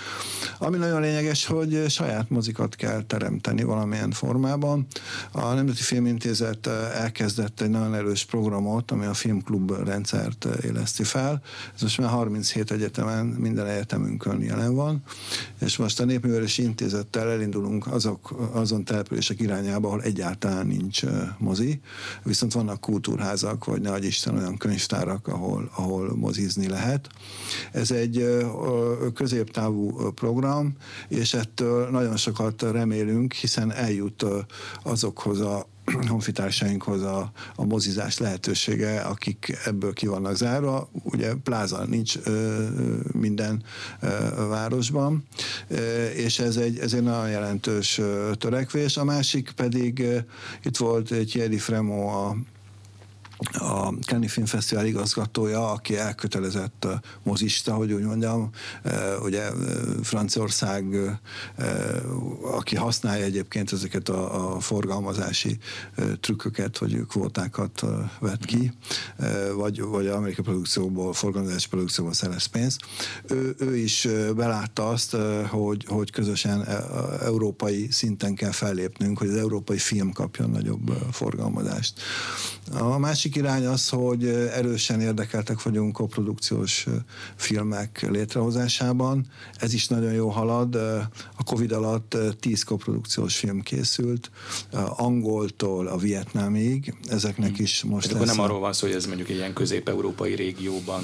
Ami 0.59 0.77
nagyon 0.77 1.01
lényeges, 1.01 1.47
hogy 1.47 1.85
saját 1.89 2.31
mozikat 2.31 2.75
kell 2.75 3.03
teremteni 3.03 3.63
valamilyen 3.63 4.11
formában. 4.11 4.87
A 5.31 5.53
Nemzeti 5.53 5.83
Filmintézet 5.83 6.67
elkezdett 6.95 7.61
egy 7.61 7.71
nagyon 7.71 7.95
erős 7.95 8.25
programot, 8.25 8.91
ami 8.91 9.05
a 9.05 9.15
filmklub 9.15 9.85
rendszert 9.85 10.49
éleszti 10.65 11.03
fel. 11.03 11.43
Ez 11.75 11.83
most 11.83 11.99
már 11.99 12.11
37 12.11 12.71
egyetemen, 12.79 13.27
minden 13.27 13.67
egyetemünkön 13.67 14.43
jelen 14.43 14.75
van, 14.75 15.03
és 15.61 15.77
most 15.77 16.01
a 16.01 16.05
Népművelési 16.05 16.63
Intézettel 16.63 17.31
elindulunk 17.31 17.87
azok, 17.87 18.51
azon 18.53 18.85
települések 18.85 19.41
irányába, 19.41 19.89
ahol 19.89 20.03
egyáltalán 20.03 20.67
nincs 20.67 21.03
mozi, 21.39 21.81
viszont 22.23 22.53
vannak 22.53 22.81
kultúrházak, 22.81 23.65
vagy 23.65 23.81
ne 23.81 23.99
Isten 23.99 24.37
olyan 24.37 24.57
könyvtárak, 24.57 25.27
ahol, 25.29 25.71
ahol 25.75 26.17
mozizni 26.17 26.69
lehet. 26.69 27.09
Ez 27.73 27.91
egy 27.91 28.47
középtávú 29.15 30.13
program, 30.13 30.77
és 31.09 31.35
ettől 31.35 31.91
nagyon 31.91 32.17
sokat 32.17 32.63
remélünk, 32.63 33.33
hiszen 33.33 33.73
eljut 33.73 34.25
azokhoz 34.83 35.41
a 35.41 35.67
honfitársainkhoz 36.07 37.03
a, 37.03 37.33
a 37.57 37.65
mozizás 37.65 38.19
lehetősége, 38.19 39.01
akik 39.01 39.59
ebből 39.65 39.93
ki 39.93 40.07
vannak 40.07 40.37
zárva. 40.37 40.91
Ugye 41.03 41.35
pláza 41.35 41.85
nincs 41.85 42.17
ö, 42.25 42.67
minden 43.13 43.63
ö, 44.01 44.09
városban, 44.49 45.25
ö, 45.69 46.07
és 46.07 46.39
ez 46.39 46.57
egy, 46.57 46.79
ez 46.79 46.93
egy 46.93 47.03
nagyon 47.03 47.31
jelentős 47.31 47.99
ö, 47.99 48.31
törekvés. 48.35 48.97
A 48.97 49.05
másik 49.05 49.51
pedig 49.51 50.01
ö, 50.01 50.19
itt 50.63 50.77
volt 50.77 51.07
Thierry 51.07 51.59
Fremo 51.59 52.07
a 52.07 52.37
a 53.53 53.93
Cannes 54.07 54.33
Film 54.33 54.47
Festival 54.47 54.87
igazgatója, 54.87 55.71
aki 55.71 55.97
elkötelezett 55.97 56.87
mozista, 57.23 57.75
hogy 57.75 57.93
úgy 57.93 58.03
mondjam, 58.03 58.51
ugye 59.23 59.51
Franciaország, 60.03 60.97
aki 62.43 62.77
használja 62.77 63.25
egyébként 63.25 63.73
ezeket 63.73 64.09
a, 64.09 64.55
a 64.55 64.61
forgalmazási 64.61 65.59
trükköket, 66.21 66.79
hogy 66.79 67.07
kvótákat 67.09 67.85
vett 68.21 68.45
ki, 68.45 68.73
vagy, 69.55 69.81
vagy 69.81 70.07
amerikai 70.07 70.45
produkcióból, 70.45 71.13
forgalmazási 71.13 71.69
produkcióból 71.69 72.15
szerez 72.15 72.45
pénzt. 72.45 72.81
Ő, 73.27 73.55
ő 73.59 73.77
is 73.77 74.09
belátta 74.37 74.89
azt, 74.89 75.17
hogy, 75.49 75.85
hogy 75.89 76.11
közösen 76.11 76.67
európai 77.23 77.89
szinten 77.91 78.35
kell 78.35 78.53
fellépnünk, 78.53 79.19
hogy 79.19 79.29
az 79.29 79.37
európai 79.37 79.79
film 79.79 80.13
kapjon 80.13 80.51
nagyobb 80.51 80.93
forgalmazást. 81.13 82.01
A 82.73 82.99
másik 82.99 83.28
irány 83.37 83.67
az, 83.67 83.89
hogy 83.89 84.27
erősen 84.27 85.01
érdekeltek 85.01 85.63
vagyunk 85.63 85.93
koprodukciós 85.93 86.87
filmek 87.37 88.07
létrehozásában. 88.11 89.27
Ez 89.57 89.73
is 89.73 89.89
nagyon 89.89 90.13
jó 90.13 90.29
halad. 90.29 90.75
A 91.37 91.45
Covid 91.45 91.73
alatt 91.73 92.17
10 92.41 92.63
koprodukciós 92.63 93.37
film 93.37 93.63
készült, 93.63 94.31
angoltól 94.97 95.87
a 95.87 95.97
vietnámig. 95.97 96.95
Ezeknek 97.09 97.55
hmm. 97.55 97.65
is 97.65 97.85
most... 97.85 98.13
Hát 98.13 98.25
nem 98.25 98.41
a... 98.41 98.45
arról 98.45 98.61
van 98.61 98.73
szó, 98.73 98.87
hogy 98.87 98.97
ez 98.97 99.07
mondjuk 99.07 99.29
egy 99.29 99.37
ilyen 99.37 99.53
közép-európai 99.53 100.35
régióban 100.35 101.03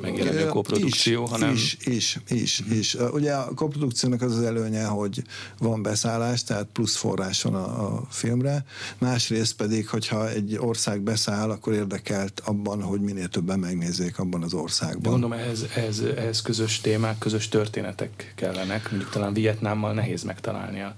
megjelenő 0.00 0.46
koprodukció, 0.46 1.22
is, 1.22 1.30
hanem... 1.30 1.52
Is, 1.52 1.76
is, 1.80 2.18
is, 2.28 2.62
is. 2.70 2.94
Ugye 2.94 3.32
a 3.32 3.54
koprodukciónak 3.54 4.22
az 4.22 4.36
az 4.36 4.42
előnye, 4.42 4.84
hogy 4.84 5.22
van 5.58 5.82
beszállás, 5.82 6.44
tehát 6.44 6.66
plusz 6.72 6.96
forrás 6.96 7.42
van 7.42 7.54
a, 7.54 7.94
a 7.94 8.02
filmre, 8.10 8.64
másrészt 8.98 9.56
pedig, 9.56 9.88
hogyha 9.88 10.28
egy 10.28 10.56
ország 10.60 11.00
beszáll, 11.00 11.50
akkor 11.50 11.72
érdekelt 11.72 12.42
abban, 12.44 12.82
hogy 12.82 13.00
minél 13.00 13.28
többen 13.28 13.58
megnézzék 13.58 14.18
abban 14.18 14.42
az 14.42 14.54
országban. 14.54 15.02
De 15.02 15.08
gondolom, 15.08 15.38
ehhez, 15.38 15.66
ehhez, 15.74 16.00
ehhez 16.00 16.42
közös 16.42 16.80
témák, 16.80 17.18
közös 17.18 17.48
történetek 17.48 18.32
kellenek, 18.36 18.90
mondjuk 18.90 19.10
talán 19.12 19.32
Vietnámmal 19.32 19.92
nehéz 19.92 20.22
megtalálni 20.22 20.80
a 20.80 20.94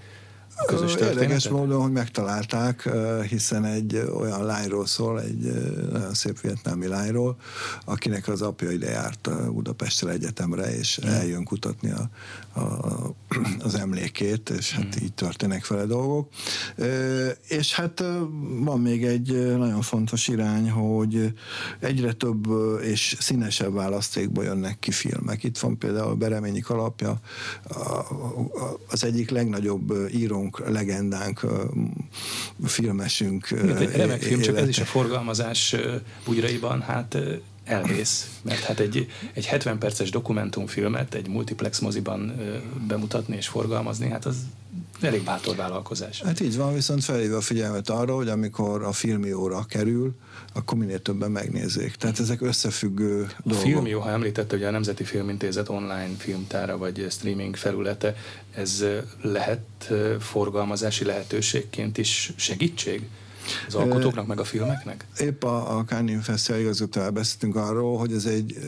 közös 0.66 0.94
Érdekes 0.94 1.48
módon, 1.48 1.82
hogy 1.82 1.92
megtalálták, 1.92 2.88
hiszen 3.28 3.64
egy 3.64 3.96
olyan 3.96 4.44
lányról 4.44 4.86
szól, 4.86 5.20
egy 5.20 5.52
nagyon 5.92 6.14
szép 6.14 6.40
vietnámi 6.40 6.86
lányról, 6.86 7.36
akinek 7.84 8.28
az 8.28 8.42
apja 8.42 8.70
ide 8.70 8.90
járt 8.90 9.52
Budapestre 9.52 10.11
egyetemre, 10.11 10.76
és 10.76 11.00
mm. 11.06 11.08
eljön 11.08 11.44
kutatni 11.44 11.90
a, 11.90 12.11
a, 12.61 13.14
az 13.58 13.74
emlékét, 13.74 14.50
és 14.50 14.72
hát 14.72 14.84
mm. 14.84 15.02
így 15.04 15.14
történnek 15.14 15.66
vele 15.66 15.84
dolgok. 15.84 16.28
És 17.48 17.74
hát 17.74 18.04
van 18.61 18.80
még 18.80 19.04
egy 19.04 19.56
nagyon 19.56 19.82
fontos 19.82 20.28
irány, 20.28 20.70
hogy 20.70 21.32
egyre 21.80 22.12
több 22.12 22.46
és 22.82 23.16
színesebb 23.20 23.74
választékból 23.74 24.44
jönnek 24.44 24.78
ki 24.78 24.90
filmek. 24.90 25.44
Itt 25.44 25.58
van 25.58 25.78
például 25.78 26.14
Bereményi 26.14 26.61
Kalapja, 26.61 27.20
az 28.90 29.04
egyik 29.04 29.30
legnagyobb 29.30 30.08
író 30.14 30.49
korunk, 30.51 30.72
legendánk, 30.74 31.46
filmesünk. 32.64 33.48
Igen, 33.51 33.76
egy 33.76 33.96
remek 33.96 34.22
film, 34.22 34.40
csak 34.40 34.57
ez 34.57 34.68
is 34.68 34.78
a 34.78 34.84
forgalmazás 34.84 35.76
bugyraiban, 36.24 36.80
hát 36.80 37.16
elvész, 37.64 38.30
mert 38.42 38.61
hát 38.61 38.80
egy, 38.80 39.07
egy 39.32 39.46
70 39.46 39.78
perces 39.78 40.11
dokumentumfilmet 40.11 41.14
egy 41.14 41.28
multiplex 41.28 41.78
moziban 41.78 42.34
bemutatni 42.86 43.36
és 43.36 43.48
forgalmazni, 43.48 44.09
hát 44.09 44.26
az 44.26 44.36
elég 45.01 45.22
bátor 45.22 45.57
vállalkozás. 45.57 46.22
Hát 46.22 46.40
így 46.40 46.57
van, 46.57 46.74
viszont 46.74 47.05
felhívja 47.05 47.36
a 47.36 47.40
figyelmet 47.40 47.88
arra, 47.88 48.14
hogy 48.14 48.28
amikor 48.28 48.82
a 48.82 48.92
filmióra 48.92 49.64
kerül, 49.64 50.14
akkor 50.53 50.78
minél 50.78 51.03
többen 51.03 51.30
megnézzék. 51.30 51.94
Tehát 51.94 52.20
ezek 52.20 52.40
összefüggő 52.40 53.22
a 53.22 53.42
dolgok. 53.44 53.64
A 53.64 53.66
filmió, 53.66 54.01
ha 54.01 54.11
említette, 54.11 54.57
hogy 54.57 54.64
a 54.64 54.70
Nemzeti 54.70 55.05
Filmintézet 55.05 55.68
online 55.68 56.14
filmtára 56.18 56.78
vagy 56.78 57.07
streaming 57.11 57.57
felülete, 57.57 58.16
ez 58.55 58.84
lehet 59.22 59.92
forgalmazási 60.18 61.05
lehetőségként 61.05 61.98
is 61.98 62.32
segítség? 62.36 63.03
Az 63.66 63.74
alkotóknak, 63.74 64.26
meg 64.26 64.40
a 64.40 64.44
filmeknek? 64.44 65.05
Épp 65.18 65.42
a, 65.44 65.78
a 65.78 65.84
Cannes 65.84 66.24
Festival 66.24 66.61
igazgatóval 66.61 67.11
beszéltünk 67.11 67.57
arról, 67.57 67.98
hogy 67.98 68.12
ez 68.12 68.24
egy 68.24 68.59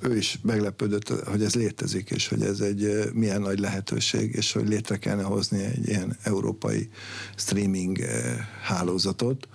ő 0.00 0.16
is 0.16 0.38
meglepődött, 0.42 1.08
hogy 1.08 1.42
ez 1.42 1.54
létezik, 1.54 2.10
és 2.10 2.28
hogy 2.28 2.42
ez 2.42 2.60
egy 2.60 3.10
milyen 3.12 3.40
nagy 3.40 3.58
lehetőség, 3.58 4.34
és 4.34 4.52
hogy 4.52 4.68
létre 4.68 4.96
kellene 4.96 5.22
hozni 5.22 5.64
egy 5.64 5.88
ilyen 5.88 6.16
európai 6.22 6.88
streaming 7.36 7.98
hálózatot, 8.62 9.48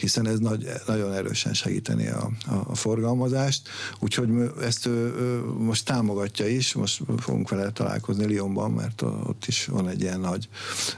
hiszen 0.00 0.26
ez 0.26 0.38
nagy, 0.38 0.68
nagyon 0.86 1.12
erősen 1.12 1.54
segíteni 1.54 2.08
a, 2.08 2.30
a, 2.66 2.74
forgalmazást, 2.74 3.68
úgyhogy 3.98 4.28
ezt 4.60 4.86
ő, 4.86 5.14
ő 5.18 5.42
most 5.58 5.84
támogatja 5.84 6.46
is, 6.46 6.74
most 6.74 7.02
fogunk 7.18 7.48
vele 7.48 7.70
találkozni 7.70 8.32
Lyonban, 8.32 8.70
mert 8.70 9.02
ott 9.02 9.44
is 9.46 9.66
van 9.66 9.88
egy 9.88 10.00
ilyen 10.00 10.20
nagy 10.20 10.48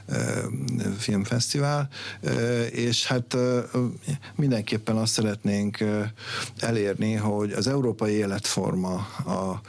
e, 0.05 0.43
filmfesztivál, 0.97 1.89
e, 2.21 2.63
és 2.65 3.05
hát 3.05 3.33
e, 3.33 3.63
mindenképpen 4.35 4.97
azt 4.97 5.13
szeretnénk 5.13 5.83
elérni, 6.57 7.13
hogy 7.13 7.51
az 7.51 7.67
európai 7.67 8.13
életforma, 8.13 8.82
a, 8.83 9.07
a, 9.31 9.61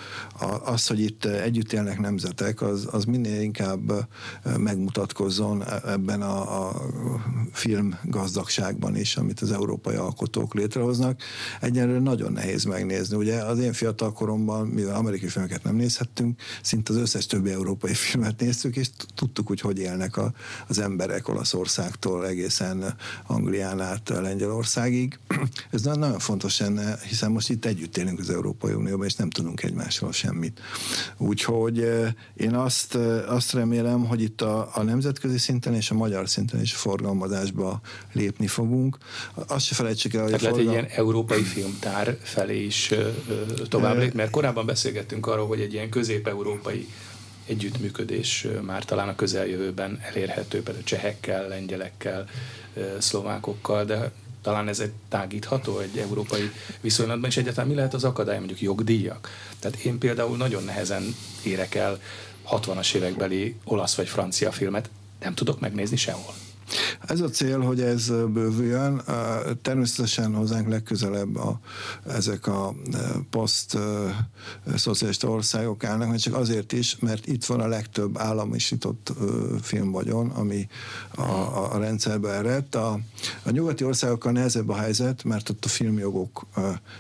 az, 0.65 0.87
hogy 0.87 1.01
itt 1.01 1.25
együtt 1.25 1.73
élnek 1.73 2.01
nemzetek, 2.01 2.63
az, 2.63 2.89
az 2.91 3.05
minél 3.05 3.41
inkább 3.41 4.09
megmutatkozzon 4.59 5.65
ebben 5.87 6.23
a, 6.23 6.69
a 6.69 6.83
film 7.53 7.99
gazdagságban 8.03 8.97
is, 8.97 9.17
amit 9.17 9.41
az 9.41 9.53
európai 9.53 9.97
alkotók 9.97 10.55
létrehoznak. 10.55 11.21
Egyenlőre 11.61 11.99
nagyon 11.99 12.33
nehéz 12.33 12.65
megnézni. 12.65 13.17
Ugye 13.17 13.43
az 13.43 13.59
én 13.59 13.73
fiatal 13.73 14.13
koromban, 14.13 14.67
mivel 14.67 14.97
amerikai 14.97 15.29
filmeket 15.29 15.63
nem 15.63 15.77
nézhettünk, 15.77 16.41
szinte 16.63 16.93
az 16.93 16.99
összes 16.99 17.27
többi 17.27 17.51
európai 17.51 17.95
filmet 17.95 18.41
néztük, 18.41 18.77
és 18.77 18.89
tudtuk, 19.15 19.47
hogy 19.47 19.61
hogy 19.61 19.79
élnek 19.79 20.17
a, 20.17 20.33
az 20.69 20.79
emberek 20.79 21.29
Olaszországtól 21.29 22.27
egészen 22.27 22.95
Anglián 23.27 23.81
át 23.81 24.09
Lengyelországig. 24.09 25.19
Ez 25.71 25.83
nagyon 25.83 26.19
fontos 26.19 26.59
lenne, 26.59 26.99
hiszen 27.09 27.31
most 27.31 27.51
itt 27.51 27.65
együtt 27.65 27.97
élünk 27.97 28.19
az 28.19 28.31
Európai 28.31 28.73
Unióban, 28.73 29.04
és 29.05 29.15
nem 29.15 29.31
tudunk 29.31 29.63
egymásról 29.63 30.13
semmit. 30.13 30.61
Úgyhogy 31.17 31.89
én 32.35 32.55
azt, 32.55 32.95
azt 33.27 33.53
remélem, 33.53 34.05
hogy 34.05 34.23
itt 34.23 34.41
a, 34.41 34.71
a 34.75 34.83
nemzetközi 34.83 35.39
szinten 35.39 35.75
és 35.75 35.91
a 35.91 35.95
magyar 35.95 36.29
szinten 36.29 36.61
is 36.61 36.75
forgalmazásba 36.75 37.81
lépni 38.13 38.47
fogunk. 38.47 38.99
Azt 39.47 39.67
se 39.67 39.75
felejtsük 39.75 40.15
el, 40.15 40.23
hogy 40.23 40.31
Tehát 40.31 40.45
a 40.45 40.49
forgalom... 40.49 40.73
lehet 40.73 40.85
egy 40.85 40.89
ilyen 40.89 40.99
európai 41.07 41.43
filmtár 41.43 42.17
felé 42.23 42.65
is 42.65 42.95
tovább 43.69 43.99
lép, 43.99 44.15
mert 44.15 44.31
korábban 44.31 44.67
beszélgettünk 44.67 45.27
arról, 45.27 45.47
hogy 45.47 45.61
egy 45.61 45.73
ilyen 45.73 45.89
közép-európai 45.89 46.89
együttműködés 47.47 48.47
már 48.63 48.85
talán 48.85 49.09
a 49.09 49.15
közeljövőben 49.15 50.01
elérhető, 50.03 50.63
például 50.63 50.85
csehekkel, 50.85 51.49
lengyelekkel, 51.49 52.29
szlovákokkal, 52.99 53.85
de 53.85 54.13
talán 54.45 54.69
ez 54.69 54.81
egy 54.81 54.93
tágítható 55.09 55.79
egy 55.79 55.99
európai 55.99 56.51
viszonylatban, 56.81 57.31
és 57.31 57.37
egyáltalán 57.37 57.69
mi 57.69 57.75
lehet 57.75 57.95
az 57.95 58.05
akadály, 58.05 58.37
mondjuk 58.39 58.61
jogdíjak? 58.61 59.31
Tehát 59.59 59.77
én 59.77 59.99
például 59.99 60.37
nagyon 60.37 60.65
nehezen 60.65 61.15
érek 61.43 61.75
el 61.75 62.01
60-as 62.51 62.95
évekbeli 62.95 63.57
olasz 63.65 63.95
vagy 63.95 64.09
francia 64.09 64.53
filmet, 64.53 64.91
nem 65.21 65.35
tudok 65.35 65.61
megnézni 65.61 65.97
sehol. 65.97 66.35
Ez 67.07 67.21
a 67.21 67.29
cél, 67.29 67.61
hogy 67.61 67.81
ez 67.81 68.09
bővüljön. 68.09 69.03
Természetesen 69.63 70.35
hozzánk 70.35 70.69
legközelebb 70.69 71.37
a, 71.37 71.61
ezek 72.07 72.47
a 72.47 72.75
poszt 73.31 73.79
szocialista 74.75 75.29
országok 75.29 75.85
állnak, 75.85 76.09
mert 76.09 76.23
csak 76.23 76.35
azért 76.35 76.73
is, 76.73 76.97
mert 76.99 77.27
itt 77.27 77.45
van 77.45 77.61
a 77.61 77.67
legtöbb 77.67 78.19
államisított 78.19 79.13
filmvagyon, 79.63 80.31
ami 80.31 80.69
a, 81.15 81.23
a, 81.23 81.75
a 81.75 81.79
rendszerbe 81.79 82.31
eredt. 82.31 82.75
A, 82.75 82.99
a 83.43 83.51
nyugati 83.51 83.85
országokkal 83.85 84.33
nehezebb 84.33 84.69
a 84.69 84.77
helyzet, 84.77 85.25
mert 85.25 85.49
ott 85.49 85.65
a 85.65 85.69
filmjogok 85.69 86.47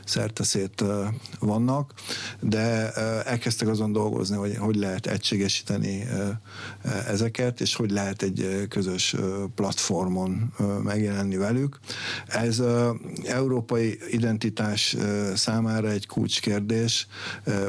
szerteszét 0.04 0.84
vannak, 1.38 1.92
de 2.40 2.92
elkezdtek 3.22 3.68
azon 3.68 3.92
dolgozni, 3.92 4.36
hogy 4.36 4.56
hogy 4.56 4.76
lehet 4.76 5.06
egységesíteni 5.06 6.08
ezeket, 7.06 7.60
és 7.60 7.74
hogy 7.74 7.90
lehet 7.90 8.22
egy 8.22 8.66
közös 8.68 9.16
platformon 9.54 10.52
megjelenni 10.82 11.36
velük. 11.36 11.78
Ez 12.26 12.62
európai 13.24 13.98
identitás 14.10 14.96
számára 15.34 15.90
egy 15.90 16.06
kulcskérdés. 16.06 17.06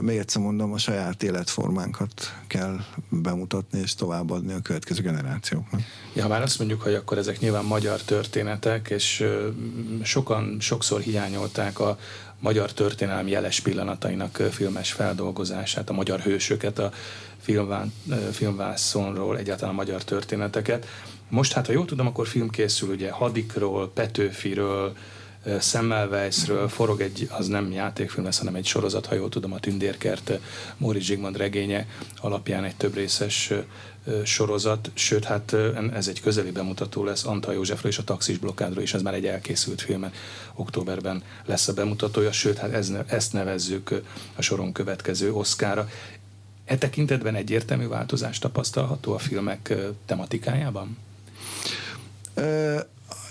Még 0.02 0.18
egyszer 0.18 0.42
mondom, 0.42 0.74
a 0.74 0.78
saját 0.78 1.24
életformánkat 1.24 2.34
kell 2.48 2.80
bemutatni 3.10 3.80
és 3.80 3.96
továbbadni 3.96 4.54
a 4.54 4.62
következő 4.62 5.02
generációknak. 5.02 5.82
Ja, 6.14 6.28
már 6.28 6.42
azt 6.42 6.60
mondjuk, 6.60 6.82
hogy 6.82 6.94
akkor 6.94 7.18
ezek 7.18 7.40
nyilván 7.40 7.66
magyar 7.66 8.02
történetek, 8.02 8.90
és 8.90 9.24
sokan 10.04 10.58
sokszor 10.60 11.02
hiányolták 11.02 11.80
a 11.80 11.98
magyar 12.40 12.74
történelmi 12.74 13.32
jeles 13.32 13.60
pillanatainak 13.60 14.36
filmes 14.52 14.92
feldolgozását, 14.92 15.90
a 15.90 15.94
magyar 15.94 16.20
hősöket, 16.20 16.80
a 16.80 16.92
filmvászonról, 18.32 19.38
egyáltalán 19.38 19.74
a 19.74 19.78
magyar 19.78 20.04
történeteket. 20.04 20.88
Most 21.30 21.54
hát, 21.54 21.66
ha 21.66 21.74
jól 21.74 21.86
tudom, 21.86 22.08
akkor 22.08 22.28
film 22.28 22.50
készül 22.50 22.90
ugye 22.90 23.12
Hadikról, 23.12 23.92
Petőfiről, 23.92 24.96
Semmelweisről, 25.60 26.68
forog 26.68 27.02
egy, 27.02 27.28
az 27.32 27.48
nem 27.48 27.72
játékfilm 27.72 28.26
lesz, 28.26 28.38
hanem 28.38 28.56
egy 28.56 28.66
sorozat, 28.66 29.06
ha 29.06 29.16
jól 29.16 29.30
tudom, 29.30 29.54
a 29.54 29.60
Tündérkert 29.60 30.40
Móri 30.78 31.00
Zsigmond 31.00 31.38
regénye 31.38 31.88
alapján 32.16 32.64
egy 32.64 32.76
több 32.76 32.94
részes 32.94 33.54
sorozat, 34.24 34.92
sőt, 34.94 35.24
hát 35.24 35.56
ez 35.94 36.08
egy 36.08 36.22
közeli 36.22 36.52
bemutató 36.52 37.04
lesz 37.04 37.26
Antal 37.26 37.54
Józsefről 37.54 37.92
és 37.92 37.98
a 37.98 38.04
taxis 38.04 38.38
blokkádról, 38.38 38.84
és 38.84 38.94
ez 38.94 39.02
már 39.02 39.14
egy 39.14 39.26
elkészült 39.26 39.82
film, 39.82 40.12
októberben 40.54 41.24
lesz 41.46 41.68
a 41.68 41.74
bemutatója, 41.74 42.32
sőt, 42.32 42.58
hát 42.58 42.74
ez, 42.74 42.92
ezt 43.08 43.34
nevezzük 43.34 44.02
a 44.36 44.42
soron 44.42 44.72
következő 44.72 45.34
oszkára. 45.34 45.90
E 46.66 46.78
tekintetben 46.78 47.36
egyértelmű 47.36 47.88
változást 47.88 48.42
tapasztalható 48.42 49.14
a 49.14 49.18
filmek 49.18 49.74
tematikájában? 50.06 50.98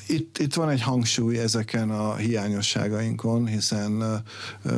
Itt, 0.07 0.39
itt 0.39 0.55
van 0.55 0.69
egy 0.69 0.83
hangsúly 0.83 1.39
ezeken 1.39 1.91
a 1.91 2.15
hiányosságainkon, 2.15 3.47
hiszen 3.47 4.23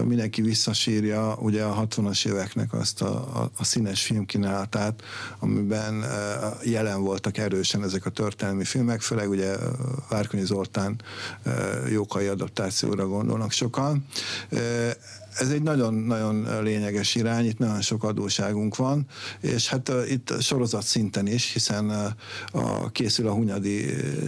mindenki 0.04 0.42
visszasírja 0.42 1.36
ugye 1.40 1.62
a 1.62 1.86
60-as 1.86 2.26
éveknek 2.26 2.72
azt 2.72 3.02
a, 3.02 3.42
a, 3.42 3.50
a 3.56 3.64
színes 3.64 4.02
filmkínálatát, 4.02 5.02
amiben 5.38 6.04
jelen 6.64 7.02
voltak 7.02 7.38
erősen 7.38 7.82
ezek 7.82 8.06
a 8.06 8.10
történelmi 8.10 8.64
filmek, 8.64 9.00
főleg 9.00 9.28
ugye 9.28 9.56
Várkonyi 10.08 10.44
Zoltán 10.44 11.00
jókai 11.90 12.26
adaptációra 12.26 13.08
gondolnak 13.08 13.52
sokan 13.52 14.06
ez 15.38 15.48
egy 15.48 15.62
nagyon-nagyon 15.62 16.62
lényeges 16.62 17.14
irány, 17.14 17.46
itt 17.46 17.58
nagyon 17.58 17.80
sok 17.80 18.04
adóságunk 18.04 18.76
van, 18.76 19.06
és 19.40 19.68
hát 19.68 19.88
uh, 19.88 20.10
itt 20.10 20.40
sorozat 20.40 20.82
szinten 20.82 21.26
is, 21.26 21.52
hiszen 21.52 21.84
uh, 22.52 22.62
a, 22.62 22.90
készül 22.90 23.28
a 23.28 23.32
Hunyadi 23.32 23.84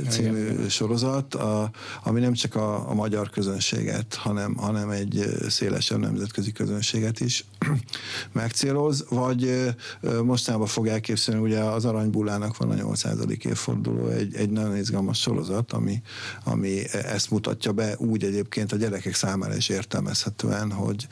című 0.08 0.50
Igen. 0.50 0.68
sorozat, 0.68 1.34
a, 1.34 1.70
ami 2.02 2.20
nem 2.20 2.32
csak 2.32 2.54
a, 2.54 2.90
a 2.90 2.94
magyar 2.94 3.30
közönséget, 3.30 4.14
hanem, 4.14 4.56
hanem 4.56 4.90
egy 4.90 5.24
szélesebb 5.48 5.98
nemzetközi 5.98 6.52
közönséget 6.52 7.20
is 7.20 7.44
megcéloz, 8.32 9.04
vagy 9.08 9.44
uh, 10.02 10.20
mostanában 10.20 10.66
fog 10.66 10.86
elképzelni, 10.86 11.42
ugye 11.42 11.60
az 11.60 11.84
Aranybullának 11.84 12.56
van 12.56 12.70
a 12.70 12.74
800. 12.74 13.16
évforduló, 13.38 14.06
egy, 14.06 14.34
egy 14.34 14.50
nagyon 14.50 14.76
izgalmas 14.76 15.20
sorozat, 15.20 15.72
ami, 15.72 16.02
ami 16.44 16.82
ezt 16.92 17.30
mutatja 17.30 17.72
be 17.72 17.94
úgy 17.98 18.24
egyébként 18.24 18.72
a 18.72 18.76
gyerekek 18.76 19.14
számára 19.14 19.56
is 19.56 19.68
értelmezhetően, 19.68 20.72
hogy 20.72 20.97
hogy 20.98 21.08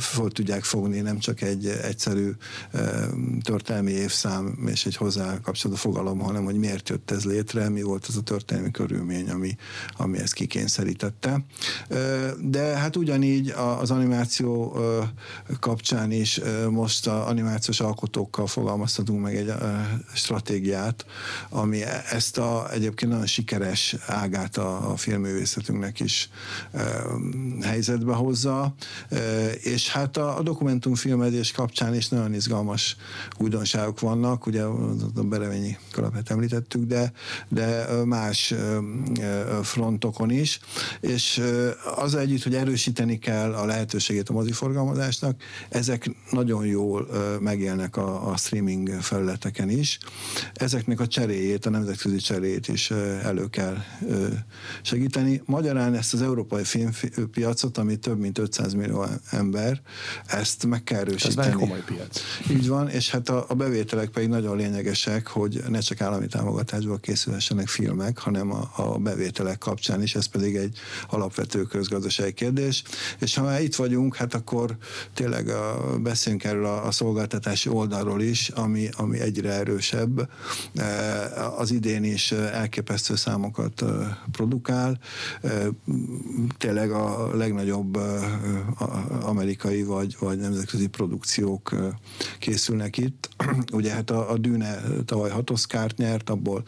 föl 0.00 0.30
tudják 0.30 0.64
fogni 0.64 1.00
nem 1.00 1.18
csak 1.18 1.40
egy 1.40 1.66
egyszerű 1.66 2.30
történelmi 3.42 3.90
évszám 3.90 4.58
és 4.66 4.86
egy 4.86 4.96
hozzá 4.96 5.40
kapcsolódó 5.40 5.80
fogalom, 5.80 6.18
hanem 6.18 6.44
hogy 6.44 6.56
miért 6.56 6.88
jött 6.88 7.10
ez 7.10 7.24
létre, 7.24 7.68
mi 7.68 7.82
volt 7.82 8.06
az 8.06 8.16
a 8.16 8.20
történelmi 8.20 8.70
körülmény, 8.70 9.30
ami, 9.30 9.56
ami 9.96 10.18
ezt 10.18 10.32
kikényszerítette. 10.32 11.44
De 12.40 12.60
hát 12.60 12.96
ugyanígy 12.96 13.48
az 13.80 13.90
animáció 13.90 14.76
kapcsán 15.60 16.10
is 16.10 16.40
most 16.70 17.06
a 17.06 17.26
animációs 17.26 17.80
alkotókkal 17.80 18.46
fogalmaztatunk 18.46 19.22
meg 19.22 19.36
egy 19.36 19.52
stratégiát, 20.14 21.06
ami 21.48 21.82
ezt 22.10 22.38
a 22.38 22.72
egyébként 22.72 23.10
nagyon 23.10 23.26
sikeres 23.26 23.96
ágát 24.06 24.56
a, 24.56 24.90
a 24.90 24.96
filmművészetünknek 24.96 26.00
is 26.00 26.30
helyzetbe 27.62 28.12
hozza, 28.42 28.74
és 29.62 29.88
hát 29.90 30.16
a, 30.16 30.38
a 30.38 30.42
dokumentumfilmezés 30.42 31.52
kapcsán 31.52 31.94
is 31.94 32.08
nagyon 32.08 32.34
izgalmas 32.34 32.96
újdonságok 33.38 34.00
vannak, 34.00 34.46
ugye 34.46 34.62
a 34.62 35.22
Berevényi 35.22 35.78
kalapet 35.92 36.30
említettük, 36.30 36.84
de, 36.84 37.12
de 37.48 37.86
más 38.04 38.54
frontokon 39.62 40.30
is, 40.30 40.60
és 41.00 41.42
az 41.96 42.14
együtt, 42.14 42.42
hogy 42.42 42.54
erősíteni 42.54 43.18
kell 43.18 43.54
a 43.54 43.64
lehetőségét 43.64 44.28
a 44.28 44.32
moziforgalmazásnak, 44.32 45.42
ezek 45.68 46.10
nagyon 46.30 46.66
jól 46.66 47.08
megélnek 47.40 47.96
a, 47.96 48.30
a 48.30 48.36
streaming 48.36 48.88
felületeken 48.88 49.70
is. 49.70 49.98
Ezeknek 50.54 51.00
a 51.00 51.06
cseréjét, 51.06 51.66
a 51.66 51.70
nemzetközi 51.70 52.16
cseréjét 52.16 52.68
is 52.68 52.90
elő 53.22 53.46
kell 53.46 53.76
segíteni. 54.82 55.42
Magyarán 55.44 55.94
ezt 55.94 56.14
az 56.14 56.22
európai 56.22 56.64
filmpiacot, 56.64 57.78
ami 57.78 57.96
több 57.96 58.18
mint 58.18 58.27
500 58.34 58.74
millió 58.74 59.06
ember, 59.30 59.80
ezt 60.26 60.66
meg 60.66 60.84
kell 60.84 60.98
erősíteni. 60.98 61.40
Ez 61.40 61.46
már 61.46 61.52
komoly 61.52 61.84
piac. 61.84 62.20
Így 62.50 62.68
van, 62.68 62.88
és 62.88 63.10
hát 63.10 63.28
a, 63.28 63.44
a 63.48 63.54
bevételek 63.54 64.08
pedig 64.08 64.28
nagyon 64.28 64.56
lényegesek, 64.56 65.26
hogy 65.26 65.62
ne 65.68 65.78
csak 65.78 66.00
állami 66.00 66.26
támogatásból 66.26 66.98
készülhessenek 66.98 67.68
filmek, 67.68 68.18
hanem 68.18 68.52
a, 68.52 68.70
a 68.76 68.98
bevételek 68.98 69.58
kapcsán 69.58 70.02
is, 70.02 70.14
ez 70.14 70.26
pedig 70.26 70.56
egy 70.56 70.78
alapvető 71.08 71.62
közgazdasági 71.62 72.32
kérdés. 72.32 72.82
És 73.18 73.34
ha 73.34 73.42
már 73.42 73.62
itt 73.62 73.74
vagyunk, 73.74 74.16
hát 74.16 74.34
akkor 74.34 74.76
tényleg 75.14 75.48
a, 75.48 75.98
beszéljünk 76.02 76.44
erről 76.44 76.64
a, 76.64 76.86
a 76.86 76.90
szolgáltatási 76.90 77.68
oldalról 77.68 78.22
is, 78.22 78.48
ami, 78.48 78.88
ami 78.96 79.20
egyre 79.20 79.52
erősebb. 79.52 80.28
E, 80.74 81.54
az 81.56 81.70
idén 81.70 82.04
is 82.04 82.32
elképesztő 82.32 83.16
számokat 83.16 83.82
e, 83.82 83.86
produkál. 84.32 84.98
E, 85.42 85.50
tényleg 86.58 86.90
a 86.90 87.36
legnagyobb 87.36 87.98
amerikai 89.22 89.82
vagy, 89.82 90.16
vagy 90.18 90.38
nemzetközi 90.38 90.86
produkciók 90.86 91.74
készülnek 92.38 92.96
itt. 92.96 93.28
Ugye 93.72 93.92
hát 93.92 94.10
a, 94.10 94.30
a 94.30 94.38
Dűne 94.38 94.80
tavaly 95.04 95.30
hat 95.30 95.50
Oscárt 95.50 95.96
nyert, 95.96 96.30
abból 96.30 96.64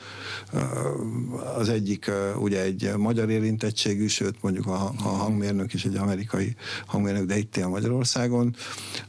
az 1.57 1.69
egyik 1.69 2.11
ugye 2.39 2.63
egy 2.63 2.93
magyar 2.97 3.31
érintettségű, 3.31 4.07
sőt 4.07 4.43
mondjuk 4.43 4.67
a, 4.67 4.93
a 4.97 5.09
hangmérnök 5.09 5.75
is 5.75 5.85
egy 5.85 5.97
amerikai 5.97 6.55
hangmérnök, 6.87 7.27
de 7.27 7.39
itt 7.39 7.57
él 7.57 7.69
Magyarországon. 7.69 8.57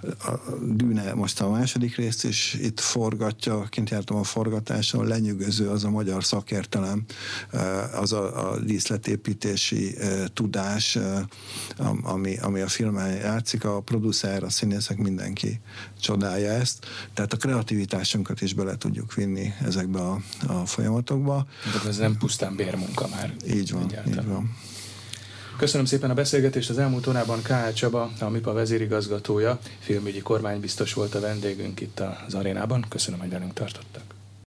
A 0.01 0.31
Dűne 0.61 1.13
most 1.13 1.41
a 1.41 1.49
második 1.49 1.95
részt 1.95 2.23
is 2.23 2.53
itt 2.53 2.79
forgatja, 2.79 3.61
kint 3.69 3.89
jártam 3.89 4.17
a 4.17 4.23
forgatáson, 4.23 5.07
lenyűgöző 5.07 5.69
az 5.69 5.83
a 5.83 5.89
magyar 5.89 6.23
szakértelem, 6.23 7.05
az 7.99 8.13
a, 8.13 8.51
a 8.51 8.59
díszletépítési 8.59 9.95
tudás, 10.33 10.97
ami, 12.31 12.39
ami 12.51 12.61
a 12.61 12.67
filmen 12.67 13.11
játszik, 13.11 13.65
a 13.65 13.81
producer, 13.81 14.43
a 14.43 14.49
színészek, 14.49 14.97
mindenki 14.97 15.59
csodálja 15.99 16.51
ezt. 16.51 16.85
Tehát 17.13 17.33
a 17.33 17.37
kreativitásunkat 17.37 18.41
is 18.41 18.53
bele 18.53 18.77
tudjuk 18.77 19.13
vinni 19.13 19.53
ezekbe 19.65 19.99
a, 19.99 20.21
a 20.47 20.65
folyamatokba. 20.65 21.45
De 21.83 21.89
ez 21.89 21.97
nem 21.97 22.17
pusztán 22.17 22.55
bérmunka 22.55 23.07
már. 23.07 23.33
Így 23.47 23.71
van, 23.71 23.83
egyáltalán. 23.83 24.19
így 24.19 24.25
van. 24.25 24.55
Köszönöm 25.57 25.85
szépen 25.85 26.09
a 26.09 26.13
beszélgetést. 26.13 26.69
Az 26.69 26.77
elmúlt 26.77 27.07
órában 27.07 27.41
K. 27.41 27.73
Csaba, 27.73 28.11
a 28.19 28.29
MIPA 28.29 28.53
vezérigazgatója, 28.53 29.59
filmügyi 29.79 30.19
kormánybiztos 30.19 30.93
volt 30.93 31.15
a 31.15 31.19
vendégünk 31.19 31.81
itt 31.81 32.01
az 32.27 32.33
arénában. 32.33 32.85
Köszönöm, 32.89 33.19
hogy 33.19 33.29
velünk 33.29 33.53
tartottak. 33.53 34.10